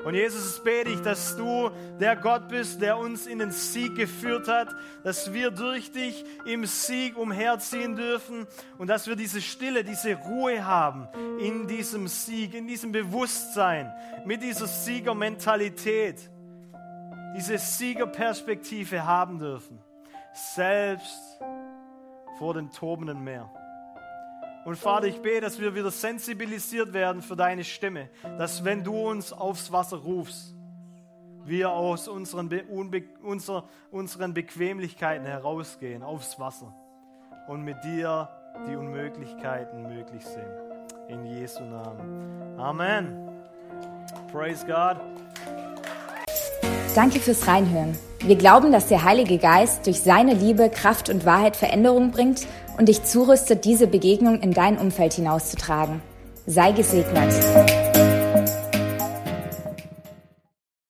Und 0.09 0.15
Jesus, 0.15 0.65
bete 0.65 0.89
ich, 0.89 1.03
dass 1.03 1.37
du 1.37 1.71
der 2.01 2.17
Gott 2.17 2.49
bist, 2.49 2.81
der 2.81 2.97
uns 2.97 3.27
in 3.27 3.41
den 3.41 3.51
Sieg 3.51 3.95
geführt 3.95 4.49
hat, 4.49 4.75
dass 5.05 5.35
wir 5.35 5.51
durch 5.51 5.93
dich 5.93 6.25
im 6.47 6.65
Sieg 6.65 7.15
umherziehen 7.19 7.95
dürfen 7.95 8.47
und 8.79 8.87
dass 8.87 9.07
wir 9.07 9.17
diese 9.17 9.43
Stille, 9.43 9.85
diese 9.85 10.15
Ruhe 10.15 10.65
haben 10.65 11.09
in 11.39 11.67
diesem 11.67 12.09
Sieg, 12.09 12.55
in 12.55 12.67
diesem 12.67 12.91
Bewusstsein, 12.91 13.93
mit 14.25 14.43
dieser 14.43 14.67
Siegermentalität, 14.67 16.31
diese 17.37 17.59
Siegerperspektive 17.59 19.05
haben 19.05 19.39
dürfen, 19.39 19.79
selbst 20.33 21.21
vor 22.39 22.55
dem 22.55 22.73
tobenden 22.73 23.23
Meer. 23.23 23.51
Und 24.69 24.77
Vater, 24.77 25.07
ich 25.07 25.23
bete, 25.23 25.41
dass 25.41 25.59
wir 25.59 25.75
wieder 25.75 25.91
sensibilisiert 25.91 26.93
werden 26.93 27.23
für 27.23 27.37
deine 27.37 27.65
Stimme, 27.65 28.11
dass 28.37 28.67
wenn 28.67 28.85
du 28.85 29.09
uns 29.09 29.33
aufs 29.33 29.73
Wasser 29.73 29.97
rufst, 29.97 30.55
wir 31.43 31.71
aus 31.71 32.07
unseren, 32.07 32.51
Be 32.51 32.65
Unbe 32.69 33.05
unser, 33.23 33.65
unseren 33.91 34.35
Bequemlichkeiten 34.35 35.25
herausgehen 35.25 36.03
aufs 36.03 36.39
Wasser 36.39 36.75
und 37.49 37.63
mit 37.63 37.83
dir 37.83 38.29
die 38.69 38.77
Unmöglichkeiten 38.77 39.85
möglich 39.85 40.23
sehen. 40.27 40.53
In 41.09 41.25
Jesu 41.25 41.63
Namen. 41.63 42.61
Amen. 42.61 43.27
Praise 44.31 44.67
God. 44.67 44.99
Danke 46.95 47.21
fürs 47.21 47.47
Reinhören. 47.47 47.99
Wir 48.21 48.37
glauben, 48.37 48.71
dass 48.71 48.89
der 48.89 49.03
Heilige 49.03 49.39
Geist 49.39 49.87
durch 49.87 50.03
seine 50.03 50.35
Liebe, 50.35 50.69
Kraft 50.69 51.09
und 51.09 51.25
Wahrheit 51.25 51.57
Veränderung 51.57 52.11
bringt 52.11 52.47
und 52.79 52.89
dich 52.89 53.03
zurüstet, 53.03 53.65
diese 53.65 53.87
Begegnung 53.87 54.41
in 54.41 54.55
dein 54.55 54.79
Umfeld 54.79 55.13
hinauszutragen. 55.13 56.01
Sei 56.47 56.73
gesegnet. 56.73 57.35